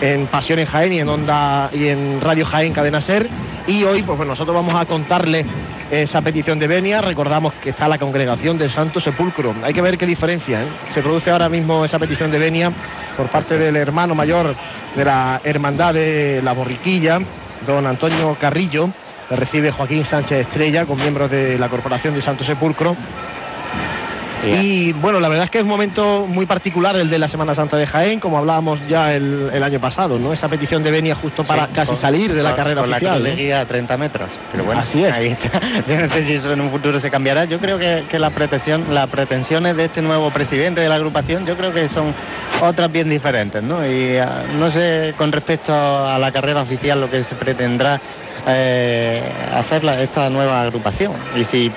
en 0.00 0.26
Pasión 0.26 0.58
en 0.58 0.66
Jaén 0.66 0.92
y 0.92 1.00
en 1.00 1.08
Onda 1.08 1.70
y 1.72 1.88
en 1.88 2.20
Radio 2.20 2.46
Jaén 2.46 2.72
Cadena 2.72 3.00
Ser, 3.00 3.28
y 3.68 3.84
hoy 3.84 4.02
pues 4.02 4.18
nosotros 4.26 4.54
vamos 4.54 4.74
a 4.74 4.86
contarle 4.86 5.44
esa 5.90 6.22
petición 6.22 6.58
de 6.58 6.66
venia. 6.66 7.02
Recordamos 7.02 7.52
que 7.54 7.70
está 7.70 7.86
la 7.86 7.98
congregación 7.98 8.56
del 8.56 8.70
Santo 8.70 8.98
Sepulcro. 8.98 9.54
Hay 9.62 9.74
que 9.74 9.82
ver 9.82 9.98
qué 9.98 10.06
diferencia. 10.06 10.62
¿eh? 10.62 10.68
Se 10.88 11.02
produce 11.02 11.30
ahora 11.30 11.50
mismo 11.50 11.84
esa 11.84 11.98
petición 11.98 12.30
de 12.30 12.38
venia 12.38 12.72
por 13.16 13.28
parte 13.28 13.58
del 13.58 13.76
hermano 13.76 14.14
mayor 14.14 14.56
de 14.96 15.04
la 15.04 15.40
Hermandad 15.44 15.94
de 15.94 16.40
la 16.42 16.54
Borriquilla, 16.54 17.20
don 17.66 17.86
Antonio 17.86 18.36
Carrillo. 18.40 18.90
Recibe 19.30 19.70
Joaquín 19.70 20.06
Sánchez 20.06 20.46
Estrella 20.46 20.86
con 20.86 20.96
miembros 20.96 21.30
de 21.30 21.58
la 21.58 21.68
Corporación 21.68 22.14
de 22.14 22.22
Santo 22.22 22.44
Sepulcro. 22.44 22.96
Y 24.46 24.92
bueno, 24.92 25.20
la 25.20 25.28
verdad 25.28 25.44
es 25.44 25.50
que 25.50 25.58
es 25.58 25.64
un 25.64 25.70
momento 25.70 26.26
muy 26.26 26.46
particular 26.46 26.96
el 26.96 27.10
de 27.10 27.18
la 27.18 27.28
Semana 27.28 27.54
Santa 27.54 27.76
de 27.76 27.86
Jaén, 27.86 28.20
como 28.20 28.38
hablábamos 28.38 28.78
ya 28.88 29.12
el, 29.14 29.50
el 29.52 29.62
año 29.62 29.80
pasado, 29.80 30.18
¿no? 30.18 30.32
Esa 30.32 30.48
petición 30.48 30.82
de 30.82 30.90
venia 30.90 31.14
justo 31.14 31.44
para 31.44 31.66
Sí, 31.66 31.72
casi 31.74 31.96
salir 31.96 32.32
de 32.32 32.42
la 32.42 32.54
carrera 32.54 32.82
oficial. 32.82 33.02
La 33.02 33.08
cruz 33.10 33.18
¿no? 33.18 33.24
de 33.24 33.36
guía 33.36 33.60
a 33.60 33.66
30 33.66 33.96
metros. 33.96 34.30
Pero 34.52 34.64
bueno, 34.64 34.80
Así 34.80 35.02
es. 35.02 35.12
ahí 35.12 35.28
está. 35.28 35.60
Yo 35.88 35.96
no 35.98 36.08
sé 36.08 36.22
si 36.24 36.34
eso 36.34 36.52
en 36.52 36.60
un 36.60 36.70
futuro 36.70 37.00
se 37.00 37.10
cambiará. 37.10 37.44
Yo 37.46 37.58
creo 37.58 37.78
que, 37.78 38.04
que 38.08 38.18
la 38.18 38.30
pretensión, 38.30 38.86
las 38.94 39.08
pretensiones 39.08 39.76
de 39.76 39.86
este 39.86 40.02
nuevo 40.02 40.30
presidente 40.30 40.80
de 40.80 40.88
la 40.88 40.94
agrupación, 40.94 41.44
yo 41.44 41.56
creo 41.56 41.72
que 41.72 41.88
son 41.88 42.14
otras 42.62 42.90
bien 42.92 43.08
diferentes, 43.10 43.62
¿no? 43.62 43.84
Y 43.86 44.16
ah, 44.18 44.44
no 44.58 44.70
sé 44.70 45.14
con 45.18 45.32
respecto 45.32 45.72
a 45.74 46.18
la 46.18 46.30
carrera 46.32 46.62
oficial 46.62 47.00
lo 47.00 47.10
que 47.10 47.24
se 47.24 47.34
pretendrá 47.34 48.00
eh, 48.46 49.22
hacer 49.54 49.84
la- 49.84 50.00
esta 50.00 50.30
nueva 50.30 50.62
agrupación. 50.62 51.12
Y 51.36 51.44
si 51.44 51.72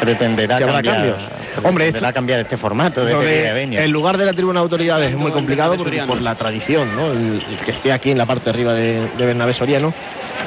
pretenderá 0.00 0.58
cambiar, 0.58 0.94
cambios. 0.94 1.22
Hombre, 1.64 1.84
pretenderá 1.86 2.12
cambiar 2.12 2.40
este 2.40 2.56
formato 2.56 3.04
de 3.04 3.12
de- 3.26 3.84
el 3.84 3.90
lugar 3.90 4.16
de 4.18 4.24
la 4.26 4.32
tribuna 4.32 4.60
de 4.60 4.64
autoridades 4.64 5.10
es 5.12 5.16
muy 5.18 5.30
complicado 5.32 5.76
por, 5.76 5.86
por 6.06 6.20
la 6.22 6.34
tradición, 6.34 6.94
¿no? 6.94 7.12
El, 7.12 7.42
el 7.50 7.56
que 7.64 7.70
esté 7.72 7.92
aquí 7.92 8.10
en 8.10 8.18
la 8.18 8.26
parte 8.26 8.44
de 8.44 8.50
arriba 8.50 8.74
de, 8.74 9.08
de 9.16 9.26
Bernabé 9.26 9.54
Soriano. 9.54 9.92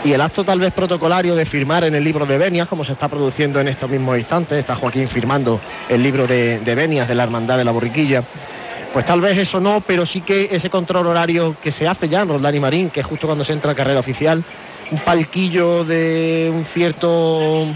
Y 0.04 0.14
el 0.14 0.22
acto 0.22 0.44
tal 0.44 0.60
vez 0.60 0.74
protocolario 0.74 1.36
de 1.36 1.46
firmar 1.46 1.84
en 1.84 1.94
el 1.96 2.04
libro 2.04 2.26
de 2.26 2.38
venias, 2.38 2.68
como 2.68 2.84
se 2.84 2.94
está 2.94 3.08
produciendo 3.08 3.60
en 3.60 3.68
estos 3.68 3.90
mismos 3.90 4.18
instantes, 4.18 4.58
está 4.58 4.76
Joaquín 4.76 5.08
firmando 5.08 5.60
el 5.90 6.02
libro 6.02 6.26
de, 6.26 6.60
de 6.60 6.76
venias 6.76 7.08
de 7.08 7.14
la 7.16 7.24
Hermandad 7.24 7.58
de 7.58 7.66
la 7.66 7.72
Borriquilla. 7.72 8.24
Pues 8.94 9.06
tal 9.06 9.22
vez 9.22 9.38
eso 9.38 9.60
no, 9.60 9.82
pero 9.86 10.06
sí 10.06 10.22
que 10.22 10.50
ese 10.52 10.70
control 10.70 11.08
horario 11.08 11.56
que 11.62 11.72
se 11.72 11.88
hace 11.88 12.10
ya 12.10 12.22
en 12.22 12.30
Roldán 12.30 12.56
y 12.56 12.60
Marín, 12.60 12.90
que 12.90 13.02
es 13.02 13.06
justo 13.06 13.28
cuando 13.28 13.44
se 13.44 13.54
entra 13.54 13.72
a 13.72 13.76
carrera 13.76 14.00
oficial, 14.00 14.44
un 14.92 15.00
palquillo 15.00 15.84
de 15.86 16.52
un 16.54 16.66
cierto 16.66 17.68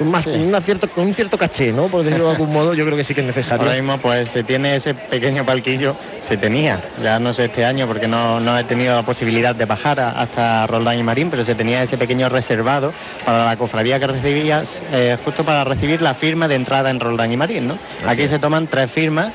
más- 0.00 0.26
una 0.26 0.60
cierto, 0.60 0.88
con 0.88 1.06
un 1.06 1.14
cierto 1.14 1.38
caché, 1.38 1.72
¿no? 1.72 1.88
Por 1.88 2.02
decirlo 2.02 2.26
de 2.26 2.32
algún 2.32 2.52
modo, 2.52 2.74
yo 2.74 2.84
creo 2.84 2.96
que 2.96 3.04
sí 3.04 3.14
que 3.14 3.20
es 3.20 3.26
necesario. 3.26 3.62
Ahora 3.62 3.74
mismo 3.80 3.98
pues 3.98 4.28
se 4.30 4.42
tiene 4.44 4.76
ese 4.76 4.94
pequeño 4.94 5.44
palquillo, 5.44 5.96
se 6.18 6.36
tenía, 6.36 6.80
ya 7.02 7.18
no 7.18 7.32
sé 7.34 7.46
este 7.46 7.64
año 7.64 7.86
porque 7.86 8.08
no, 8.08 8.40
no 8.40 8.58
he 8.58 8.64
tenido 8.64 8.94
la 8.96 9.02
posibilidad 9.02 9.54
de 9.54 9.64
bajar 9.66 10.00
a- 10.00 10.10
hasta 10.10 10.66
Roldán 10.66 10.98
y 10.98 11.02
Marín, 11.02 11.30
pero 11.30 11.44
se 11.44 11.54
tenía 11.54 11.82
ese 11.82 11.96
pequeño 11.98 12.28
reservado 12.28 12.92
para 13.24 13.44
la 13.44 13.56
cofradía 13.56 13.98
que 14.00 14.06
recibías, 14.06 14.82
eh, 14.92 15.16
justo 15.24 15.44
para 15.44 15.64
recibir 15.64 16.02
la 16.02 16.14
firma 16.14 16.48
de 16.48 16.56
entrada 16.56 16.90
en 16.90 17.00
Roldán 17.00 17.32
y 17.32 17.36
Marín, 17.36 17.68
¿no? 17.68 17.78
Aquí 18.06 18.26
se 18.28 18.38
toman 18.38 18.66
tres 18.66 18.90
firmas 18.90 19.30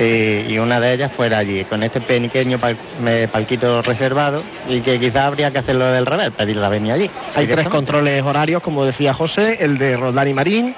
y 0.00 0.58
una 0.58 0.78
de 0.80 0.92
ellas 0.94 1.10
fuera 1.12 1.38
allí, 1.38 1.64
con 1.64 1.82
este 1.82 2.00
pequeño 2.00 2.58
pal- 2.58 2.76
palquito 3.30 3.82
reservado 3.82 4.42
y 4.68 4.80
que 4.80 4.98
quizás 5.00 5.24
habría 5.24 5.50
que 5.50 5.58
hacerlo 5.58 5.86
del 5.86 6.06
revés, 6.06 6.30
pedir 6.30 6.56
la 6.56 6.68
venia 6.68 6.94
allí. 6.94 7.10
Hay 7.34 7.46
tres 7.46 7.68
controles 7.68 8.22
horarios, 8.22 8.62
como 8.62 8.84
decía 8.84 9.12
José, 9.14 9.58
el 9.60 9.78
de 9.78 9.96
Roldán 9.96 10.28
y 10.28 10.34
Marín, 10.34 10.74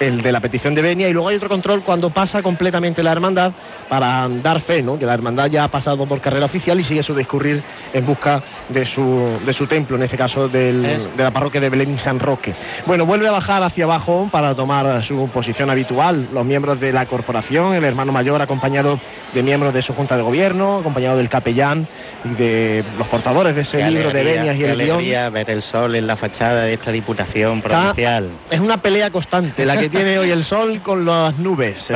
el 0.00 0.22
de 0.22 0.32
la 0.32 0.40
petición 0.40 0.74
de 0.74 0.82
venia, 0.82 1.08
y 1.08 1.12
luego 1.12 1.28
hay 1.28 1.36
otro 1.36 1.48
control 1.48 1.82
cuando 1.82 2.10
pasa 2.10 2.42
completamente 2.42 3.02
la 3.02 3.12
hermandad 3.12 3.52
para 3.88 4.28
dar 4.42 4.60
fe, 4.60 4.82
¿no? 4.82 4.98
que 4.98 5.06
la 5.06 5.14
hermandad 5.14 5.46
ya 5.50 5.64
ha 5.64 5.68
pasado 5.68 6.04
por 6.06 6.20
carrera 6.20 6.46
oficial 6.46 6.80
y 6.80 6.84
sigue 6.84 7.02
su 7.02 7.14
discurrir 7.14 7.62
en 7.92 8.04
busca 8.06 8.42
de 8.68 8.86
su, 8.86 9.38
de 9.44 9.52
su 9.52 9.66
templo, 9.66 9.96
en 9.96 10.02
este 10.02 10.16
caso 10.16 10.48
del- 10.48 10.82
de 10.82 11.22
la 11.22 11.30
parroquia 11.30 11.60
de 11.60 11.68
Belén 11.68 11.94
y 11.94 11.98
San 11.98 12.18
Roque. 12.18 12.54
Bueno, 12.86 13.06
vuelve 13.06 13.28
a 13.28 13.32
bajar 13.32 13.62
hacia 13.62 13.84
abajo 13.84 14.28
para 14.32 14.54
tomar 14.54 15.02
su 15.02 15.28
posición 15.28 15.70
habitual 15.70 16.28
los 16.32 16.44
miembros 16.44 16.80
de 16.80 16.92
la 16.92 17.06
corporación, 17.06 17.74
el 17.74 17.84
hermano 17.84 18.10
mayor 18.12 18.40
acompañado 18.42 18.98
de 19.32 19.42
miembros 19.42 19.72
de 19.74 19.82
su 19.82 19.94
junta 19.94 20.16
de 20.16 20.22
gobierno, 20.22 20.78
acompañado 20.78 21.16
del 21.16 21.28
capellán 21.28 21.86
y 22.24 22.28
de 22.34 22.84
los 22.98 23.06
portadores 23.08 23.54
de 23.54 23.62
ese 23.62 23.78
Qué 23.78 23.90
libro 23.90 24.10
de 24.10 24.22
venias 24.24 24.56
y 24.56 24.64
el 24.64 24.78
guion. 24.78 25.32
ver 25.32 25.50
el 25.50 25.62
sol 25.62 25.94
en 25.94 26.06
la 26.06 26.16
fachada 26.16 26.62
de 26.62 26.74
esta 26.74 26.90
diputación 26.90 27.58
Está- 27.58 27.68
provincial. 27.68 28.30
Es 28.50 28.60
una 28.60 28.78
pelea 28.78 29.10
constante 29.10 29.64
la 29.66 29.76
que 29.76 29.83
tiene 29.90 30.18
hoy 30.18 30.30
el 30.30 30.44
sol 30.44 30.80
con 30.82 31.04
las 31.04 31.36
nubes. 31.38 31.90
eh. 31.90 31.92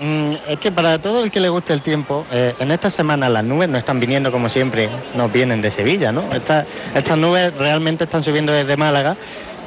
Mm, 0.00 0.32
es 0.48 0.58
que 0.58 0.70
para 0.72 0.98
todo 1.00 1.22
el 1.24 1.30
que 1.30 1.40
le 1.40 1.48
guste 1.48 1.72
el 1.72 1.82
tiempo, 1.82 2.26
eh, 2.30 2.54
en 2.58 2.70
esta 2.70 2.90
semana 2.90 3.28
las 3.28 3.44
nubes 3.44 3.68
no 3.68 3.78
están 3.78 4.00
viniendo 4.00 4.30
como 4.32 4.48
siempre, 4.48 4.88
nos 5.14 5.32
vienen 5.32 5.60
de 5.62 5.70
Sevilla, 5.70 6.12
¿no? 6.12 6.32
Esta- 6.32 6.66
estas 6.94 7.16
nubes 7.18 7.54
realmente 7.56 8.04
están 8.04 8.22
subiendo 8.22 8.52
desde 8.52 8.76
Málaga 8.76 9.16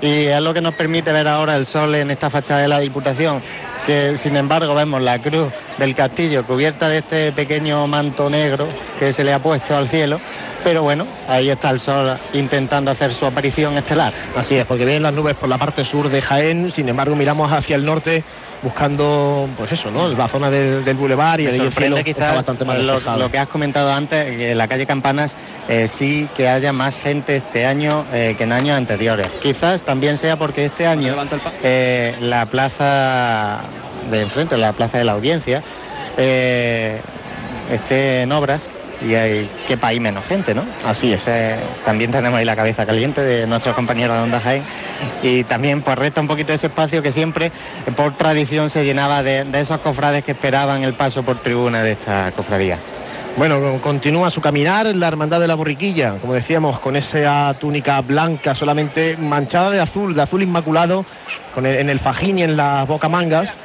y 0.01 0.26
es 0.26 0.41
lo 0.41 0.53
que 0.53 0.61
nos 0.61 0.74
permite 0.76 1.11
ver 1.11 1.28
ahora 1.28 1.55
el 1.55 1.66
sol 1.66 1.95
en 1.95 2.11
esta 2.11 2.30
fachada 2.30 2.61
de 2.61 2.68
la 2.68 2.80
Diputación, 2.80 3.41
que 3.86 4.17
sin 4.17 4.36
embargo 4.38 4.73
vemos 4.75 5.01
la 5.01 5.19
cruz 5.21 5.51
del 5.77 5.95
castillo 5.95 6.45
cubierta 6.45 6.89
de 6.89 6.99
este 6.99 7.31
pequeño 7.31 7.86
manto 7.88 8.29
negro 8.29 8.67
que 8.99 9.13
se 9.13 9.23
le 9.23 9.34
ha 9.34 9.39
puesto 9.39 9.75
al 9.75 9.88
cielo, 9.88 10.19
pero 10.63 10.84
bueno, 10.84 11.05
ahí 11.27 11.49
está 11.49 11.69
el 11.69 11.79
sol 11.79 12.17
intentando 12.34 12.91
hacer 12.91 13.13
su 13.13 13.25
aparición 13.25 13.77
estelar. 13.77 14.13
Así 14.36 14.55
es, 14.55 14.65
porque 14.65 14.86
vienen 14.86 15.03
las 15.03 15.13
nubes 15.13 15.36
por 15.36 15.49
la 15.49 15.57
parte 15.57 15.84
sur 15.86 16.09
de 16.09 16.21
Jaén, 16.21 16.71
sin 16.71 16.88
embargo 16.89 17.15
miramos 17.15 17.51
hacia 17.51 17.75
el 17.75 17.86
norte 17.86 18.23
buscando, 18.64 19.49
pues 19.57 19.72
eso, 19.74 19.91
¿no? 19.91 20.07
La 20.07 20.28
zona 20.28 20.49
del, 20.49 20.86
del 20.86 20.95
bulevar 20.95 21.39
y 21.41 21.45
Me 21.45 21.55
el 21.55 21.72
cielo 21.72 21.97
quizás 22.03 22.36
bastante 22.36 22.66
más 22.66 22.80
lo, 22.80 23.30
que 23.30 23.38
has 23.38 23.47
comentado 23.49 23.91
antes, 23.91 24.38
que 24.38 24.51
en 24.51 24.57
la 24.57 24.68
calle 24.68 24.86
Campanas 24.86 25.36
eh, 25.68 25.88
sí 25.88 26.30
que 26.36 26.47
haya 26.47 26.72
más 26.72 26.97
gente 26.97 27.36
este 27.36 27.66
año 27.66 28.05
eh, 28.14 28.36
que 28.38 28.45
en 28.45 28.53
años 28.53 28.78
anteriores. 28.78 29.28
Quizás 29.41 29.84
también 29.84 30.18
sea 30.18 30.38
porque 30.38 30.66
este 30.66 30.88
año 30.88 31.16
eh, 31.61 32.16
la 32.22 32.45
plaza 32.45 33.61
de 34.09 34.22
enfrente, 34.22 34.57
la 34.57 34.74
plaza 34.74 34.97
de 34.97 35.03
la 35.03 35.11
audiencia, 35.11 35.61
eh, 36.18 37.01
esté 37.70 38.22
en 38.22 38.32
obras 38.32 38.64
y 39.04 39.16
hay 39.16 39.49
que 39.68 39.78
país 39.78 39.99
menos 39.99 40.26
gente, 40.26 40.54
¿no? 40.54 40.66
Así 40.86 41.12
es. 41.14 41.26
también 41.86 42.12
tenemos 42.12 42.38
ahí 42.39 42.45
la 42.45 42.56
cabeza 42.56 42.86
caliente 42.86 43.22
de 43.22 43.47
nuestros 43.47 43.76
compañeros 43.76 44.18
de 44.18 44.24
Onda 44.24 44.39
Jaén 44.39 44.64
y 45.22 45.43
también 45.43 45.82
pues 45.82 45.97
resta 45.97 46.22
un 46.22 46.28
poquito 46.28 46.54
ese 46.54 46.68
espacio 46.68 47.01
que 47.01 47.12
siempre 47.12 47.47
eh, 47.47 47.91
por 47.95 48.16
tradición 48.16 48.70
se 48.70 48.86
llenaba 48.86 49.24
de, 49.24 49.43
de 49.45 49.60
esos 49.60 49.80
cofrades 49.80 50.24
que 50.24 50.32
esperaban 50.32 50.84
el 50.84 50.93
paso 50.93 51.24
por 51.24 51.41
tribuna 51.41 51.84
de 51.84 51.93
esta 51.93 52.32
cofradía. 52.32 52.80
Bueno, 53.36 53.79
continúa 53.81 54.29
su 54.29 54.41
caminar 54.41 54.86
la 54.95 55.07
hermandad 55.07 55.39
de 55.39 55.47
la 55.47 55.55
borriquilla, 55.55 56.17
como 56.21 56.34
decíamos, 56.34 56.79
con 56.79 56.95
esa 56.95 57.55
túnica 57.59 57.99
blanca 58.01 58.53
solamente 58.53 59.17
manchada 59.17 59.71
de 59.71 59.79
azul, 59.79 60.13
de 60.13 60.21
azul 60.21 60.43
inmaculado, 60.43 61.03
con 61.55 61.65
el- 61.65 61.77
en 61.79 61.89
el 61.89 61.99
fajín 61.99 62.38
y 62.39 62.43
en 62.43 62.55
las 62.55 62.88
bocamangas. 62.88 63.55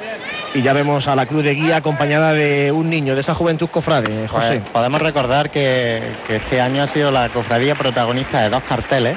Y 0.55 0.63
ya 0.63 0.73
vemos 0.73 1.07
a 1.07 1.15
la 1.15 1.27
cruz 1.27 1.43
de 1.43 1.53
guía 1.53 1.77
acompañada 1.77 2.33
de 2.33 2.71
un 2.71 2.89
niño, 2.89 3.13
de 3.13 3.21
esa 3.21 3.35
juventud 3.35 3.69
cofrade, 3.69 4.27
José. 4.27 4.47
Pues, 4.61 4.69
podemos 4.71 4.99
recordar 5.03 5.51
que, 5.51 6.01
que 6.25 6.37
este 6.37 6.59
año 6.59 6.81
ha 6.81 6.87
sido 6.87 7.11
la 7.11 7.29
cofradía 7.29 7.75
protagonista 7.75 8.41
de 8.41 8.49
dos 8.49 8.63
carteles 8.63 9.15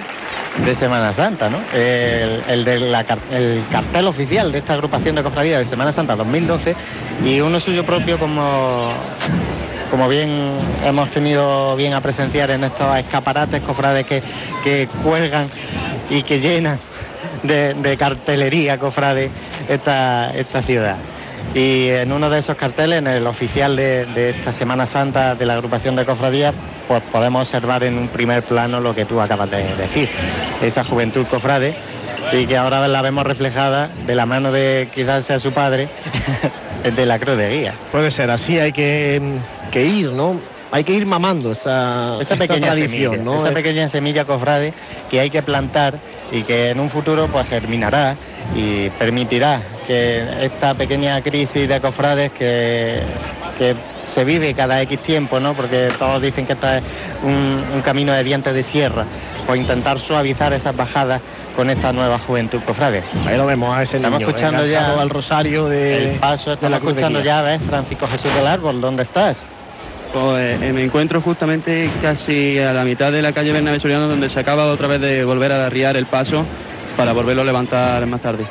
de 0.62 0.74
Semana 0.74 1.14
Santa, 1.14 1.48
¿no? 1.48 1.60
El, 1.72 2.42
el 2.46 2.64
de 2.66 2.78
la 2.80 3.04
car- 3.04 3.18
el 3.30 3.64
cartel 3.72 4.06
oficial 4.06 4.52
de 4.52 4.58
esta 4.58 4.74
agrupación 4.74 5.14
de 5.16 5.22
cofradías 5.22 5.60
de 5.60 5.64
Semana 5.64 5.92
Santa 5.92 6.14
2012 6.16 6.74
y 7.24 7.40
uno 7.40 7.58
suyo 7.60 7.86
propio 7.86 8.18
como 8.18 8.90
como 9.92 10.08
bien 10.08 10.58
hemos 10.86 11.10
tenido 11.10 11.76
bien 11.76 11.92
a 11.92 12.00
presenciar 12.00 12.50
en 12.50 12.64
estos 12.64 12.96
escaparates 12.96 13.60
cofrades 13.60 14.06
que, 14.06 14.22
que 14.64 14.88
cuelgan 15.04 15.50
y 16.08 16.22
que 16.22 16.40
llenan 16.40 16.78
de, 17.42 17.96
cartelería 17.98 18.78
cofrade 18.78 19.30
esta, 19.68 20.30
esta 20.34 20.62
ciudad. 20.62 20.96
Y 21.54 21.90
en 21.90 22.10
uno 22.10 22.30
de 22.30 22.38
esos 22.38 22.56
carteles, 22.56 23.00
en 23.00 23.06
el 23.06 23.26
oficial 23.26 23.76
de, 23.76 24.06
de 24.06 24.30
esta 24.30 24.50
Semana 24.50 24.86
Santa 24.86 25.34
de 25.34 25.44
la 25.44 25.52
agrupación 25.52 25.94
de 25.94 26.06
cofradías, 26.06 26.54
pues 26.88 27.02
podemos 27.12 27.42
observar 27.42 27.84
en 27.84 27.98
un 27.98 28.08
primer 28.08 28.44
plano 28.44 28.80
lo 28.80 28.94
que 28.94 29.04
tú 29.04 29.20
acabas 29.20 29.50
de 29.50 29.76
decir, 29.76 30.08
esa 30.62 30.84
juventud 30.84 31.26
cofrade, 31.26 31.76
y 32.32 32.46
que 32.46 32.56
ahora 32.56 32.88
la 32.88 33.02
vemos 33.02 33.26
reflejada 33.26 33.90
de 34.06 34.14
la 34.14 34.24
mano 34.24 34.52
de 34.52 34.88
quizás 34.94 35.26
sea 35.26 35.38
su 35.38 35.52
padre, 35.52 35.90
de 36.90 37.06
la 37.06 37.18
cruz 37.18 37.36
de 37.36 37.50
guía. 37.50 37.74
Puede 37.90 38.10
ser, 38.10 38.30
así 38.30 38.58
hay 38.58 38.72
que, 38.72 39.20
que 39.70 39.84
ir, 39.84 40.10
¿no? 40.12 40.40
Hay 40.70 40.84
que 40.84 40.94
ir 40.94 41.04
mamando 41.04 41.52
esta, 41.52 42.14
esa 42.14 42.34
esta 42.34 42.36
pequeña 42.36 42.68
tradición, 42.72 43.12
semilla, 43.12 43.30
¿no? 43.30 43.36
esa 43.36 43.50
Eh, 43.50 43.52
pequeña 43.52 43.88
semilla 43.90 44.24
cofrade 44.24 44.72
que 45.10 45.20
hay 45.20 45.28
que 45.28 45.42
plantar 45.42 45.98
y 46.30 46.42
que 46.44 46.70
en 46.70 46.80
un 46.80 46.88
futuro 46.88 47.28
pues 47.28 47.46
germinará 47.46 48.16
y 48.56 48.88
permitirá 48.90 49.60
que 49.86 50.24
esta 50.40 50.74
pequeña 50.74 51.20
crisis 51.20 51.68
de 51.68 51.78
cofrades 51.78 52.32
que, 52.32 53.02
que 53.58 53.74
se 54.06 54.24
vive 54.24 54.54
cada 54.54 54.80
X 54.80 54.98
tiempo, 55.00 55.38
¿no? 55.40 55.52
Porque 55.54 55.90
todos 55.98 56.22
dicen 56.22 56.46
que 56.46 56.54
esto 56.54 56.68
es 56.72 56.82
un, 57.22 57.64
un 57.74 57.82
camino 57.82 58.14
de 58.14 58.24
dientes 58.24 58.54
de 58.54 58.62
sierra, 58.62 59.04
pues 59.46 59.60
intentar 59.60 59.98
suavizar 60.00 60.54
esas 60.54 60.74
bajadas 60.74 61.20
con 61.56 61.70
esta 61.70 61.92
nueva 61.92 62.18
juventud 62.18 62.60
cofrade. 62.64 63.02
Ahí 63.26 63.36
lo 63.36 63.46
vemos 63.46 63.76
a 63.76 63.82
ese 63.82 63.96
Estamos 63.96 64.18
niño, 64.20 64.28
escuchando 64.30 64.66
ya 64.66 65.00
al 65.00 65.10
rosario 65.10 65.68
de 65.68 66.12
el 66.14 66.18
paso, 66.18 66.50
de 66.50 66.54
estamos 66.54 66.70
la 66.82 66.88
escuchando 66.88 67.20
ya, 67.20 67.42
¿ves? 67.42 67.60
Francisco 67.62 68.06
Jesús 68.08 68.34
del 68.34 68.46
Árbol, 68.46 68.80
¿dónde 68.80 69.02
estás? 69.02 69.46
Pues 70.12 70.60
eh, 70.60 70.72
me 70.72 70.84
encuentro 70.84 71.20
justamente 71.22 71.90
casi 72.02 72.58
a 72.58 72.72
la 72.72 72.84
mitad 72.84 73.10
de 73.12 73.22
la 73.22 73.32
calle 73.32 73.52
Bernabé 73.52 73.80
Soriano 73.80 74.08
donde 74.08 74.28
se 74.28 74.40
acaba 74.40 74.66
otra 74.66 74.86
vez 74.86 75.00
de 75.00 75.24
volver 75.24 75.52
a 75.52 75.64
arriar 75.66 75.96
el 75.96 76.06
paso 76.06 76.44
para 76.96 77.12
volverlo 77.12 77.42
a 77.42 77.44
levantar 77.46 78.04
más 78.06 78.20
tarde. 78.20 78.44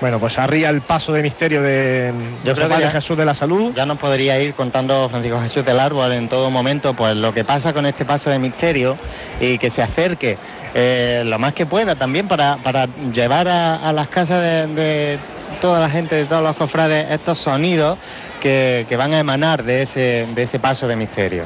Bueno, 0.00 0.20
pues 0.20 0.38
arría 0.38 0.70
el 0.70 0.80
paso 0.80 1.12
de 1.12 1.24
misterio 1.24 1.60
de, 1.60 2.12
Yo 2.44 2.54
de 2.54 2.54
creo 2.54 2.68
que 2.76 2.82
ya- 2.82 2.90
Jesús 2.92 3.16
de 3.16 3.24
la 3.24 3.34
Salud. 3.34 3.72
Ya 3.74 3.84
nos 3.84 3.98
podría 3.98 4.40
ir 4.40 4.54
contando 4.54 5.08
Francisco 5.08 5.40
Jesús 5.40 5.64
del 5.66 5.80
Árbol 5.80 6.12
en 6.12 6.28
todo 6.28 6.50
momento, 6.50 6.94
pues 6.94 7.16
lo 7.16 7.34
que 7.34 7.42
pasa 7.44 7.72
con 7.72 7.84
este 7.84 8.04
paso 8.04 8.30
de 8.30 8.38
misterio 8.38 8.96
y 9.40 9.58
que 9.58 9.70
se 9.70 9.82
acerque 9.82 10.38
eh, 10.74 11.22
lo 11.26 11.38
más 11.38 11.54
que 11.54 11.66
pueda 11.66 11.94
también 11.96 12.28
para, 12.28 12.56
para 12.62 12.86
llevar 13.12 13.48
a, 13.48 13.76
a 13.88 13.92
las 13.92 14.08
casas 14.08 14.40
de, 14.42 14.66
de 14.74 15.18
toda 15.60 15.80
la 15.80 15.88
gente, 15.90 16.14
de 16.16 16.24
todos 16.26 16.42
los 16.42 16.56
cofrades, 16.56 17.10
estos 17.10 17.38
sonidos 17.38 17.98
que, 18.40 18.86
que 18.88 18.96
van 18.96 19.12
a 19.14 19.18
emanar 19.18 19.64
de 19.64 19.82
ese, 19.82 20.26
de 20.34 20.42
ese 20.42 20.58
paso 20.58 20.86
de 20.86 20.96
misterio. 20.96 21.44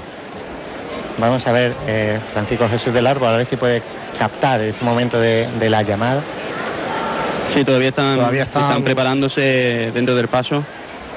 Vamos 1.19 1.47
a 1.47 1.53
ver, 1.53 1.75
eh, 1.87 2.19
Francisco 2.33 2.69
Jesús 2.69 2.93
del 2.93 3.07
Árbol, 3.07 3.29
a 3.29 3.37
ver 3.37 3.47
si 3.47 3.57
puede 3.57 3.83
captar 4.19 4.61
ese 4.61 4.85
momento 4.85 5.19
de, 5.21 5.47
de 5.59 5.71
la 5.71 5.83
llamada. 5.83 6.23
Sí, 7.55 7.65
todavía 7.65 7.91
están, 7.91 8.17
Todavía 8.17 8.43
están- 8.45 8.83
preparándose 8.83 9.91
dentro 9.93 10.15
del 10.15 10.29
paso. 10.29 10.65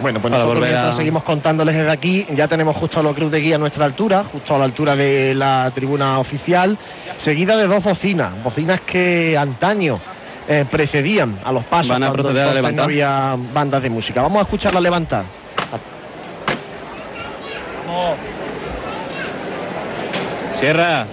Bueno, 0.01 0.19
pues 0.19 0.31
nosotros 0.31 0.59
mientras 0.59 0.93
a... 0.93 0.97
seguimos 0.97 1.23
contándoles 1.23 1.75
desde 1.75 1.91
aquí, 1.91 2.25
ya 2.35 2.47
tenemos 2.47 2.75
justo 2.75 2.99
a 2.99 3.03
la 3.03 3.13
cruz 3.13 3.31
de 3.31 3.39
guía 3.39 3.55
a 3.55 3.59
nuestra 3.59 3.85
altura, 3.85 4.25
justo 4.29 4.53
a 4.55 4.57
la 4.57 4.65
altura 4.65 4.95
de 4.95 5.33
la 5.33 5.71
tribuna 5.73 6.19
oficial, 6.19 6.77
seguida 7.17 7.55
de 7.55 7.67
dos 7.67 7.83
bocinas, 7.83 8.31
bocinas 8.43 8.81
que 8.81 9.37
antaño 9.37 9.99
eh, 10.47 10.65
precedían 10.69 11.39
a 11.43 11.51
los 11.51 11.63
pasos 11.63 11.89
Van 11.89 12.03
a 12.03 12.07
cuando 12.11 12.27
a 12.27 12.31
entonces 12.31 12.47
no 12.47 12.53
levantar. 12.53 12.85
había 12.85 13.35
bandas 13.53 13.81
de 13.81 13.89
música. 13.89 14.21
Vamos 14.21 14.39
a 14.39 14.41
escucharla 14.43 14.81
levantar. 14.81 15.23
Sierra. 20.59 21.05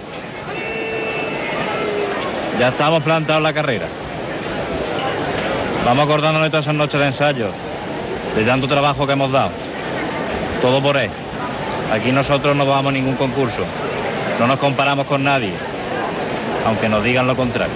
Ya 2.59 2.67
estamos 2.69 3.01
plantados 3.03 3.39
en 3.39 3.43
la 3.43 3.53
carrera. 3.53 3.87
Vamos 5.85 6.05
acordándonos 6.05 6.43
de 6.43 6.49
todas 6.49 6.65
esas 6.65 6.75
noches 6.75 6.99
de 6.99 7.07
ensayo, 7.07 7.47
de 8.35 8.43
tanto 8.43 8.67
trabajo 8.67 9.05
que 9.05 9.13
hemos 9.13 9.31
dado. 9.31 9.51
Todo 10.61 10.81
por 10.81 10.97
él. 10.97 11.09
Aquí 11.93 12.11
nosotros 12.11 12.55
no 12.55 12.65
vamos 12.65 12.89
a 12.89 12.93
ningún 12.93 13.15
concurso. 13.15 13.63
No 14.39 14.47
nos 14.47 14.59
comparamos 14.59 15.05
con 15.05 15.23
nadie, 15.23 15.53
aunque 16.65 16.89
nos 16.89 17.03
digan 17.03 17.27
lo 17.27 17.35
contrario. 17.35 17.73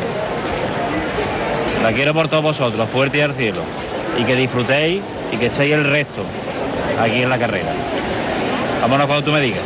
La 1.83 1.91
quiero 1.91 2.13
por 2.13 2.27
todos 2.27 2.43
vosotros, 2.43 2.89
fuerte 2.89 3.19
y 3.19 3.21
al 3.21 3.33
cielo. 3.33 3.61
Y 4.19 4.23
que 4.23 4.35
disfrutéis 4.35 5.01
y 5.31 5.37
que 5.37 5.47
echéis 5.47 5.73
el 5.73 5.83
resto 5.83 6.23
aquí 6.99 7.21
en 7.21 7.29
la 7.29 7.37
carrera. 7.37 7.71
Vámonos 8.81 9.05
cuando 9.05 9.25
tú 9.25 9.31
me 9.31 9.41
digas. 9.41 9.61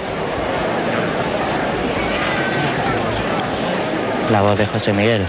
La 4.31 4.41
voz 4.41 4.57
de 4.57 4.65
José 4.65 4.93
Miguel, 4.93 5.25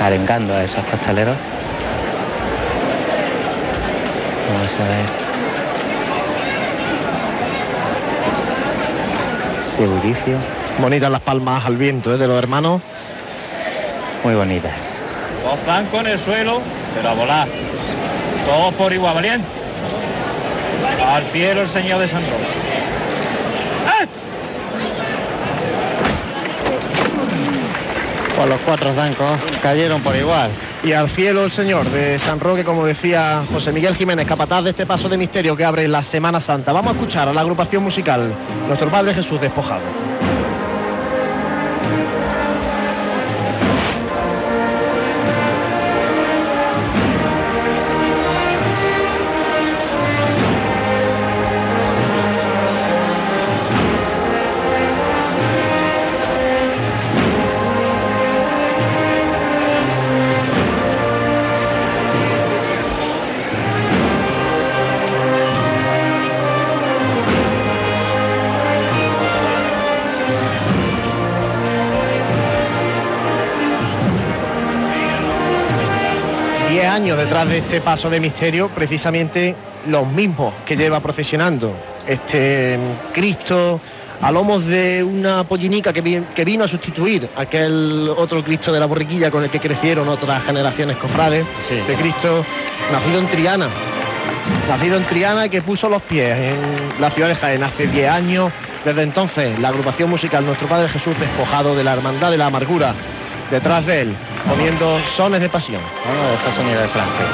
arengando 0.00 0.54
a 0.54 0.64
esos 0.64 0.84
costaleros. 0.84 1.36
Vamos 4.48 4.76
a 4.80 4.84
ver. 4.84 5.06
Seguricio. 9.76 10.38
Bonitas 10.78 11.10
las 11.10 11.22
palmas 11.22 11.64
al 11.64 11.76
viento 11.76 12.14
¿eh? 12.14 12.18
de 12.18 12.26
los 12.26 12.38
hermanos. 12.38 12.80
Muy 14.22 14.34
bonitas. 14.34 15.02
Dos 15.42 15.58
zancos 15.64 16.00
en 16.00 16.06
el 16.06 16.18
suelo, 16.20 16.60
pero 16.94 17.08
a 17.08 17.14
volar. 17.14 17.48
Todos 18.46 18.74
por 18.74 18.92
igual, 18.92 19.14
valiente. 19.14 19.46
Al 21.04 21.24
cielo 21.32 21.62
el 21.62 21.70
Señor 21.70 22.00
de 22.00 22.08
San 22.08 22.22
Roque. 22.22 22.65
Pues 28.36 28.48
los 28.50 28.60
cuatro 28.60 28.92
zancos 28.92 29.40
cayeron 29.62 30.02
por 30.02 30.14
igual. 30.14 30.50
Y 30.84 30.92
al 30.92 31.08
cielo 31.08 31.44
el 31.44 31.50
Señor 31.50 31.88
de 31.88 32.18
San 32.18 32.38
Roque, 32.38 32.64
como 32.64 32.84
decía 32.84 33.44
José 33.50 33.72
Miguel 33.72 33.94
Jiménez, 33.94 34.26
capataz 34.26 34.62
de 34.62 34.70
este 34.70 34.84
paso 34.84 35.08
de 35.08 35.16
misterio 35.16 35.56
que 35.56 35.64
abre 35.64 35.88
la 35.88 36.02
Semana 36.02 36.40
Santa. 36.42 36.70
Vamos 36.72 36.92
a 36.92 36.96
escuchar 36.96 37.28
a 37.28 37.32
la 37.32 37.40
agrupación 37.40 37.82
musical, 37.82 38.30
nuestro 38.68 38.90
Padre 38.90 39.14
Jesús 39.14 39.40
despojado. 39.40 40.15
Diez 76.76 76.88
años 76.90 77.16
detrás 77.16 77.48
de 77.48 77.56
este 77.56 77.80
paso 77.80 78.10
de 78.10 78.20
misterio, 78.20 78.68
precisamente 78.68 79.56
los 79.86 80.06
mismos 80.06 80.52
que 80.66 80.76
lleva 80.76 81.00
procesionando 81.00 81.74
este 82.06 82.76
mm, 82.76 83.12
Cristo 83.14 83.80
a 84.20 84.30
lomos 84.30 84.66
de 84.66 85.02
una 85.02 85.44
pollinica 85.44 85.90
que, 85.94 86.02
vi- 86.02 86.22
que 86.34 86.44
vino 86.44 86.64
a 86.64 86.68
sustituir 86.68 87.30
aquel 87.34 88.10
otro 88.14 88.44
Cristo 88.44 88.72
de 88.74 88.80
la 88.80 88.84
borriquilla 88.84 89.30
con 89.30 89.42
el 89.42 89.48
que 89.48 89.58
crecieron 89.58 90.06
otras 90.10 90.44
generaciones 90.44 90.98
cofrades. 90.98 91.46
Este 91.70 91.94
Cristo 91.94 92.44
nacido 92.92 93.20
en 93.20 93.28
Triana, 93.28 93.68
nacido 94.68 94.98
en 94.98 95.04
Triana 95.06 95.46
y 95.46 95.48
que 95.48 95.62
puso 95.62 95.88
los 95.88 96.02
pies 96.02 96.36
en 96.38 97.00
la 97.00 97.10
ciudad 97.10 97.28
de 97.30 97.36
Jaén 97.36 97.62
hace 97.62 97.86
10 97.86 98.10
años. 98.10 98.52
Desde 98.84 99.02
entonces, 99.02 99.58
la 99.60 99.68
agrupación 99.70 100.10
musical 100.10 100.44
Nuestro 100.44 100.68
Padre 100.68 100.90
Jesús 100.90 101.18
despojado 101.18 101.74
de 101.74 101.84
la 101.84 101.94
hermandad 101.94 102.30
de 102.30 102.36
la 102.36 102.46
amargura, 102.46 102.94
detrás 103.50 103.86
de 103.86 104.02
él, 104.02 104.16
poniendo 104.48 104.98
sones 105.16 105.40
de 105.40 105.48
pasión. 105.48 105.82
Bueno, 106.04 106.34
esos 106.34 106.54
sonidos 106.54 106.82
de 106.82 106.88
Francia. 106.88 107.26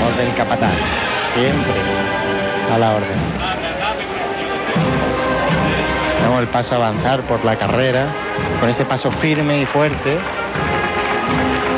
Voz 0.00 0.16
del 0.16 0.34
capataz, 0.34 0.72
siempre 1.34 1.72
a 2.72 2.78
la 2.78 2.94
orden. 2.94 3.18
Vemos 6.22 6.40
el 6.40 6.48
paso 6.48 6.74
avanzar 6.74 7.22
por 7.22 7.44
la 7.44 7.56
carrera, 7.56 8.06
con 8.60 8.68
ese 8.68 8.84
paso 8.84 9.10
firme 9.10 9.60
y 9.60 9.66
fuerte. 9.66 10.18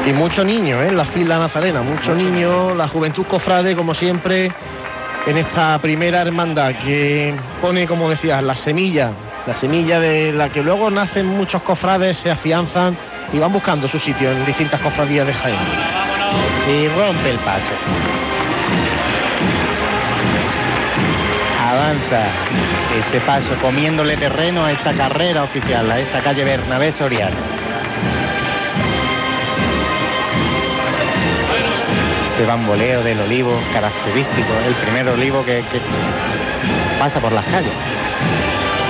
Y 0.07 0.13
mucho 0.13 0.43
niño 0.43 0.81
¿eh? 0.83 0.91
la 0.91 1.05
fila 1.05 1.39
nazarena, 1.39 1.83
mucho 1.83 2.15
niño, 2.15 2.75
la 2.75 2.89
juventud 2.89 3.27
cofrade, 3.27 3.77
como 3.77 3.93
siempre, 3.93 4.51
en 5.29 5.37
esta 5.37 5.79
primera 5.79 6.23
hermandad 6.23 6.75
que 6.77 7.35
pone, 7.61 7.87
como 7.87 8.09
decías, 8.09 8.43
la 8.43 8.55
semilla, 8.55 9.13
la 9.47 9.55
semilla 9.55 10.01
de 10.01 10.33
la 10.33 10.49
que 10.49 10.63
luego 10.63 10.91
nacen 10.91 11.27
muchos 11.27 11.61
cofrades, 11.63 12.17
se 12.17 12.31
afianzan 12.31 12.97
y 13.31 13.39
van 13.39 13.53
buscando 13.53 13.87
su 13.89 13.99
sitio 13.99 14.33
en 14.33 14.47
distintas 14.47 14.81
cofradías 14.81 15.27
de 15.27 15.35
Jaén. 15.35 15.59
Y 16.71 16.89
rompe 16.89 17.31
el 17.31 17.39
paso. 17.41 17.73
Avanza 21.63 22.25
ese 22.99 23.21
paso 23.21 23.55
comiéndole 23.61 24.17
terreno 24.17 24.65
a 24.65 24.73
esta 24.73 24.95
carrera 24.95 25.43
oficial, 25.43 25.91
a 25.91 25.99
esta 26.01 26.23
calle 26.23 26.43
Bernabé 26.43 26.91
Soriano. 26.91 27.58
Ese 32.39 32.47
bamboleo 32.47 33.03
del 33.03 33.19
olivo 33.19 33.51
característico, 33.73 34.53
el 34.65 34.73
primer 34.77 35.09
olivo 35.09 35.45
que, 35.45 35.65
que 35.73 35.81
pasa 36.97 37.21
por 37.21 37.33
las 37.33 37.45
calles. 37.47 37.73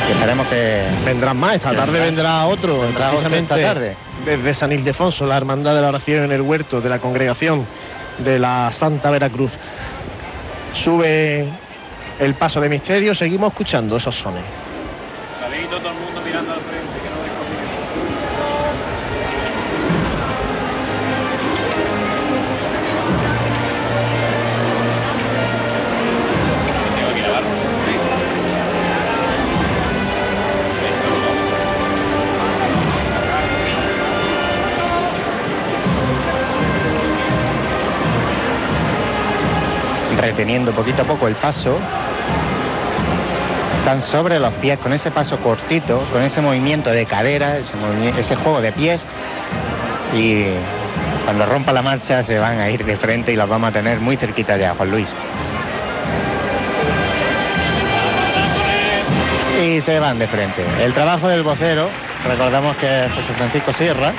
Y 0.06 0.12
esperemos 0.12 0.46
que... 0.48 0.84
Vendrán 1.06 1.38
más, 1.38 1.54
esta 1.54 1.72
tarde 1.72 1.98
vendrá 1.98 2.44
otro, 2.44 2.80
Vendrá 2.80 3.06
otro 3.06 3.20
precisamente 3.20 3.54
esta 3.54 3.72
tarde. 3.72 3.96
desde 4.26 4.54
San 4.54 4.70
Ildefonso, 4.72 5.24
la 5.26 5.38
hermandad 5.38 5.74
de 5.74 5.80
la 5.80 5.88
oración 5.88 6.24
en 6.24 6.32
el 6.32 6.42
huerto 6.42 6.82
de 6.82 6.90
la 6.90 6.98
congregación 6.98 7.66
de 8.18 8.38
la 8.38 8.70
Santa 8.70 9.08
Veracruz. 9.08 9.52
Sube 10.74 11.48
el 12.20 12.34
paso 12.34 12.60
de 12.60 12.68
misterio, 12.68 13.14
seguimos 13.14 13.52
escuchando 13.52 13.96
esos 13.96 14.14
sones. 14.14 14.42
Reteniendo 40.28 40.72
poquito 40.72 41.02
a 41.02 41.04
poco 41.06 41.26
el 41.26 41.34
paso. 41.34 41.78
Están 43.78 44.02
sobre 44.02 44.38
los 44.38 44.52
pies 44.54 44.78
con 44.78 44.92
ese 44.92 45.10
paso 45.10 45.38
cortito, 45.38 46.04
con 46.12 46.22
ese 46.22 46.42
movimiento 46.42 46.90
de 46.90 47.06
cadera, 47.06 47.56
ese, 47.56 47.74
ese 48.18 48.36
juego 48.36 48.60
de 48.60 48.72
pies. 48.72 49.06
Y 50.14 50.44
cuando 51.24 51.46
rompa 51.46 51.72
la 51.72 51.80
marcha 51.80 52.22
se 52.22 52.38
van 52.38 52.58
a 52.58 52.68
ir 52.68 52.84
de 52.84 52.96
frente 52.98 53.32
y 53.32 53.36
los 53.36 53.48
vamos 53.48 53.70
a 53.70 53.72
tener 53.72 54.00
muy 54.00 54.16
cerquita 54.16 54.58
ya, 54.58 54.74
Juan 54.74 54.90
Luis. 54.90 55.14
Y 59.64 59.80
se 59.80 59.98
van 59.98 60.18
de 60.18 60.28
frente. 60.28 60.66
El 60.80 60.92
trabajo 60.92 61.26
del 61.26 61.42
vocero, 61.42 61.88
recordamos 62.26 62.76
que 62.76 63.06
es 63.06 63.12
José 63.12 63.32
Francisco 63.32 63.72
Sierra, 63.72 64.12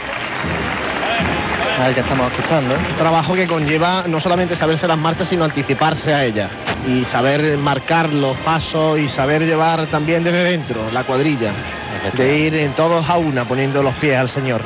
al 1.79 1.93
que 1.93 2.01
estamos 2.01 2.31
escuchando. 2.31 2.75
Trabajo 2.97 3.33
que 3.33 3.47
conlleva 3.47 4.03
no 4.07 4.19
solamente 4.19 4.55
saberse 4.55 4.87
las 4.87 4.97
marchas, 4.97 5.29
sino 5.29 5.45
anticiparse 5.45 6.13
a 6.13 6.25
ellas 6.25 6.51
y 6.87 7.05
saber 7.05 7.57
marcar 7.57 8.11
los 8.11 8.35
pasos 8.37 8.99
y 8.99 9.07
saber 9.07 9.45
llevar 9.45 9.87
también 9.87 10.23
desde 10.23 10.43
dentro 10.43 10.91
la 10.91 11.03
cuadrilla, 11.03 11.51
de 12.13 12.37
ir 12.37 12.55
en 12.55 12.73
todos 12.73 13.09
a 13.09 13.17
una 13.17 13.45
poniendo 13.45 13.81
los 13.81 13.93
pies 13.95 14.17
al 14.17 14.29
Señor. 14.29 14.61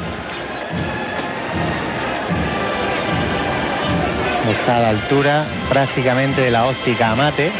Está 4.49 4.77
a 4.77 4.81
la 4.81 4.89
altura 4.89 5.45
prácticamente 5.69 6.41
de 6.41 6.51
la 6.51 6.65
óptica 6.65 7.11
Amate. 7.11 7.51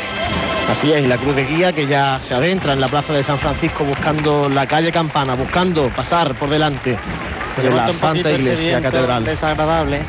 Así 0.69 0.91
es, 0.91 1.03
y 1.03 1.07
la 1.07 1.17
cruz 1.17 1.35
de 1.35 1.45
guía 1.45 1.73
que 1.73 1.87
ya 1.87 2.19
se 2.21 2.33
adentra 2.33 2.73
en 2.73 2.81
la 2.81 2.87
plaza 2.87 3.13
de 3.13 3.23
San 3.23 3.37
Francisco 3.37 3.83
buscando 3.83 4.47
la 4.47 4.65
calle 4.65 4.91
Campana, 4.91 5.35
buscando 5.35 5.89
pasar 5.89 6.33
por 6.35 6.49
delante 6.49 6.97
de 7.57 7.69
la 7.69 7.93
Santa 7.93 8.29
este 8.29 8.35
Iglesia 8.35 8.81
Catedral. 8.81 9.25
Desagradable. 9.25 10.01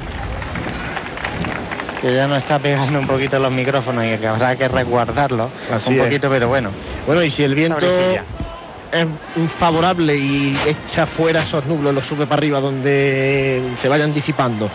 Que 2.00 2.14
ya 2.14 2.26
nos 2.26 2.38
está 2.38 2.58
pegando 2.58 2.98
un 2.98 3.06
poquito 3.06 3.38
los 3.38 3.52
micrófonos 3.52 4.04
y 4.04 4.18
que 4.18 4.26
habrá 4.26 4.56
que 4.56 4.68
resguardarlos 4.68 5.48
Así 5.72 5.90
un 5.90 6.00
es. 6.00 6.04
poquito, 6.04 6.28
pero 6.28 6.48
bueno. 6.48 6.70
Bueno, 7.06 7.22
y 7.22 7.30
si 7.30 7.42
el 7.42 7.54
viento 7.54 7.86
es 7.86 9.08
favorable 9.58 10.14
y 10.16 10.56
echa 10.66 11.06
fuera 11.06 11.42
esos 11.42 11.64
nublos, 11.66 11.94
los 11.94 12.06
sube 12.06 12.26
para 12.26 12.40
arriba 12.40 12.60
donde 12.60 13.62
se 13.80 13.88
vayan 13.88 14.12
disipando 14.14 14.68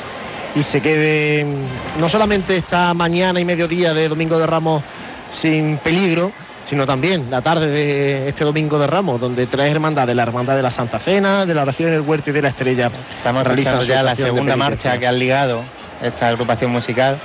y 0.56 0.64
se 0.64 0.82
quede 0.82 1.46
mm, 1.46 2.00
no 2.00 2.10
solamente 2.10 2.58
esta 2.58 2.94
mañana 2.94 3.40
y 3.40 3.46
mediodía 3.46 3.94
de 3.94 4.10
Domingo 4.10 4.40
de 4.40 4.48
Ramos 4.48 4.84
sin 5.32 5.78
peligro, 5.78 6.32
sino 6.66 6.86
también 6.86 7.30
la 7.32 7.42
tarde 7.42 7.68
de 7.68 8.30
este 8.30 8.44
Domingo 8.44 8.78
de 8.80 8.88
Ramos, 8.88 9.20
donde 9.20 9.48
tres 9.48 9.72
hermandades, 9.72 10.16
la 10.16 10.24
Hermandad 10.24 10.56
de 10.56 10.62
la 10.62 10.72
Santa 10.72 11.00
Cena, 11.00 11.46
de 11.46 11.54
la 11.54 11.64
Oración 11.64 11.90
en 11.90 11.96
el 11.96 12.02
Huerto 12.02 12.30
y 12.30 12.34
de 12.34 12.42
la 12.42 12.50
Estrella, 12.50 12.92
Estamos 13.18 13.44
realizan 13.44 13.74
realizando 13.74 13.84
ya 13.84 14.04
la 14.04 14.16
segunda 14.16 14.56
marcha 14.56 14.98
que 15.00 15.08
han 15.08 15.18
ligado 15.20 15.64
esta 16.02 16.28
agrupación 16.28 16.72
musical. 16.72 17.20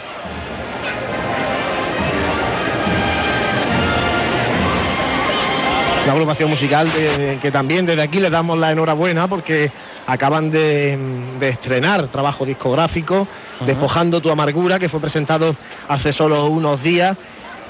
Una 6.05 6.13
agrupación 6.13 6.51
musical 6.51 6.93
de- 6.93 7.39
que 7.41 7.51
también 7.51 7.87
desde 7.87 8.03
aquí 8.03 8.21
les 8.21 8.31
damos 8.31 8.59
la 8.59 8.71
enhorabuena 8.73 9.27
porque 9.27 9.71
acaban 10.07 10.51
de, 10.51 10.99
de 11.41 11.49
estrenar 11.49 12.09
trabajo 12.09 12.45
discográfico, 12.45 13.27
Despojando 13.65 14.21
tu 14.21 14.31
amargura, 14.31 14.79
que 14.81 14.89
fue 14.89 15.01
presentado 15.01 15.55
hace 15.89 16.13
solo 16.13 16.47
unos 16.49 16.83
días 16.83 17.17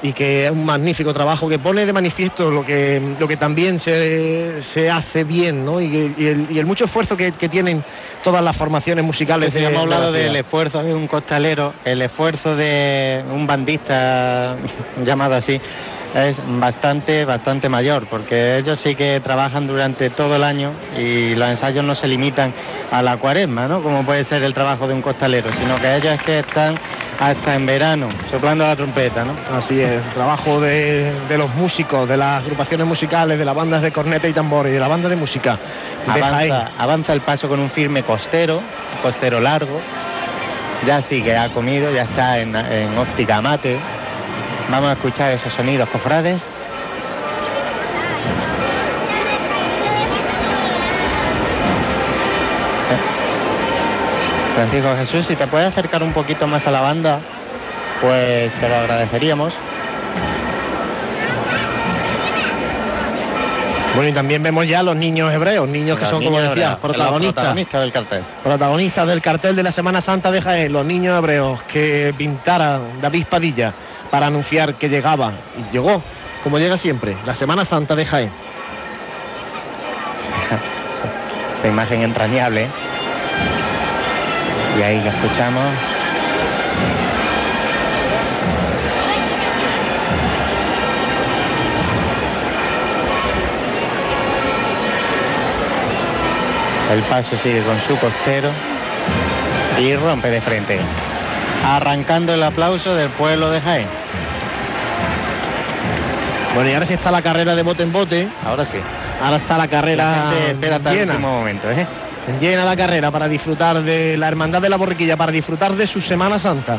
y 0.04 0.12
que 0.12 0.44
es 0.44 0.50
un 0.52 0.66
magnífico 0.66 1.14
trabajo 1.14 1.48
que 1.48 1.58
pone 1.58 1.86
de 1.86 1.92
manifiesto 1.94 2.50
lo 2.50 2.62
que, 2.62 3.16
lo 3.18 3.26
que 3.26 3.38
también 3.38 3.80
se, 3.80 4.60
se 4.60 4.90
hace 4.90 5.24
bien, 5.24 5.64
¿no? 5.64 5.80
Y, 5.80 5.86
y 6.18 6.26
el, 6.26 6.50
y 6.50 6.58
el 6.58 6.66
mucho 6.66 6.84
esfuerzo 6.84 7.16
que, 7.16 7.32
que 7.32 7.48
tienen 7.48 7.82
todas 8.22 8.44
las 8.44 8.54
formaciones 8.54 9.02
musicales. 9.02 9.54
Sí, 9.54 9.60
de- 9.60 9.64
hemos 9.66 9.80
hablado 9.80 10.12
del 10.12 10.36
esfuerzo 10.36 10.82
de 10.82 10.92
un 10.94 11.06
costalero, 11.08 11.72
el 11.86 12.02
esfuerzo 12.02 12.54
de 12.54 13.24
un 13.26 13.46
bandista 13.46 14.58
llamado 15.02 15.36
así 15.36 15.58
es 16.14 16.40
bastante, 16.46 17.24
bastante 17.24 17.68
mayor, 17.68 18.06
porque 18.06 18.56
ellos 18.58 18.78
sí 18.78 18.94
que 18.94 19.20
trabajan 19.22 19.66
durante 19.66 20.10
todo 20.10 20.36
el 20.36 20.44
año 20.44 20.72
y 20.96 21.34
los 21.34 21.48
ensayos 21.48 21.84
no 21.84 21.94
se 21.94 22.06
limitan 22.06 22.52
a 22.92 23.02
la 23.02 23.16
cuaresma, 23.16 23.66
¿no? 23.66 23.82
Como 23.82 24.04
puede 24.04 24.22
ser 24.22 24.42
el 24.44 24.54
trabajo 24.54 24.86
de 24.86 24.94
un 24.94 25.02
costalero, 25.02 25.50
sino 25.58 25.80
que 25.80 25.96
ellos 25.96 26.14
es 26.14 26.22
que 26.22 26.38
están 26.38 26.78
hasta 27.18 27.54
en 27.54 27.66
verano, 27.66 28.10
soplando 28.30 28.64
la 28.64 28.76
trompeta, 28.76 29.24
¿no? 29.24 29.34
Así 29.56 29.80
es, 29.80 29.90
el 29.90 30.12
trabajo 30.14 30.60
de, 30.60 31.12
de 31.28 31.38
los 31.38 31.52
músicos, 31.54 32.08
de 32.08 32.16
las 32.16 32.42
agrupaciones 32.42 32.86
musicales, 32.86 33.38
de 33.38 33.44
las 33.44 33.54
bandas 33.54 33.82
de 33.82 33.90
corneta 33.92 34.28
y 34.28 34.32
tambor 34.32 34.68
y 34.68 34.70
de 34.70 34.80
la 34.80 34.88
banda 34.88 35.08
de 35.08 35.16
música 35.16 35.58
de 36.14 36.22
Jaén. 36.22 36.52
Avanza, 36.52 36.70
avanza 36.78 37.12
el 37.12 37.22
paso 37.22 37.48
con 37.48 37.58
un 37.58 37.70
firme 37.70 38.04
costero, 38.04 38.60
costero 39.02 39.40
largo. 39.40 39.80
Ya 40.86 41.00
sí 41.00 41.22
que 41.22 41.36
ha 41.36 41.48
comido, 41.48 41.92
ya 41.92 42.02
está 42.02 42.38
en, 42.38 42.54
en 42.54 42.96
óptica 42.98 43.40
mate. 43.40 43.78
Vamos 44.70 44.90
a 44.90 44.92
escuchar 44.92 45.32
esos 45.32 45.52
sonidos 45.52 45.88
cofrades. 45.90 46.42
Francisco 54.54 54.96
Jesús, 54.96 55.26
si 55.26 55.36
te 55.36 55.46
puedes 55.46 55.68
acercar 55.68 56.02
un 56.02 56.12
poquito 56.12 56.46
más 56.46 56.66
a 56.66 56.70
la 56.70 56.80
banda, 56.80 57.20
pues 58.00 58.52
te 58.54 58.68
lo 58.68 58.76
agradeceríamos. 58.76 59.52
Bueno, 63.94 64.10
y 64.10 64.12
también 64.12 64.42
vemos 64.42 64.66
ya 64.66 64.82
los 64.82 64.96
niños 64.96 65.32
hebreos, 65.32 65.68
niños 65.68 65.96
que 65.96 66.02
Los 66.02 66.10
son, 66.10 66.24
como 66.24 66.38
niños 66.38 66.54
decía, 66.54 66.64
hebreos, 66.64 66.82
los 66.82 66.96
protagonistas. 66.96 67.34
protagonistas 67.34 67.80
del 67.80 67.92
cartel. 67.92 68.22
Protagonistas 68.42 69.08
del 69.08 69.22
cartel 69.22 69.56
de 69.56 69.62
la 69.62 69.72
Semana 69.72 70.00
Santa 70.00 70.30
de 70.32 70.42
Jaén, 70.42 70.72
los 70.72 70.84
niños 70.84 71.16
hebreos 71.16 71.62
que 71.64 72.12
pintara 72.16 72.80
David 73.00 73.26
Padilla 73.30 73.72
para 74.14 74.28
anunciar 74.28 74.76
que 74.76 74.88
llegaba. 74.88 75.32
Y 75.58 75.64
llegó, 75.72 76.00
como 76.44 76.60
llega 76.60 76.76
siempre, 76.76 77.16
la 77.26 77.34
Semana 77.34 77.64
Santa 77.64 77.96
de 77.96 78.06
Jaén. 78.06 78.30
esa 81.54 81.66
imagen 81.66 82.02
entrañable. 82.02 82.68
Y 84.78 84.82
ahí 84.82 85.02
la 85.02 85.10
escuchamos. 85.10 85.64
El 96.92 97.02
paso 97.02 97.36
sigue 97.38 97.64
con 97.64 97.80
su 97.80 97.98
costero 97.98 98.50
y 99.80 99.96
rompe 99.96 100.30
de 100.30 100.40
frente, 100.40 100.78
arrancando 101.66 102.32
el 102.32 102.44
aplauso 102.44 102.94
del 102.94 103.08
pueblo 103.08 103.50
de 103.50 103.60
Jaén. 103.60 104.03
Bueno, 106.54 106.70
y 106.70 106.72
ahora 106.74 106.86
sí 106.86 106.94
está 106.94 107.10
la 107.10 107.22
carrera 107.22 107.54
de 107.54 107.62
bote 107.62 107.82
en 107.82 107.92
bote. 107.92 108.28
Ahora 108.44 108.64
sí. 108.64 108.78
Ahora 109.22 109.36
está 109.36 109.58
la 109.58 109.68
carrera 109.68 110.04
La 110.04 110.30
gente 110.32 110.50
espera 110.52 110.76
hasta 110.76 110.92
el 110.92 110.98
llena. 110.98 111.12
último 111.14 111.38
momento, 111.38 111.70
¿eh? 111.70 111.86
Llena 112.40 112.64
la 112.64 112.76
carrera 112.76 113.10
para 113.10 113.28
disfrutar 113.28 113.82
de 113.82 114.16
la 114.16 114.28
Hermandad 114.28 114.62
de 114.62 114.68
la 114.70 114.76
Borriquilla, 114.76 115.16
para 115.16 115.32
disfrutar 115.32 115.74
de 115.74 115.86
su 115.86 116.00
Semana 116.00 116.38
Santa. 116.38 116.78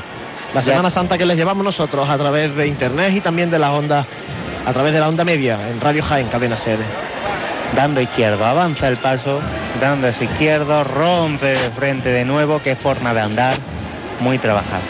La 0.54 0.62
Ya. 0.62 0.72
Semana 0.72 0.90
Santa 0.90 1.18
que 1.18 1.26
les 1.26 1.38
llevamos 1.38 1.64
nosotros 1.64 2.10
a 2.10 2.18
través 2.18 2.56
de 2.56 2.66
internet 2.68 3.14
y 3.14 3.22
también 3.22 3.52
de 3.52 3.60
las 3.60 3.70
ondas, 3.72 4.06
a 4.66 4.74
través 4.74 4.94
de 4.94 5.00
la 5.00 5.10
onda 5.10 5.24
media, 5.24 5.60
en 5.70 5.80
Radio 5.82 6.02
Jaén, 6.04 6.28
cadena 6.30 6.56
sede. 6.58 6.84
dando 7.76 8.00
izquierdo, 8.00 8.46
avanza 8.46 8.88
el 8.88 8.98
paso, 8.98 9.42
dando 9.82 10.12
su 10.14 10.24
izquierdo, 10.24 10.84
rompe 10.86 11.48
de 11.48 11.70
frente 11.72 12.10
de 12.10 12.24
nuevo, 12.24 12.62
qué 12.64 12.76
forma 12.76 13.14
de 13.14 13.22
andar, 13.22 13.56
muy 14.22 14.38
trabajado. 14.38 14.84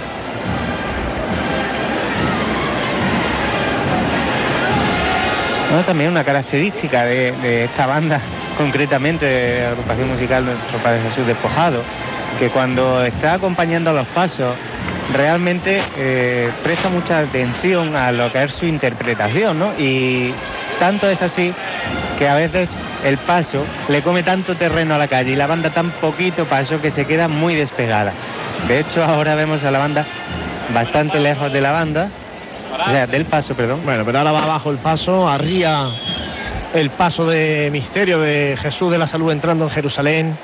También 5.84 6.11
una 6.11 6.23
característica 6.23 7.03
de, 7.03 7.32
de 7.34 7.65
esta 7.65 7.86
banda, 7.86 8.21
concretamente 8.57 9.26
de 9.26 9.61
la 9.61 9.69
agrupación 9.71 10.09
musical 10.09 10.45
Nuestro 10.45 10.80
Padre 10.80 11.01
Jesús 11.09 11.28
Despojado, 11.28 11.84
que 12.39 12.49
cuando 12.49 13.03
está 13.03 13.34
acompañando 13.34 13.91
los 13.93 14.07
pasos, 14.07 14.55
realmente 15.13 15.82
eh, 15.97 16.49
presta 16.63 16.89
mucha 16.89 17.19
atención 17.19 17.95
a 17.95 18.11
lo 18.11 18.32
que 18.32 18.43
es 18.43 18.53
su 18.53 18.65
interpretación, 18.65 19.59
¿no? 19.59 19.73
Y 19.78 20.34
tanto 20.80 21.09
es 21.09 21.21
así 21.21 21.53
que 22.17 22.28
a 22.28 22.36
veces 22.36 22.76
el 23.03 23.17
paso 23.17 23.65
le 23.89 24.01
come 24.01 24.23
tanto 24.23 24.55
terreno 24.55 24.95
a 24.95 24.97
la 24.97 25.07
calle 25.07 25.32
y 25.32 25.36
la 25.36 25.47
banda 25.47 25.71
tan 25.71 25.91
poquito 25.91 26.45
paso 26.45 26.82
que 26.82 26.91
se 26.91 27.05
queda 27.05 27.28
muy 27.28 27.55
despegada. 27.55 28.13
De 28.67 28.80
hecho, 28.80 29.03
ahora 29.03 29.36
vemos 29.36 29.63
a 29.63 29.71
la 29.71 29.80
banda 29.80 30.05
bastante 30.73 31.19
lejos 31.19 31.51
de 31.51 31.61
la 31.61 31.71
banda, 31.71 32.09
o 32.84 32.89
sea, 32.89 33.07
del 33.07 33.26
paso, 33.26 33.53
perdón. 33.55 33.82
Bueno, 33.86 34.03
pero 34.05 34.19
ahora 34.19 34.32
va 34.32 34.43
abajo 34.43 34.71
el 34.71 34.78
paso, 34.78 35.28
arría 35.28 35.89
el 36.73 36.89
paso 36.89 37.26
de 37.26 37.69
misterio 37.71 38.19
de 38.19 38.57
Jesús 38.61 38.91
de 38.91 38.97
la 38.97 39.07
Salud 39.07 39.32
entrando 39.32 39.63
en 39.65 39.69
Jerusalén. 39.69 40.38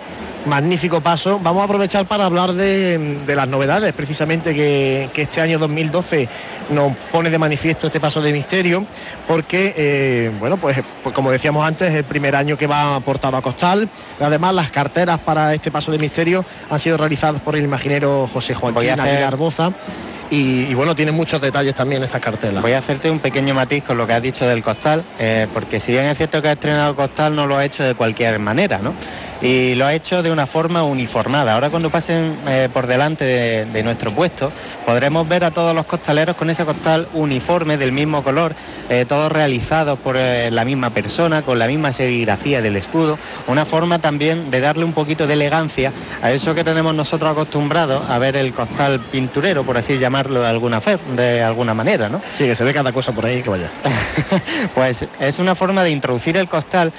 Magnífico 0.44 1.02
paso. 1.02 1.40
Vamos 1.44 1.62
a 1.62 1.66
aprovechar 1.66 2.08
para 2.08 2.26
hablar 2.26 2.54
de, 2.54 2.98
de 3.28 3.36
las 3.36 3.48
novedades, 3.48 3.94
precisamente 3.94 4.56
que, 4.56 5.08
que 5.14 5.22
este 5.22 5.40
año 5.40 5.60
2012 5.60 6.28
nos 6.72 6.96
pone 7.12 7.30
de 7.30 7.38
manifiesto 7.38 7.86
este 7.88 8.00
paso 8.00 8.22
de 8.22 8.34
misterio, 8.34 8.86
porque, 9.28 9.74
eh, 9.78 10.32
bueno, 10.40 10.58
pues, 10.58 10.82
pues 11.04 11.14
como 11.14 11.30
decíamos 11.30 11.64
antes, 11.64 11.90
es 11.90 11.96
el 11.96 12.06
primer 12.06 12.36
año 12.36 12.58
que 12.58 12.66
va 12.66 13.00
portado 13.02 13.38
a 13.38 13.42
costal. 13.44 13.88
Además, 14.20 14.56
las 14.56 14.72
carteras 14.72 15.20
para 15.20 15.54
este 15.54 15.70
paso 15.70 15.92
de 15.92 16.00
misterio 16.00 16.44
han 16.72 16.80
sido 16.80 16.98
realizadas 16.98 17.40
por 17.42 17.56
el 17.56 17.64
imaginero 17.64 18.28
José 18.34 18.56
Joaquín 18.56 19.00
Aguilar 19.00 19.36
Boza. 19.36 19.72
Y, 20.34 20.74
bueno, 20.76 20.96
tienen 20.96 21.14
muchos 21.14 21.42
detalles 21.42 21.76
también 21.76 22.02
estas 22.04 22.22
cartelas. 22.22 22.64
Voy 22.64 22.72
a 22.72 22.78
hacerte 22.78 23.12
un 23.12 23.20
pequeño 23.20 23.54
matiz 23.54 23.84
con 23.84 23.98
lo 23.98 24.08
que 24.08 24.14
has 24.14 24.22
dicho 24.22 24.48
del 24.48 24.64
costal, 24.64 25.04
eh, 25.20 25.46
porque 25.54 25.82
si 25.82 25.92
bien 25.92 26.06
es 26.06 26.16
cierto 26.16 26.42
que 26.42 26.48
ha 26.48 26.54
estrenado 26.54 26.96
costal, 26.96 27.36
no 27.36 27.48
lo 27.48 27.58
ha 27.58 27.66
hecho 27.66 27.84
de 27.84 27.96
cualquier 27.96 28.40
manera, 28.40 28.78
¿no? 28.78 28.96
Y 29.42 29.74
lo 29.74 29.88
ha 29.88 29.94
hecho 29.96 30.22
de 30.22 30.30
una 30.32 30.46
forma 30.46 30.84
uniformada. 30.84 31.56
Ahora 31.56 31.72
cuando 31.72 31.90
pasen 31.90 32.38
eh, 32.48 32.70
por 32.72 32.86
delante 32.86 33.26
de, 33.26 33.66
de 33.66 33.84
nuestro 33.84 34.12
puesto, 34.12 34.52
podremos 34.86 35.28
ver 35.28 35.44
a 35.44 35.50
todos 35.52 35.74
los 35.74 35.88
costaleros 35.88 36.36
con 36.36 36.52
ese 36.52 36.64
costal 36.64 37.08
uniforme 37.14 37.78
del 37.78 37.92
mismo 37.92 38.24
color, 38.24 38.54
eh, 38.90 39.06
todos 39.10 39.32
realizados 39.32 39.98
por 40.00 40.16
eh, 40.16 40.52
la 40.52 40.64
misma 40.64 40.92
persona, 40.92 41.42
con 41.42 41.58
la 41.58 41.66
misma 41.66 41.92
serigrafía 41.92 42.62
del 42.62 42.76
escudo. 42.76 43.18
Una 43.48 43.66
forma 43.66 43.98
también 43.98 44.52
de 44.52 44.60
darle 44.62 44.84
un 44.86 44.94
poquito 44.94 45.26
de 45.26 45.34
elegancia 45.34 45.92
a 46.22 46.32
eso 46.32 46.54
que 46.54 46.64
tenemos 46.64 46.94
nosotros 46.94 47.32
acostumbrados 47.32 48.08
a 48.08 48.20
ver 48.20 48.36
el 48.36 48.54
costal 48.54 49.00
pinturero, 49.12 49.64
por 49.64 49.76
así 49.76 49.98
llamarlo 49.98 50.42
de 50.42 50.48
alguna, 50.50 50.82
fe- 50.82 51.00
de 51.16 51.42
alguna 51.42 51.74
manera, 51.74 52.10
¿no? 52.10 52.22
Sí, 52.38 52.44
que 52.46 52.54
se 52.54 52.64
ve 52.64 52.74
cada 52.76 52.92
cosa 52.92 53.12
por 53.12 53.26
ahí 53.26 53.42
que 53.42 53.50
vaya. 53.50 53.70
Pues 54.76 55.06
es 55.20 55.40
una 55.40 55.56
forma 55.56 55.84
de 55.84 55.90
introducir 55.90 56.38
el 56.38 56.48
costal 56.48 56.92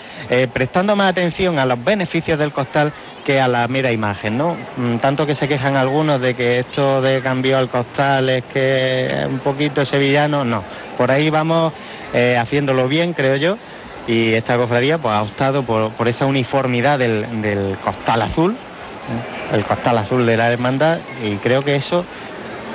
prestando 0.52 0.96
más 0.96 1.10
atención 1.10 1.58
a 1.58 1.64
los 1.66 1.82
beneficios 1.82 2.31
del 2.38 2.52
costal 2.52 2.92
que 3.24 3.40
a 3.40 3.48
la 3.48 3.68
mera 3.68 3.92
imagen, 3.92 4.36
¿no? 4.36 4.56
Mm, 4.76 4.96
Tanto 4.96 5.26
que 5.26 5.34
se 5.34 5.48
quejan 5.48 5.76
algunos 5.76 6.20
de 6.20 6.34
que 6.34 6.60
esto 6.60 7.00
de 7.00 7.20
cambio 7.20 7.58
al 7.58 7.68
costal 7.68 8.28
es 8.30 8.44
que 8.44 9.26
un 9.28 9.38
poquito 9.38 9.84
sevillano, 9.84 10.44
no. 10.44 10.62
Por 10.96 11.10
ahí 11.10 11.30
vamos 11.30 11.72
eh, 12.12 12.36
haciéndolo 12.38 12.88
bien, 12.88 13.12
creo 13.12 13.36
yo, 13.36 13.58
y 14.06 14.32
esta 14.32 14.56
cofradía 14.56 14.98
pues, 14.98 15.14
ha 15.14 15.22
optado 15.22 15.62
por, 15.64 15.92
esa 16.08 16.26
uniformidad 16.26 16.98
del, 16.98 17.42
del 17.42 17.76
costal 17.78 18.22
azul, 18.22 18.52
¿eh? 18.52 19.54
el 19.56 19.64
costal 19.64 19.98
azul 19.98 20.26
de 20.26 20.36
la 20.36 20.50
hermandad, 20.50 20.98
y 21.22 21.36
creo 21.36 21.64
que 21.64 21.76
eso, 21.76 22.04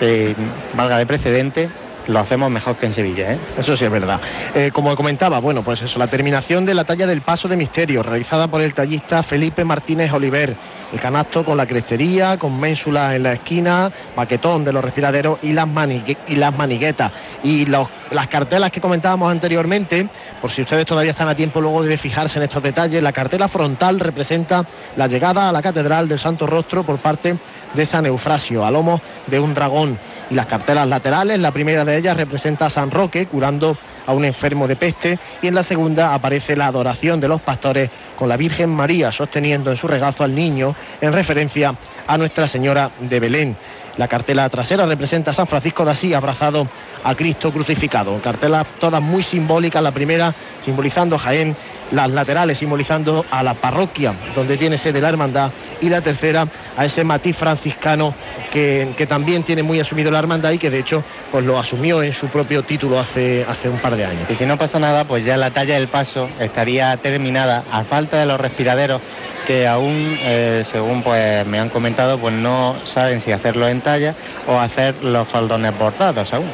eh, 0.02 0.34
valga 0.76 0.98
de 0.98 1.06
precedente, 1.06 1.70
lo 2.08 2.20
hacemos 2.20 2.50
mejor 2.50 2.78
que 2.78 2.86
en 2.86 2.94
Sevilla, 2.94 3.34
¿eh? 3.34 3.38
Eso 3.58 3.76
sí 3.76 3.86
es 3.86 3.92
verdad. 3.92 4.20
Eh, 4.56 4.72
como 4.74 4.96
comentaba, 4.96 5.40
bueno, 5.40 5.64
pues 5.64 5.82
eso, 5.82 6.00
la 6.00 6.08
terminación 6.08 6.66
de 6.66 6.74
la 6.74 6.86
talla 6.86 7.06
del 7.06 7.22
paso 7.22 7.48
de 7.48 7.58
misterio, 7.58 8.02
realizada 8.04 8.48
por 8.48 8.62
el 8.62 8.74
tallista 8.74 9.24
Felipe 9.24 9.64
Martínez 9.66 10.12
Oliver. 10.14 10.56
El 10.94 11.02
canasto 11.02 11.44
con 11.44 11.58
la 11.58 11.66
crestería, 11.66 12.38
con 12.38 12.58
ménsula 12.58 13.14
en 13.14 13.24
la 13.24 13.34
esquina, 13.34 13.92
baquetón 14.16 14.64
de 14.64 14.72
los 14.72 14.82
respiraderos 14.82 15.38
y 15.42 15.52
las, 15.52 15.68
manigue- 15.68 16.16
y 16.30 16.36
las 16.36 16.56
maniguetas. 16.58 17.12
Y 17.44 17.66
las 17.66 18.28
cartelas 18.30 18.72
que 18.72 18.80
comentábamos 18.80 19.30
anteriormente, 19.30 20.08
por 20.40 20.50
si 20.50 20.62
ustedes 20.62 20.86
todavía 20.86 21.12
están 21.12 21.28
a 21.28 21.36
tiempo 21.36 21.60
luego 21.60 21.84
de 21.84 21.98
fijarse 21.98 22.40
en 22.40 22.44
estos 22.44 22.64
detalles, 22.64 23.04
la 23.04 23.12
cartela 23.12 23.50
frontal 23.50 24.00
representa 24.00 24.66
la 24.96 25.08
llegada 25.08 25.50
a 25.50 25.52
la 25.52 25.62
Catedral 25.62 26.08
del 26.08 26.20
Santo 26.20 26.48
Rostro 26.48 26.84
por 26.86 27.00
parte 27.00 27.36
de 27.78 27.86
San 27.86 28.06
Eufrasio, 28.06 28.66
a 28.66 28.72
lomo 28.72 29.00
de 29.28 29.40
un 29.40 29.54
dragón. 29.54 29.98
Y 30.30 30.34
las 30.34 30.48
cartelas 30.48 30.88
laterales, 30.88 31.40
la 31.40 31.52
primera 31.52 31.86
de 31.86 31.98
ellas 31.98 32.18
representa 32.18 32.66
a 32.66 32.70
San 32.70 32.92
Roque 32.92 33.28
curando 33.28 33.78
a 34.06 34.12
un 34.12 34.26
enfermo 34.26 34.68
de 34.68 34.76
peste 34.76 35.20
y 35.42 35.48
en 35.48 35.56
la 35.56 35.64
segunda 35.64 36.14
aparece 36.14 36.56
la 36.56 36.68
adoración 36.68 37.22
de 37.22 37.30
los 37.30 37.42
pastores 37.42 37.90
con 38.18 38.28
la 38.28 38.36
Virgen 38.36 38.70
María 38.70 39.12
sosteniendo 39.12 39.72
en 39.72 39.78
su 39.78 39.88
regazo 39.88 40.24
al 40.24 40.36
niño 40.36 40.76
en 41.00 41.14
referencia 41.14 41.76
a 42.08 42.18
Nuestra 42.18 42.48
Señora 42.48 42.92
de 43.00 43.20
Belén. 43.20 43.56
La 43.98 44.08
cartela 44.08 44.48
trasera 44.50 44.86
representa 44.86 45.32
a 45.32 45.34
San 45.34 45.48
Francisco 45.48 45.84
de 45.84 45.92
Asís 45.92 46.14
abrazado 46.14 46.68
a 47.04 47.16
Cristo 47.16 47.52
crucificado. 47.52 48.22
Cartelas 48.22 48.68
todas 48.80 49.02
muy 49.02 49.24
simbólicas. 49.24 49.82
La 49.82 49.92
primera 49.92 50.36
simbolizando 50.62 51.18
Jaén, 51.18 51.56
las 51.92 52.10
laterales 52.12 52.58
simbolizando 52.58 53.26
a 53.30 53.44
la 53.44 53.54
parroquia 53.54 54.14
donde 54.36 54.58
tiene 54.58 54.78
sede 54.78 55.02
la 55.02 55.10
hermandad 55.10 55.52
y 55.82 55.90
la 55.90 56.02
tercera 56.02 56.48
a 56.76 56.86
ese 56.86 57.04
matiz 57.04 57.36
franciscano 57.36 58.14
que, 58.52 58.94
que 58.98 59.08
también 59.08 59.44
tiene 59.44 59.64
muy 59.64 59.80
asumido 59.80 60.12
la 60.12 60.20
hermandad 60.20 60.52
y 60.52 60.58
que 60.58 60.70
de 60.70 60.80
hecho 60.80 61.04
pues 61.32 61.46
lo 61.46 61.60
asumió 61.60 62.04
en 62.04 62.14
su 62.14 62.28
propio 62.28 62.64
título 62.64 63.00
hace, 63.00 63.46
hace 63.48 63.70
un 63.70 63.80
par 63.80 63.96
de 63.96 64.06
años. 64.06 64.30
Y 64.30 64.36
si 64.36 64.46
no 64.46 64.58
pasa 64.58 64.80
nada, 64.80 65.06
pues 65.06 65.26
ya 65.26 65.38
la 65.38 65.52
talla 65.52 65.76
del 65.76 65.88
paso 65.88 66.30
estaría 66.40 66.96
terminada 66.98 67.64
a 67.72 67.84
falta 67.84 68.20
de 68.20 68.26
los 68.26 68.40
respiraderos 68.40 69.02
que 69.46 69.66
aún, 69.66 70.18
eh, 70.22 70.64
según 70.70 71.04
pues 71.04 71.48
me 71.48 71.60
han 71.60 71.70
comentado, 71.70 72.18
pues 72.18 72.34
no 72.34 72.76
saben 72.86 73.22
si 73.22 73.32
hacerlo 73.32 73.68
en 73.70 73.82
talla 73.82 74.14
o 74.46 74.60
hacer 74.60 74.96
los 75.04 75.28
faldones 75.28 75.78
bordados 75.78 76.34
aún. 76.34 76.52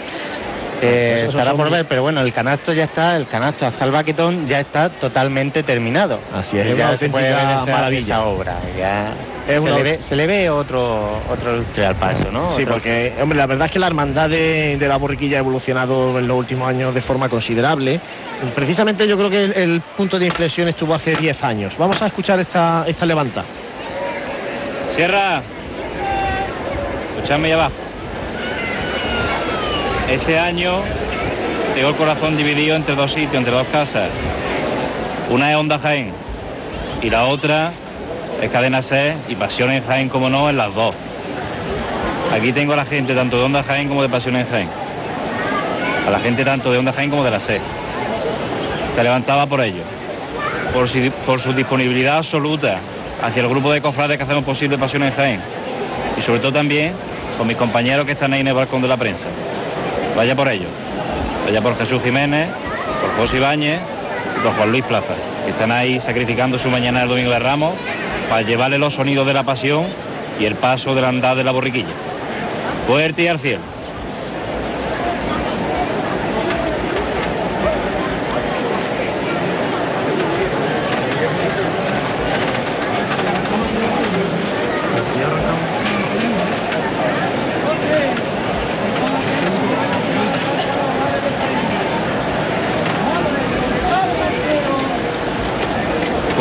Eh, 0.86 1.22
Pues 1.26 1.36
estará 1.36 1.56
por 1.56 1.70
ver, 1.70 1.86
pero 1.88 2.02
bueno, 2.02 2.22
el 2.22 2.34
canasto 2.34 2.74
ya 2.74 2.84
está, 2.84 3.16
el 3.16 3.28
canasto 3.28 3.66
hasta 3.66 3.86
el 3.86 3.92
baquetón 3.92 4.46
ya 4.48 4.60
está 4.60 4.90
totalmente 4.90 5.64
terminado. 5.64 6.20
Así 6.34 6.58
es, 6.58 6.76
ya 6.78 6.98
se 6.98 7.10
puede 7.10 7.32
ver 7.32 7.50
esa, 7.50 7.66
maravilla. 7.66 8.02
esa 8.16 8.24
obra. 8.26 8.60
Ya 8.78 9.14
Es 9.48 9.62
se, 9.62 9.68
una- 9.68 9.78
le 9.78 9.84
ve, 9.84 10.02
se 10.02 10.16
le 10.16 10.28
ve 10.28 10.50
otro, 10.50 11.22
otro 11.30 11.56
lustre 11.56 11.86
al 11.86 11.96
paso, 11.96 12.32
¿no? 12.32 12.50
Sí, 12.56 12.64
Otro- 12.64 12.74
porque, 12.76 13.14
hombre, 13.22 13.38
la 13.38 13.46
verdad 13.46 13.68
es 13.68 13.72
que 13.72 13.80
la 13.80 13.88
hermandad 13.88 14.30
de, 14.30 14.78
de 14.78 14.88
la 14.88 14.98
borriquilla 14.98 15.38
ha 15.38 15.40
evolucionado 15.40 16.20
en 16.20 16.28
los 16.28 16.38
últimos 16.38 16.68
años 16.68 16.94
de 16.94 17.02
forma 17.02 17.30
considerable. 17.30 18.00
Precisamente 18.56 19.08
yo 19.08 19.18
creo 19.18 19.30
que 19.30 19.44
el, 19.46 19.54
el 19.54 19.82
punto 19.96 20.20
de 20.20 20.26
inflexión 20.26 20.68
estuvo 20.68 20.94
hace 20.94 21.16
10 21.16 21.44
años. 21.44 21.74
Vamos 21.78 22.02
a 22.02 22.08
escuchar 22.08 22.40
esta, 22.40 22.84
esta 22.88 23.06
levanta. 23.06 23.44
Sierra. 24.96 25.42
Escuchadme 27.16 27.48
allá 27.48 27.56
abajo. 27.56 27.74
Este 30.10 30.38
año 30.38 30.82
tengo 31.74 31.90
el 31.90 31.96
corazón 31.96 32.36
dividido 32.36 32.76
entre 32.76 32.94
dos 32.94 33.12
sitios, 33.12 33.36
entre 33.36 33.54
dos 33.54 33.66
casas. 33.68 34.10
Una 35.30 35.50
es 35.50 35.58
Onda 35.58 35.80
Jaén 35.80 36.12
y 37.02 37.10
la 37.10 37.26
otra 37.26 37.72
es 38.42 38.52
Cadena 38.52 38.82
C 38.82 39.16
y 39.30 39.36
Pasiones 39.36 39.84
Jaén, 39.88 40.10
como 40.10 40.30
no, 40.30 40.50
en 40.50 40.58
las 40.58 40.76
dos. 40.76 40.94
Aquí 42.34 42.52
tengo 42.52 42.74
a 42.74 42.76
la 42.76 42.86
gente 42.86 43.16
tanto 43.16 43.38
de 43.38 43.44
Onda 43.44 43.64
Jaén 43.64 43.88
como 43.88 44.02
de 44.02 44.10
Pasiones 44.10 44.48
Jaén. 44.50 44.68
A 46.06 46.12
la 46.12 46.20
gente 46.20 46.44
tanto 46.44 46.72
de 46.72 46.78
Onda 46.78 46.92
Jaén 46.92 47.10
como 47.10 47.24
de 47.24 47.32
la 47.32 47.40
C. 47.40 47.60
Se 48.96 49.04
levantaba 49.04 49.46
por 49.46 49.62
ello. 49.62 49.84
Por, 50.74 50.90
por 51.26 51.40
su 51.40 51.54
disponibilidad 51.54 52.18
absoluta 52.18 52.78
hacia 53.24 53.42
el 53.42 53.48
grupo 53.48 53.72
de 53.72 53.82
cofrades 53.82 54.18
que 54.18 54.24
hacemos 54.24 54.44
posible 54.44 54.78
Pasiones 54.78 55.16
Jaén. 55.16 55.40
Y 56.18 56.22
sobre 56.22 56.40
todo 56.40 56.52
también 56.52 56.94
con 57.38 57.48
mis 57.48 57.58
compañeros 57.58 58.06
que 58.06 58.12
están 58.12 58.34
ahí 58.34 58.42
en 58.42 58.48
el 58.48 58.54
balcón 58.54 58.82
de 58.82 58.88
la 58.90 58.98
prensa. 58.98 59.26
Vaya 60.16 60.36
por 60.36 60.48
ellos. 60.48 60.70
Vaya 61.46 61.62
por 61.62 61.78
Jesús 61.78 62.02
Jiménez, 62.04 62.48
por 63.02 63.16
José 63.16 63.38
Ibáñez 63.38 63.82
y 64.38 64.44
por 64.44 64.54
Juan 64.54 64.72
Luis 64.72 64.84
Plaza, 64.86 65.14
que 65.44 65.52
están 65.52 65.72
ahí 65.72 66.00
sacrificando 66.00 66.60
su 66.60 66.70
mañana 66.70 67.04
el 67.04 67.10
domingo 67.10 67.32
de 67.32 67.40
Ramos 67.40 67.74
para 68.30 68.42
llevarle 68.44 68.78
los 68.78 68.94
sonidos 68.94 69.26
de 69.26 69.34
la 69.34 69.44
pasión 69.44 69.86
y 70.40 70.46
el 70.46 70.56
paso 70.56 70.96
de 70.96 71.02
la 71.02 71.10
andada 71.10 71.36
de 71.36 71.44
la 71.44 71.52
borriquilla. 71.52 71.94
Fuerte 72.88 73.24
y 73.24 73.28
al 73.28 73.40
cielo. 73.40 73.73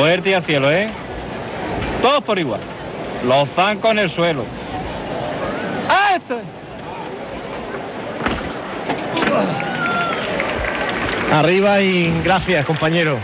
Fuerte 0.02 0.30
y 0.30 0.32
al 0.32 0.42
cielo, 0.42 0.68
¿eh? 0.72 0.88
Todos 2.02 2.24
por 2.24 2.36
igual. 2.36 2.58
Los 3.24 3.48
zancos 3.50 3.92
en 3.92 4.00
el 4.00 4.10
suelo. 4.10 4.44
¡Ah, 5.88 6.16
esto! 6.16 6.40
Arriba 11.32 11.80
y 11.80 12.12
gracias, 12.24 12.66
compañero. 12.66 13.16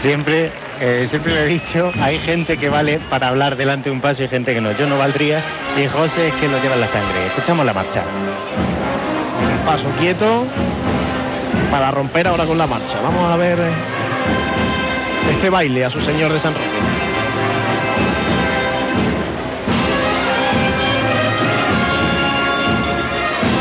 Siempre, 0.00 0.50
eh, 0.80 1.06
siempre 1.08 1.32
lo 1.32 1.40
he 1.42 1.46
dicho, 1.46 1.92
hay 2.02 2.18
gente 2.18 2.56
que 2.56 2.68
vale 2.68 2.98
para 3.08 3.28
hablar 3.28 3.54
delante 3.54 3.88
de 3.88 3.94
un 3.94 4.00
paso 4.00 4.24
y 4.24 4.28
gente 4.28 4.54
que 4.54 4.60
no. 4.60 4.72
Yo 4.72 4.88
no 4.88 4.98
valdría 4.98 5.44
y 5.80 5.86
José 5.86 6.26
es 6.26 6.34
que 6.34 6.48
lo 6.48 6.60
lleva 6.60 6.74
la 6.74 6.88
sangre. 6.88 7.28
Escuchamos 7.28 7.64
la 7.64 7.72
marcha. 7.72 8.02
Paso 9.64 9.86
quieto 10.00 10.44
para 11.70 11.92
romper 11.92 12.26
ahora 12.26 12.46
con 12.46 12.58
la 12.58 12.66
marcha. 12.66 13.00
Vamos 13.00 13.30
a 13.30 13.36
ver 13.36 13.60
eh, 13.60 13.70
este 15.30 15.50
baile 15.50 15.84
a 15.84 15.90
su 15.90 16.00
señor 16.00 16.32
de 16.32 16.40
San 16.40 16.54
Roque. 16.54 16.66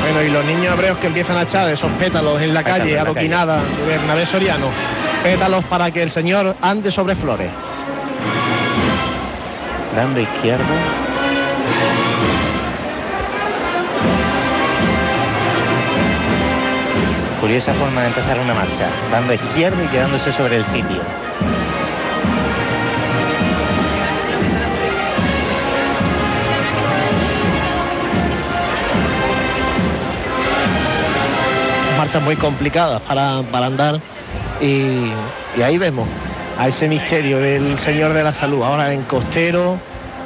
Bueno, 0.02 0.22
y 0.24 0.30
los 0.30 0.46
niños 0.46 0.74
hebreos 0.74 0.98
que 1.00 1.08
empiezan 1.08 1.38
a 1.38 1.44
echar 1.44 1.70
esos 1.70 1.92
pétalos 1.94 2.42
en 2.42 2.54
la 2.54 2.64
Pétalos 2.64 2.80
calle, 2.80 2.92
en 2.92 2.96
la 2.96 3.02
adoquinada 3.02 3.62
de 3.64 3.86
Bernabé 3.86 4.26
Soriano. 4.26 4.68
Pétalos 5.24 5.66
para 5.66 5.92
que 5.92 6.04
el 6.04 6.10
Señor 6.10 6.56
ande 6.62 6.92
sobre 6.92 7.16
flores. 7.16 7.50
Dando 9.96 10.20
izquierdo. 10.20 10.64
Curiosa 17.42 17.74
forma 17.76 18.02
de 18.02 18.08
empezar 18.08 18.40
una 18.40 18.54
marcha, 18.54 18.90
dando 19.12 19.34
izquierdo 19.34 19.84
y 19.84 19.88
quedándose 19.88 20.32
sobre 20.34 20.58
el 20.58 20.66
sitio. 20.66 21.02
Marchas 32.08 32.24
muy 32.24 32.38
complicadas 32.38 33.02
para, 33.02 33.42
para 33.52 33.66
andar 33.66 34.00
y, 34.62 35.12
y 35.58 35.62
ahí 35.62 35.78
vemos 35.78 36.08
a 36.58 36.70
ese 36.70 36.88
misterio 36.88 37.38
del 37.40 37.78
Señor 37.80 38.14
de 38.14 38.24
la 38.24 38.32
Salud, 38.32 38.64
ahora 38.64 38.94
en 38.94 39.02
costero, 39.02 39.78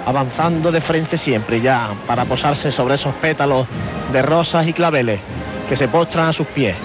avanzando 0.05 0.71
de 0.71 0.79
frente 0.79 1.17
siempre 1.17 1.59
ya 1.59 1.95
para 2.05 2.25
posarse 2.25 2.71
sobre 2.71 2.93
esos 2.93 3.15
pétalos 3.15 3.65
de 4.13 4.21
rosas 4.21 4.67
y 4.67 4.73
claveles 4.73 5.19
que 5.67 5.75
se 5.75 5.87
postran 5.87 6.27
a 6.27 6.33
sus 6.33 6.45
pies. 6.45 6.75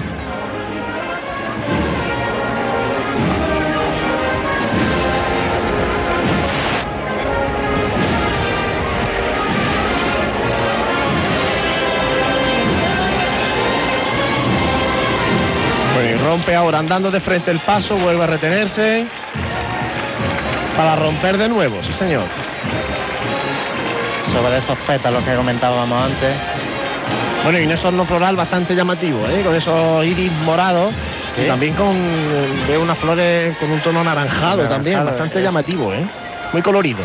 Rompe 16.46 16.54
ahora 16.54 16.78
andando 16.78 17.10
de 17.10 17.18
frente 17.18 17.50
el 17.50 17.58
paso, 17.58 17.96
vuelve 17.96 18.22
a 18.22 18.26
retenerse 18.28 19.04
para 20.76 20.94
romper 20.94 21.38
de 21.38 21.48
nuevo, 21.48 21.82
sí 21.82 21.92
señor. 21.92 22.22
Sobre 24.32 24.58
esos 24.58 24.78
pétalos 24.86 25.24
que 25.24 25.34
comentábamos 25.34 26.04
antes. 26.04 26.36
Bueno, 27.42 27.58
y 27.58 27.64
un 27.64 27.72
esorno 27.72 28.04
floral 28.04 28.36
bastante 28.36 28.76
llamativo, 28.76 29.26
¿eh? 29.28 29.42
con 29.42 29.56
esos 29.56 30.04
iris 30.04 30.30
morados 30.44 30.92
Sí. 31.34 31.42
y 31.42 31.46
también 31.48 31.74
con 31.74 31.94
veo 32.68 32.80
unas 32.80 32.96
flores 32.96 33.56
con 33.58 33.70
un 33.70 33.80
tono 33.80 34.00
anaranjado, 34.00 34.62
Anaranjado, 34.62 34.68
también, 34.74 35.04
bastante 35.04 35.38
es. 35.40 35.44
llamativo, 35.44 35.92
¿eh? 35.92 36.06
muy 36.52 36.62
colorido. 36.62 37.00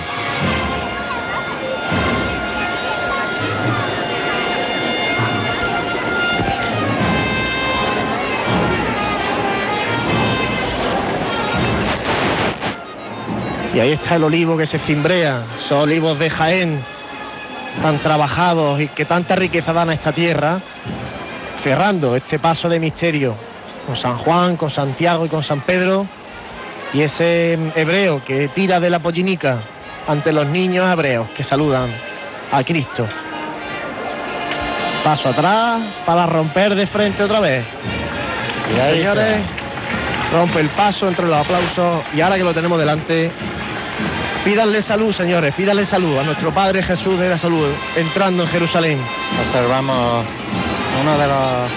Y 13.74 13.80
ahí 13.80 13.94
está 13.94 14.16
el 14.16 14.24
olivo 14.26 14.58
que 14.58 14.66
se 14.66 14.80
cimbrea, 14.80 15.44
esos 15.58 15.84
olivos 15.84 16.20
de 16.20 16.30
Jaén, 16.30 16.84
tan 17.82 18.00
trabajados 18.00 18.82
y 18.82 18.88
que 18.90 19.06
tanta 19.06 19.36
riqueza 19.36 19.72
dan 19.72 19.90
a 19.90 19.94
esta 19.94 20.12
tierra, 20.12 20.60
cerrando 21.64 22.16
este 22.16 22.38
paso 22.38 22.68
de 22.68 22.80
misterio 22.80 23.34
con 23.88 23.96
San 23.96 24.18
Juan, 24.18 24.58
con 24.58 24.70
Santiago 24.70 25.26
y 25.26 25.30
con 25.30 25.42
San 25.44 25.62
Pedro, 25.62 26.06
y 26.94 27.02
ese 27.02 27.58
hebreo 27.76 28.22
que 28.26 28.50
tira 28.50 28.80
de 28.82 28.90
la 28.90 29.00
pollinica 29.00 29.60
ante 30.08 30.34
los 30.34 30.48
niños 30.48 30.92
hebreos 30.92 31.30
que 31.30 31.44
saludan 31.44 31.90
a 32.52 32.64
Cristo. 32.64 33.08
Paso 35.04 35.30
atrás 35.30 35.82
para 36.06 36.28
romper 36.28 36.76
de 36.76 36.86
frente 36.86 37.24
otra 37.24 37.40
vez. 37.40 37.66
Cuidado, 38.68 38.94
Señores, 38.94 39.40
rompe 40.32 40.60
el 40.60 40.70
paso 40.70 41.08
entre 41.08 41.28
los 41.28 41.38
aplausos 41.38 42.04
y 42.14 42.22
ahora 42.22 42.38
que 42.38 42.44
lo 42.44 42.54
tenemos 42.54 42.78
delante, 42.78 43.32
Pídanle 44.44 44.82
salud, 44.82 45.14
señores, 45.14 45.54
pídanle 45.54 45.86
salud 45.86 46.18
a 46.18 46.24
nuestro 46.24 46.52
Padre 46.52 46.82
Jesús 46.82 47.20
de 47.20 47.30
la 47.30 47.38
Salud, 47.38 47.70
entrando 47.96 48.42
en 48.42 48.50
Jerusalén. 48.50 49.00
Observamos 49.46 50.26
uno 51.00 51.18
de 51.18 51.28
los, 51.28 51.72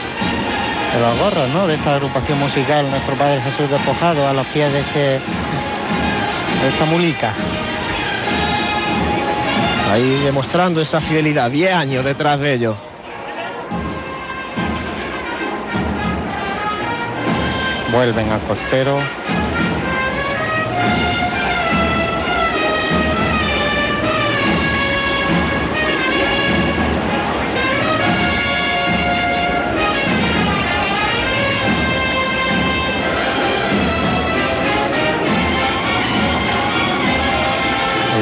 de 0.94 1.00
los 1.00 1.18
gorros, 1.18 1.48
¿no? 1.50 1.66
De 1.66 1.74
esta 1.74 1.96
agrupación 1.96 2.38
musical, 2.38 2.90
nuestro 2.90 3.16
Padre 3.16 3.42
Jesús 3.42 3.70
despojado 3.70 4.26
a 4.26 4.32
los 4.32 4.46
pies 4.46 4.72
de 4.72 4.80
este 4.80 5.00
de 5.00 6.68
esta 6.70 6.86
mulica. 6.86 7.34
Ahí 9.92 10.20
demostrando 10.24 10.80
esa 10.80 11.02
fidelidad, 11.02 11.50
10 11.50 11.74
años 11.74 12.02
detrás 12.02 12.40
de 12.40 12.54
ellos. 12.54 12.76
Vuelven 17.92 18.30
al 18.30 18.40
costero. 18.40 19.00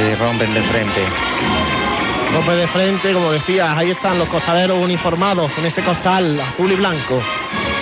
Y 0.03 0.15
rompen 0.17 0.53
de 0.53 0.63
frente. 0.63 1.01
Rompe 2.33 2.53
de 2.53 2.67
frente, 2.67 3.13
como 3.13 3.31
decías, 3.31 3.77
ahí 3.77 3.91
están 3.91 4.19
los 4.19 4.27
costaleros 4.29 4.79
uniformados 4.79 5.53
con 5.53 5.65
ese 5.65 5.83
costal 5.83 6.41
azul 6.41 6.73
y 6.73 6.75
blanco. 6.75 7.23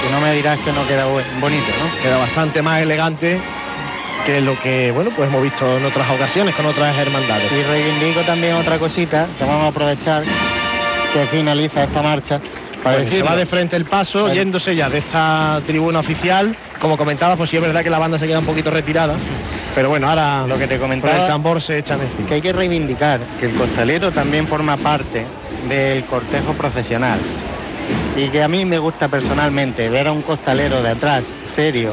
Y 0.06 0.12
no 0.12 0.20
me 0.20 0.34
dirás 0.34 0.58
que 0.60 0.72
no 0.72 0.86
queda 0.86 1.06
bonito, 1.06 1.66
¿no? 1.78 2.02
Queda 2.02 2.18
bastante 2.18 2.60
más 2.60 2.82
elegante 2.82 3.40
que 4.26 4.40
lo 4.40 4.60
que, 4.60 4.90
bueno, 4.90 5.10
pues 5.16 5.28
hemos 5.28 5.42
visto 5.42 5.78
en 5.78 5.84
otras 5.84 6.10
ocasiones 6.10 6.54
con 6.54 6.66
otras 6.66 6.96
hermandades. 6.96 7.50
Y 7.52 7.62
reivindico 7.62 8.20
también 8.22 8.54
otra 8.54 8.78
cosita 8.78 9.28
que 9.38 9.44
vamos 9.44 9.64
a 9.64 9.68
aprovechar 9.68 10.24
que 11.12 11.26
finaliza 11.26 11.84
esta 11.84 12.02
marcha 12.02 12.40
para 12.82 12.98
se 12.98 13.04
decir 13.04 13.26
va 13.26 13.36
de 13.36 13.46
frente 13.46 13.76
el 13.76 13.84
paso, 13.84 14.32
yéndose 14.32 14.76
ya 14.76 14.90
de 14.90 14.98
esta 14.98 15.60
tribuna 15.66 16.00
oficial. 16.00 16.54
Como 16.80 16.96
comentaba, 16.96 17.36
pues 17.36 17.50
sí 17.50 17.56
es 17.56 17.62
verdad 17.62 17.82
que 17.82 17.90
la 17.90 17.98
banda 17.98 18.18
se 18.18 18.26
queda 18.26 18.38
un 18.38 18.46
poquito 18.46 18.70
retirada. 18.70 19.16
Pero 19.74 19.88
bueno, 19.88 20.08
ahora 20.08 20.46
lo 20.46 20.58
que 20.58 20.66
te 20.66 20.78
con 20.78 20.88
comentaba 20.88 21.22
el 21.22 21.28
tambor 21.28 21.60
se 21.60 21.78
echan 21.78 22.00
encima. 22.00 22.26
que 22.26 22.34
hay 22.34 22.40
que 22.40 22.52
reivindicar 22.52 23.20
que 23.38 23.46
el 23.46 23.54
costalero 23.54 24.10
también 24.12 24.46
forma 24.48 24.76
parte 24.76 25.26
del 25.68 26.04
cortejo 26.04 26.54
procesional 26.54 27.20
y 28.16 28.28
que 28.28 28.42
a 28.42 28.48
mí 28.48 28.64
me 28.64 28.78
gusta 28.78 29.08
personalmente 29.08 29.88
ver 29.88 30.08
a 30.08 30.12
un 30.12 30.22
costalero 30.22 30.82
de 30.82 30.90
atrás 30.90 31.32
serio 31.46 31.92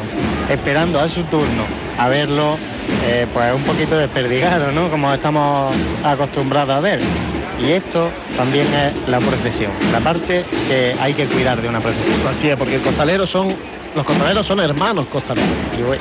esperando 0.50 1.00
a 1.00 1.10
su 1.10 1.24
turno 1.24 1.66
a 1.98 2.08
verlo 2.08 2.58
eh, 3.06 3.28
pues 3.34 3.54
un 3.54 3.64
poquito 3.64 3.98
desperdigado 3.98 4.72
no 4.72 4.90
como 4.90 5.14
estamos 5.14 5.76
acostumbrados 6.04 6.76
a 6.76 6.80
ver 6.80 7.02
y 7.60 7.72
esto 7.72 8.10
también 8.36 8.68
es 8.74 8.94
la 9.08 9.20
procesión 9.20 9.72
la 9.92 10.00
parte 10.00 10.46
que 10.68 10.96
hay 11.00 11.14
que 11.14 11.26
cuidar 11.28 11.62
de 11.62 11.70
una 11.70 11.80
procesión. 11.80 12.16
Así 12.28 12.50
es, 12.50 12.58
porque 12.58 12.76
el 12.76 12.82
costalero 12.82 13.26
son, 13.26 13.56
los 13.96 14.06
costaleros 14.06 14.46
son 14.46 14.60
hermanos 14.60 15.08
costaleros. 15.08 15.50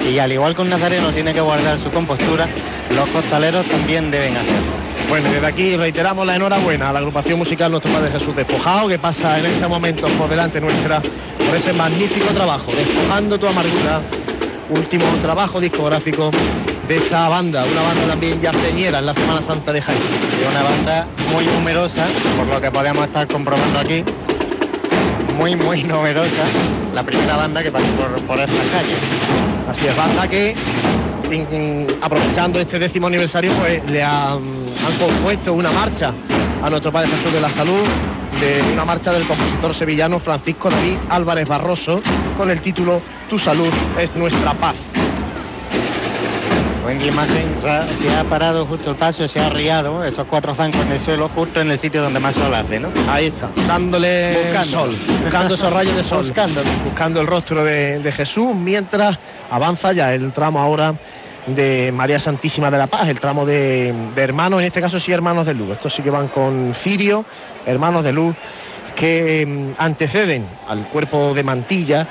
y, 0.05 0.09
y 0.11 0.19
al 0.19 0.33
igual 0.33 0.55
que 0.55 0.63
un 0.63 0.71
nazareno 0.71 1.11
tiene 1.13 1.33
que 1.33 1.41
guardar 1.41 1.79
su 1.79 1.91
compostura 1.91 2.49
los 2.95 3.09
costaleros 3.11 3.67
también 3.67 4.11
deben 4.11 4.37
hacerlo. 4.37 4.73
Bueno, 5.09 5.31
desde 5.31 5.47
aquí 5.47 5.77
reiteramos 5.77 6.27
la 6.27 6.37
enhorabuena 6.37 6.91
a 6.91 6.93
la 6.93 6.99
agrupación 7.01 7.39
musical 7.39 7.71
Nuestro 7.71 7.93
Padre 7.93 8.11
Jesús 8.11 8.35
Despojado, 8.35 8.89
que 8.89 8.99
pasa 8.99 9.39
en 9.39 9.47
este 9.47 9.67
momento 9.67 10.07
por 10.19 10.29
delante 10.29 10.61
nuestra 10.61 11.01
por 11.01 11.55
ese 11.55 11.73
magnífico 11.73 12.33
trabajo, 12.35 12.73
Despojando 12.73 13.39
tu 13.39 13.47
amargura, 13.47 14.03
último 14.69 15.05
trabajo 15.23 15.61
discográfico 15.61 16.31
de 16.89 16.97
esta 16.99 17.29
banda, 17.29 17.65
una 17.65 17.83
banda 17.83 18.07
también 18.07 18.41
ya 18.41 18.53
señera 18.53 19.01
en 19.01 19.07
la 19.07 19.15
Semana 19.15 19.43
Santa 19.43 19.73
de 19.73 19.83
Jaén. 19.83 19.99
y 19.99 20.49
una 20.49 20.63
banda 20.63 21.07
muy 21.33 21.45
numerosa, 21.45 22.07
por 22.37 22.47
lo 22.47 22.61
que 22.61 22.71
podemos 22.71 23.05
estar 23.07 23.27
comprobando 23.27 23.79
aquí. 23.81 24.05
Muy, 25.37 25.57
muy 25.57 25.83
numerosa. 25.83 26.45
La 26.95 27.03
primera 27.03 27.37
banda 27.37 27.63
que 27.63 27.73
pasó 27.73 27.87
por, 27.87 28.23
por 28.23 28.39
estas 28.39 28.67
calles. 28.73 28.99
Así 29.69 29.87
es, 29.87 29.97
banda 29.97 30.29
que 30.29 30.55
aprovechando 32.01 32.61
este 32.61 32.79
décimo 32.79 33.09
aniversario, 33.09 33.53
pues 33.55 33.83
le 33.91 34.03
han, 34.03 34.39
han 34.87 34.99
compuesto 34.99 35.53
una 35.55 35.73
marcha 35.73 36.15
a 36.63 36.71
nuestro 36.71 36.93
Padre 36.93 37.09
Jesús 37.09 37.33
de 37.33 37.41
la 37.41 37.51
Salud, 37.51 37.83
de 38.41 38.63
una 38.73 38.85
marcha 38.85 39.13
del 39.13 39.27
compositor 39.27 39.75
sevillano 39.75 40.21
Francisco 40.21 40.71
David 40.71 40.99
Álvarez 41.09 41.49
Barroso, 41.49 42.01
con 42.37 42.51
el 42.51 42.61
título 42.61 43.03
Tu 43.29 43.39
salud 43.41 43.73
es 43.99 44.15
nuestra 44.15 44.55
paz. 44.55 44.77
En 46.89 46.99
la 47.01 47.07
imagen 47.07 47.57
se 47.57 47.69
ha, 47.69 47.87
se 47.97 48.15
ha 48.15 48.25
parado 48.25 48.65
justo 48.67 48.91
el 48.91 48.97
paso, 48.97 49.27
se 49.27 49.41
ha 49.41 49.49
riado 49.51 50.05
esos 50.05 50.27
cuatro 50.29 50.55
zancos 50.55 50.81
en 50.83 50.93
el 50.93 51.01
suelo, 51.01 51.29
justo 51.29 51.61
en 51.61 51.71
el 51.71 51.79
sitio 51.79 52.01
donde 52.01 52.21
más 52.21 52.35
sol 52.37 52.55
hace, 52.55 52.79
¿no? 52.79 52.91
Ahí 53.11 53.27
está, 53.27 53.51
dándole 53.67 54.37
Buscando. 54.45 54.71
sol, 54.79 54.97
buscando 55.23 55.55
esos 55.55 55.73
rayos 55.73 55.97
de 55.97 56.03
sol, 56.05 56.23
Buscándolo. 56.25 56.69
buscando 56.85 57.21
el 57.21 57.27
rostro 57.27 57.65
de, 57.65 57.99
de 57.99 58.13
Jesús, 58.13 58.55
mientras 58.55 59.19
avanza 59.51 59.93
ya 59.93 60.15
el 60.15 60.33
tramo 60.33 60.61
ahora 60.61 60.95
de 61.47 61.93
María 61.93 62.19
Santísima 62.21 62.71
de 62.71 62.79
la 62.79 62.87
Paz, 62.87 63.09
el 63.09 63.19
tramo 63.21 63.45
de, 63.45 63.93
de 64.15 64.23
hermanos, 64.23 64.61
en 64.61 64.67
este 64.67 64.81
caso 64.81 65.01
sí 65.01 65.13
hermanos 65.13 65.45
de 65.47 65.55
luz, 65.55 65.71
estos 65.73 65.93
sí 65.93 66.03
que 66.03 66.11
van 66.11 66.29
con 66.29 66.75
cirio, 66.81 67.25
hermanos 67.67 68.05
de 68.05 68.13
luz, 68.13 68.35
que 68.95 69.45
mm, 69.47 69.81
anteceden 69.83 70.47
al 70.69 70.87
cuerpo 70.87 71.35
de 71.35 71.43
mantilla 71.43 72.07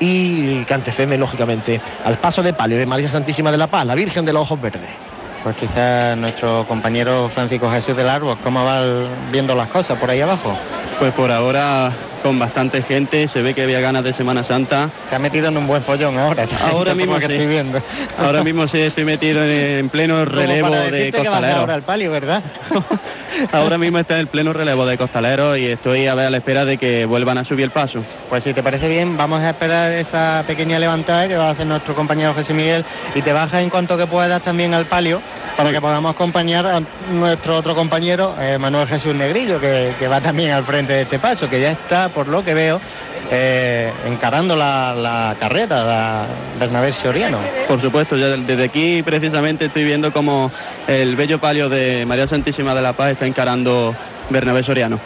y 0.00 0.64
que 0.64 0.74
anteceden 0.74 1.20
lógicamente 1.20 1.80
al 2.04 2.18
paso 2.18 2.42
de 2.42 2.52
palio 2.52 2.78
de 2.78 2.86
María 2.86 3.08
Santísima 3.08 3.50
de 3.52 3.58
la 3.58 3.66
Paz, 3.68 3.86
la 3.86 3.94
Virgen 3.94 4.24
de 4.24 4.32
los 4.32 4.42
Ojos 4.42 4.60
Verdes. 4.60 4.90
Pues 5.42 5.56
quizás 5.56 6.16
nuestro 6.16 6.64
compañero 6.68 7.28
Francisco 7.28 7.68
Jesús 7.70 7.96
del 7.96 8.08
Árbol, 8.08 8.38
¿cómo 8.44 8.64
va 8.64 8.78
el- 8.80 9.08
viendo 9.32 9.54
las 9.56 9.68
cosas 9.68 9.98
por 9.98 10.08
ahí 10.08 10.20
abajo? 10.20 10.56
Pues 11.00 11.12
por 11.14 11.32
ahora 11.32 11.90
con 12.22 12.38
bastante 12.38 12.80
gente, 12.82 13.26
se 13.26 13.42
ve 13.42 13.52
que 13.52 13.64
había 13.64 13.80
ganas 13.80 14.04
de 14.04 14.12
Semana 14.12 14.44
Santa. 14.44 14.88
Te 15.10 15.16
has 15.16 15.20
metido 15.20 15.48
en 15.48 15.56
un 15.56 15.66
buen 15.66 15.82
follón 15.82 16.16
ahora. 16.16 16.46
Ahora 16.70 16.94
mismo 16.94 17.16
sí. 17.18 17.24
estoy 17.24 17.46
viendo. 17.48 17.82
Ahora 18.16 18.44
mismo 18.44 18.68
sí 18.68 18.78
estoy 18.78 19.04
metido 19.04 19.42
en, 19.42 19.50
en 19.50 19.90
pleno 19.90 20.24
Como 20.24 20.26
relevo 20.36 20.68
para 20.70 20.82
de 20.82 20.90
decirte 20.92 21.10
que 21.22 21.28
vas 21.28 21.38
costaleros. 21.38 21.58
ahora 21.60 21.74
al 21.74 21.82
palio, 21.82 22.10
¿verdad? 22.12 22.44
Ahora 23.52 23.78
mismo 23.78 23.98
está 23.98 24.14
en 24.14 24.20
el 24.20 24.26
pleno 24.26 24.52
relevo 24.52 24.86
de 24.86 24.98
costaleros 24.98 25.58
y 25.58 25.66
estoy 25.66 26.06
a 26.06 26.14
ver 26.14 26.26
a 26.26 26.30
la 26.30 26.38
espera 26.38 26.64
de 26.64 26.78
que 26.78 27.04
vuelvan 27.04 27.38
a 27.38 27.44
subir 27.44 27.64
el 27.64 27.70
paso. 27.70 28.02
Pues 28.28 28.44
si 28.44 28.54
te 28.54 28.62
parece 28.62 28.88
bien, 28.88 29.16
vamos 29.16 29.40
a 29.40 29.50
esperar 29.50 29.92
esa 29.92 30.44
pequeña 30.46 30.78
levantada 30.78 31.28
que 31.28 31.36
va 31.36 31.48
a 31.48 31.50
hacer 31.50 31.66
nuestro 31.66 31.94
compañero 31.94 32.34
José 32.34 32.54
Miguel 32.54 32.84
y 33.14 33.22
te 33.22 33.32
bajas 33.32 33.62
en 33.62 33.70
cuanto 33.70 33.96
que 33.96 34.06
puedas 34.06 34.42
también 34.42 34.74
al 34.74 34.86
palio 34.86 35.20
para 35.56 35.70
que 35.70 35.80
podamos 35.80 36.14
acompañar 36.14 36.66
a 36.66 36.82
nuestro 37.10 37.56
otro 37.56 37.74
compañero, 37.74 38.34
eh, 38.40 38.58
Manuel 38.58 38.88
Jesús 38.88 39.14
Negrillo, 39.14 39.60
que 39.60 40.08
va 40.10 40.20
también 40.20 40.52
al 40.52 40.64
frente 40.64 40.92
de 40.92 41.02
este 41.02 41.18
paso, 41.18 41.48
que 41.48 41.60
ya 41.60 41.72
está, 41.72 42.08
por 42.08 42.28
lo 42.28 42.44
que 42.44 42.54
veo, 42.54 42.80
eh, 43.30 43.92
encarando 44.06 44.56
la, 44.56 44.94
la 44.94 45.36
carrera, 45.38 45.84
la 45.84 46.26
Bernabé 46.58 46.92
Soriano. 46.92 47.38
Por 47.68 47.80
supuesto, 47.80 48.16
ya 48.16 48.28
desde 48.28 48.64
aquí 48.64 49.02
precisamente 49.02 49.66
estoy 49.66 49.84
viendo 49.84 50.12
como 50.12 50.50
el 50.86 51.16
bello 51.16 51.38
palio 51.38 51.68
de 51.68 52.04
María 52.06 52.26
Santísima 52.26 52.74
de 52.74 52.82
la 52.82 52.92
Paz 52.92 53.12
está 53.12 53.26
encarando 53.26 53.94
Bernabé 54.30 54.62
Soriano. 54.62 54.98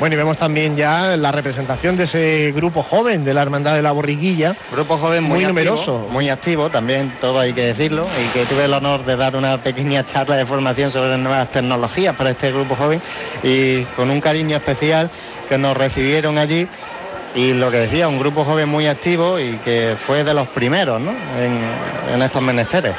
Bueno, 0.00 0.14
y 0.14 0.16
vemos 0.18 0.36
también 0.36 0.76
ya 0.76 1.16
la 1.16 1.30
representación 1.30 1.96
de 1.96 2.04
ese 2.04 2.52
grupo 2.56 2.82
joven 2.82 3.24
de 3.24 3.34
la 3.34 3.42
Hermandad 3.42 3.76
de 3.76 3.82
la 3.82 3.92
Borriguilla. 3.92 4.56
Grupo 4.72 4.96
joven 4.96 5.22
muy, 5.22 5.30
Muy 5.30 5.44
activo, 5.44 5.48
numeroso. 5.60 6.08
muy 6.10 6.28
activo 6.28 6.70
también, 6.70 7.12
todo 7.20 7.38
hay 7.38 7.52
que 7.52 7.66
decirlo, 7.66 8.08
y 8.20 8.28
que 8.36 8.44
tuve 8.46 8.64
el 8.64 8.72
honor 8.74 9.04
de 9.04 9.14
dar 9.16 9.36
una 9.36 9.58
pequeña 9.62 10.02
charla 10.12 10.34
de 10.36 10.44
formación 10.44 10.90
sobre 10.90 11.16
nuevas 11.18 11.52
tecnologías 11.52 12.16
para 12.16 12.30
este 12.30 12.50
grupo 12.50 12.74
joven 12.74 13.00
y 13.44 13.82
con 13.94 14.10
un 14.10 14.20
cariño 14.20 14.56
especial 14.56 15.08
que 15.48 15.56
nos 15.56 15.76
recibieron 15.76 16.36
allí. 16.36 16.66
Y 17.34 17.54
lo 17.54 17.70
que 17.70 17.78
decía, 17.78 18.08
un 18.08 18.18
grupo 18.18 18.44
joven 18.44 18.68
muy 18.68 18.86
activo 18.86 19.38
y 19.38 19.56
que 19.58 19.96
fue 19.98 20.22
de 20.22 20.34
los 20.34 20.48
primeros 20.48 21.00
¿no? 21.00 21.12
en, 21.38 22.20
estos 22.20 22.42
menesteres. 22.42 22.94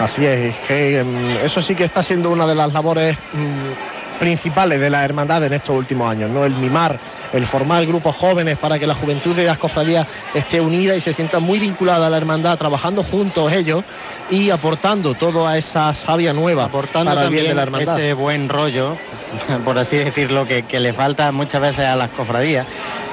Así 0.00 0.24
es, 0.24 0.56
que 0.66 1.04
mm, 1.04 1.44
eso 1.44 1.60
sí 1.60 1.74
que 1.74 1.84
está 1.84 2.02
siendo 2.02 2.30
una 2.30 2.46
de 2.46 2.54
las 2.54 2.72
labores 2.72 3.16
mm, 3.32 4.18
principales 4.18 4.80
de 4.80 4.90
la 4.90 5.04
hermandad 5.04 5.44
en 5.44 5.52
estos 5.52 5.76
últimos 5.76 6.10
años, 6.10 6.30
¿no? 6.30 6.44
El 6.44 6.54
mimar, 6.54 6.98
el 7.32 7.46
formar 7.46 7.84
grupos 7.86 8.14
jóvenes 8.16 8.58
para 8.58 8.78
que 8.78 8.86
la 8.86 8.94
juventud 8.94 9.34
de 9.34 9.44
las 9.44 9.58
cofradías 9.58 10.06
esté 10.34 10.60
unida 10.60 10.94
y 10.96 11.00
se 11.00 11.12
sienta 11.12 11.38
muy 11.40 11.58
vinculada 11.58 12.06
a 12.06 12.10
la 12.10 12.16
hermandad, 12.16 12.58
trabajando 12.58 13.02
juntos 13.02 13.52
ellos 13.52 13.84
y 14.30 14.50
aportando 14.50 15.14
toda 15.14 15.56
esa 15.58 15.92
savia 15.94 16.32
nueva 16.32 16.64
Aportando 16.64 17.10
para 17.10 17.24
el 17.26 17.30
bien 17.30 17.48
de 17.48 17.54
la 17.54 17.62
hermandad. 17.62 17.98
ese 18.00 18.12
buen 18.14 18.48
rollo, 18.48 18.96
por 19.64 19.78
así 19.78 19.96
decirlo, 19.96 20.46
que, 20.46 20.62
que 20.62 20.80
le 20.80 20.92
falta 20.92 21.30
muchas 21.32 21.60
veces 21.60 21.80
a 21.84 21.96
las 21.96 22.10
cofradías. 22.10 22.66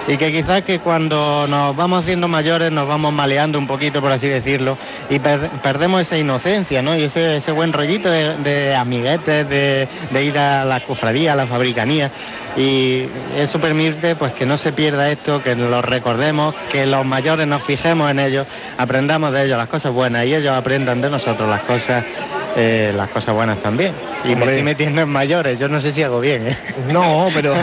Y 0.07 0.17
que 0.17 0.31
quizás 0.31 0.63
que 0.63 0.79
cuando 0.79 1.45
nos 1.47 1.75
vamos 1.75 2.01
haciendo 2.03 2.27
mayores 2.27 2.71
nos 2.71 2.87
vamos 2.87 3.13
maleando 3.13 3.59
un 3.59 3.67
poquito, 3.67 4.01
por 4.01 4.11
así 4.11 4.27
decirlo, 4.27 4.75
y 5.11 5.19
per- 5.19 5.47
perdemos 5.61 6.01
esa 6.01 6.17
inocencia, 6.17 6.81
¿no? 6.81 6.97
Y 6.97 7.03
ese, 7.03 7.37
ese 7.37 7.51
buen 7.51 7.71
rollito 7.71 8.09
de, 8.09 8.35
de 8.37 8.75
amiguetes, 8.75 9.47
de, 9.47 9.87
de 10.09 10.23
ir 10.25 10.39
a 10.39 10.65
la 10.65 10.79
cofradía, 10.79 11.33
a 11.33 11.35
la 11.35 11.45
fabricanía. 11.45 12.09
Y 12.57 13.05
eso 13.37 13.59
permite 13.61 14.10
pues 14.15 14.33
que 14.33 14.45
no 14.45 14.57
se 14.57 14.71
pierda 14.73 15.09
esto, 15.11 15.41
que 15.43 15.55
lo 15.55 15.81
recordemos, 15.81 16.55
que 16.71 16.85
los 16.85 17.05
mayores 17.05 17.47
nos 17.47 17.63
fijemos 17.63 18.09
en 18.11 18.19
ellos, 18.19 18.47
aprendamos 18.77 19.31
de 19.33 19.45
ellos 19.45 19.57
las 19.57 19.67
cosas 19.69 19.91
buenas 19.91 20.25
y 20.25 20.35
ellos 20.35 20.53
aprendan 20.55 21.01
de 21.01 21.09
nosotros 21.09 21.49
las 21.49 21.61
cosas 21.61 22.03
eh, 22.57 22.91
las 22.95 23.09
cosas 23.09 23.33
buenas 23.33 23.59
también. 23.61 23.93
Y 24.25 24.29
me 24.29 24.33
Hombre. 24.33 24.49
estoy 24.51 24.63
metiendo 24.63 25.01
en 25.01 25.09
mayores, 25.09 25.57
yo 25.57 25.69
no 25.69 25.79
sé 25.79 25.91
si 25.93 26.03
hago 26.03 26.19
bien, 26.19 26.47
¿eh? 26.49 26.57
No, 26.89 27.29
pero, 27.33 27.53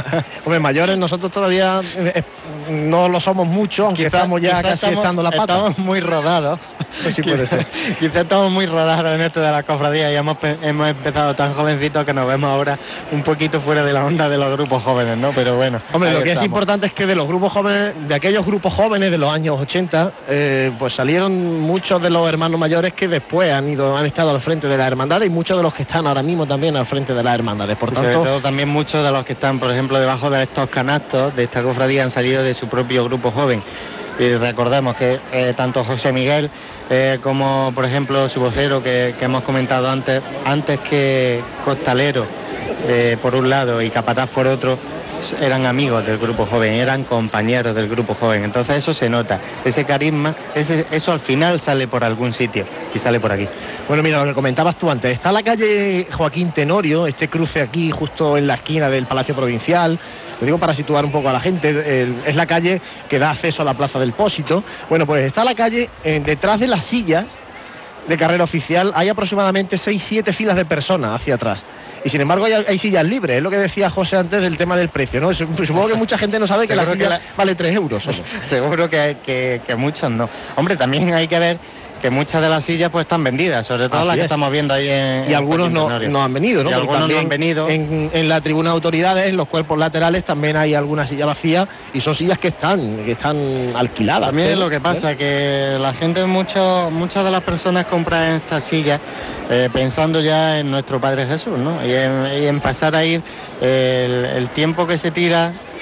hombre, 0.47 0.59
mayores 0.61 0.97
nosotros 0.97 1.31
todavía 1.31 1.81
eh, 1.97 2.13
eh, 2.17 2.23
no 2.71 3.07
lo 3.09 3.21
somos 3.21 3.47
mucho, 3.47 3.85
aunque 3.87 4.05
Quizá- 4.05 4.17
estamos 4.17 4.41
ya 4.41 4.63
casi 4.63 4.75
estamos- 4.75 5.05
echando 5.05 5.23
la 5.23 5.31
pata. 5.31 5.53
Estamos 5.55 5.79
muy 5.79 6.01
rodados. 6.01 6.59
Pues 7.03 7.15
sí 7.15 7.23
puede 7.23 7.47
ser. 7.47 7.67
Quizá 8.01 8.23
estamos 8.23 8.51
muy 8.51 8.67
rodados 8.67 9.15
en 9.15 9.21
esto 9.21 9.41
de 9.41 9.51
la 9.51 9.63
cofradía 9.63 10.13
y 10.13 10.17
hemos, 10.17 10.37
hemos 10.43 10.89
empezado 10.89 11.35
tan 11.35 11.55
jovencitos 11.55 12.05
que 12.05 12.13
nos 12.13 12.27
vemos 12.27 12.51
ahora 12.51 12.79
un 13.13 13.23
poquito 13.23 13.61
fuera 13.61 13.85
de 13.85 13.93
la 13.93 14.05
onda 14.05 14.29
de 14.29 14.39
los 14.39 14.53
grupos 14.53 14.83
jóvenes, 14.83 15.17
¿no? 15.19 15.33
Pero 15.33 15.57
bueno. 15.57 15.81
Hombre, 15.93 16.13
lo 16.13 16.23
que 16.23 16.33
es 16.33 16.43
importante 16.43 16.87
es 16.87 16.93
que 16.93 17.07
de 17.07 17.15
los 17.15 17.27
grupos 17.27 17.53
jóvenes, 17.53 17.95
de 18.09 18.15
aquellos 18.15 18.45
grupos 18.45 18.73
jóvenes 18.73 19.11
de 19.11 19.19
los 19.19 19.33
años 19.33 19.59
80, 19.61 20.13
eh, 20.29 20.73
pues 20.79 20.95
salieron 20.95 21.61
muchos 21.61 22.03
de 22.03 22.11
los 22.11 22.29
hermanos 22.29 22.59
mayores 22.59 22.95
que 22.95 23.09
después 23.09 23.53
han 23.53 23.69
ido, 23.69 23.97
han 23.97 24.07
estado 24.07 24.31
al 24.31 24.41
frente 24.41 24.67
de 24.69 24.77
la 24.77 24.87
hermandad 24.87 25.23
y 25.23 25.29
muchos 25.29 25.57
de 25.57 25.63
los 25.63 25.75
que 25.75 25.83
están 25.83 26.07
ahora 26.07 26.23
mismo 26.23 26.47
también 26.47 26.77
al 26.77 26.87
frente 26.87 27.15
de 27.15 27.23
las 27.23 27.35
hermandades. 27.35 27.77
Por 27.77 27.93
Y 27.93 27.95
sobre 27.95 28.13
tanto, 28.13 28.25
todo 28.25 28.41
también 28.41 28.69
muchos 28.69 29.05
de 29.05 29.11
los 29.11 29.25
que 29.25 29.35
están, 29.35 29.59
por 29.59 29.71
ejemplo, 29.71 29.99
debajo 30.01 30.31
de 30.31 30.43
estos 30.43 30.69
canastos 30.69 31.35
de 31.35 31.45
esta 31.45 31.63
cofradía 31.63 32.05
han 32.05 32.11
salido 32.11 32.43
de 32.43 32.55
su 32.55 32.69
propio 32.69 33.05
grupo 33.05 33.31
joven. 33.31 33.63
Y 34.19 34.35
recordemos 34.35 34.97
que 34.97 35.21
eh, 35.33 35.55
tanto 35.57 35.85
José 35.85 36.13
Miguel 36.13 36.51
eh, 36.91 37.19
como, 37.23 37.73
por 37.75 37.85
ejemplo, 37.85 38.29
su 38.29 38.41
vocero 38.41 38.83
que, 38.83 39.15
hemos 39.21 39.43
comentado 39.45 39.91
antes, 39.91 40.23
antes 40.45 40.79
que 40.81 41.43
Costalero, 41.65 42.27
eh, 42.87 43.17
por 43.21 43.35
un 43.35 43.51
lado, 43.51 43.83
y 43.83 43.91
Capataz 43.91 44.31
por 44.31 44.47
otro, 44.47 44.79
eran 45.41 45.67
amigos 45.67 46.07
del 46.07 46.19
grupo 46.19 46.47
joven, 46.47 46.73
eran 46.75 47.05
compañeros 47.05 47.75
del 47.75 47.89
grupo 47.89 48.15
joven. 48.15 48.45
Entonces 48.45 48.77
eso 48.77 48.95
se 48.95 49.09
nota, 49.09 49.41
ese 49.65 49.85
carisma, 49.85 50.35
eso 50.55 51.13
al 51.13 51.21
final 51.21 51.61
sale 51.61 51.89
por 51.89 52.05
algún 52.05 52.33
sitio 52.33 52.65
y 52.95 52.99
sale 52.99 53.21
por 53.21 53.33
aquí. 53.33 53.49
Bueno, 53.87 54.03
mira, 54.03 54.21
lo 54.21 54.27
que 54.27 54.35
comentabas 54.35 54.77
tú 54.77 54.91
antes, 54.91 55.13
está 55.13 55.33
la 55.33 55.43
calle 55.43 56.07
Joaquín 56.11 56.53
Tenorio, 56.53 57.07
este 57.07 57.29
cruce 57.29 57.61
aquí 57.61 57.91
justo 57.91 58.37
en 58.37 58.47
la 58.47 58.55
esquina 58.55 58.89
del 58.89 59.07
Palacio 59.07 59.35
Provincial, 59.35 59.99
lo 60.41 60.45
digo 60.47 60.59
para 60.59 60.75
situar 60.75 61.05
un 61.05 61.13
poco 61.13 61.29
a 61.29 61.33
la 61.33 61.41
gente, 61.41 61.71
el- 61.71 62.23
es 62.27 62.37
la 62.37 62.47
calle 62.47 62.81
que 63.09 63.19
da 63.19 63.31
acceso 63.31 63.63
a 63.63 63.65
la 63.65 63.75
Plaza 63.75 63.99
del 63.99 64.13
Pósito. 64.13 64.63
Bueno, 64.89 65.07
pues 65.07 65.25
está 65.27 65.45
la 65.45 65.55
calle 65.55 65.89
eh, 66.05 66.21
detrás 66.25 66.61
de 66.61 66.69
la 66.69 66.79
silla 66.79 67.27
de 68.07 68.17
carrera 68.17 68.43
oficial, 68.45 68.93
hay 68.95 69.11
aproximadamente 69.11 69.77
6-7 69.77 70.33
filas 70.33 70.57
de 70.57 70.65
personas 70.65 71.11
hacia 71.21 71.35
atrás. 71.35 71.63
Y 72.05 72.09
sin 72.09 72.21
embargo 72.23 72.47
hay, 72.47 72.53
hay 72.55 72.79
sillas 72.79 73.05
libres, 73.05 73.37
es 73.37 73.43
lo 73.43 73.51
que 73.51 73.59
decía 73.59 73.91
José 73.91 74.17
antes 74.17 74.41
del 74.41 74.57
tema 74.57 74.77
del 74.77 74.89
precio, 74.89 75.21
¿no? 75.21 75.35
Supongo 75.35 75.89
que 75.89 75.95
mucha 75.95 76.17
gente 76.17 76.39
no 76.39 76.47
sabe 76.47 76.67
que 76.67 76.75
la 76.75 76.87
silla 76.87 76.97
que 76.97 77.09
la- 77.09 77.21
vale 77.37 77.55
3 77.55 77.75
euros. 77.75 78.03
solo. 78.03 78.19
Seguro 78.41 78.89
que, 78.89 79.19
que, 79.27 79.61
que 79.67 79.75
muchos 79.75 80.09
no. 80.11 80.29
Hombre, 80.57 80.77
también 80.77 81.13
hay 81.13 81.29
que 81.29 81.39
ver 81.39 81.59
que 81.99 82.11
muchas 82.11 82.41
de 82.43 82.49
las 82.49 82.65
sillas 82.65 82.91
pues 82.91 83.05
están 83.05 83.23
vendidas, 83.25 83.67
sobre 83.67 83.89
todo 83.89 83.99
Así 83.99 84.07
las 84.09 84.15
que 84.17 84.21
es. 84.21 84.25
estamos 84.27 84.51
viendo 84.53 84.75
ahí 84.75 84.89
en 84.89 85.25
y 85.25 85.29
en 85.29 85.35
algunos 85.35 85.71
no, 85.71 85.99
no 86.01 86.23
han 86.23 86.33
venido, 86.33 86.65
¿no? 86.65 86.71
Y 86.71 86.73
algunos 86.73 87.09
no 87.09 87.19
han 87.19 87.29
venido. 87.29 87.69
En, 87.69 88.11
en 88.13 88.29
la 88.29 88.41
tribuna 88.41 88.71
de 88.71 88.75
autoridades, 88.75 89.27
en 89.27 89.37
los 89.37 89.49
cuerpos 89.49 89.79
laterales, 89.79 90.25
también 90.25 90.57
hay 90.57 90.75
algunas 90.75 91.09
sillas 91.09 91.27
vacías 91.27 91.69
y 91.93 92.01
son 92.01 92.15
sillas 92.15 92.39
que 92.39 92.49
están, 92.49 93.05
que 93.05 93.13
están 93.13 93.37
alquiladas. 93.75 94.29
También 94.29 94.49
es 94.49 94.59
lo 94.59 94.71
que 94.71 94.81
pasa, 94.81 95.17
que 95.17 95.77
la 95.81 95.93
gente, 95.93 96.25
mucho, 96.25 96.89
muchas 96.93 97.25
de 97.25 97.31
las 97.31 97.43
personas 97.43 97.87
compran 97.87 98.37
estas 98.37 98.65
sillas 98.65 99.01
eh, 99.51 99.69
pensando 99.73 100.21
ya 100.21 100.59
en 100.61 100.71
nuestro 100.71 101.01
Padre 101.01 101.27
Jesús, 101.27 101.59
¿no? 101.59 101.85
Y 101.85 101.93
en, 101.93 102.27
y 102.43 102.47
en 102.47 102.61
pasar 102.61 102.95
a 102.95 103.05
ir 103.05 103.23
el, 103.61 104.25
el 104.25 104.49
tiempo 104.51 104.87
que 104.87 104.99
se 104.99 105.11
tira 105.11 105.53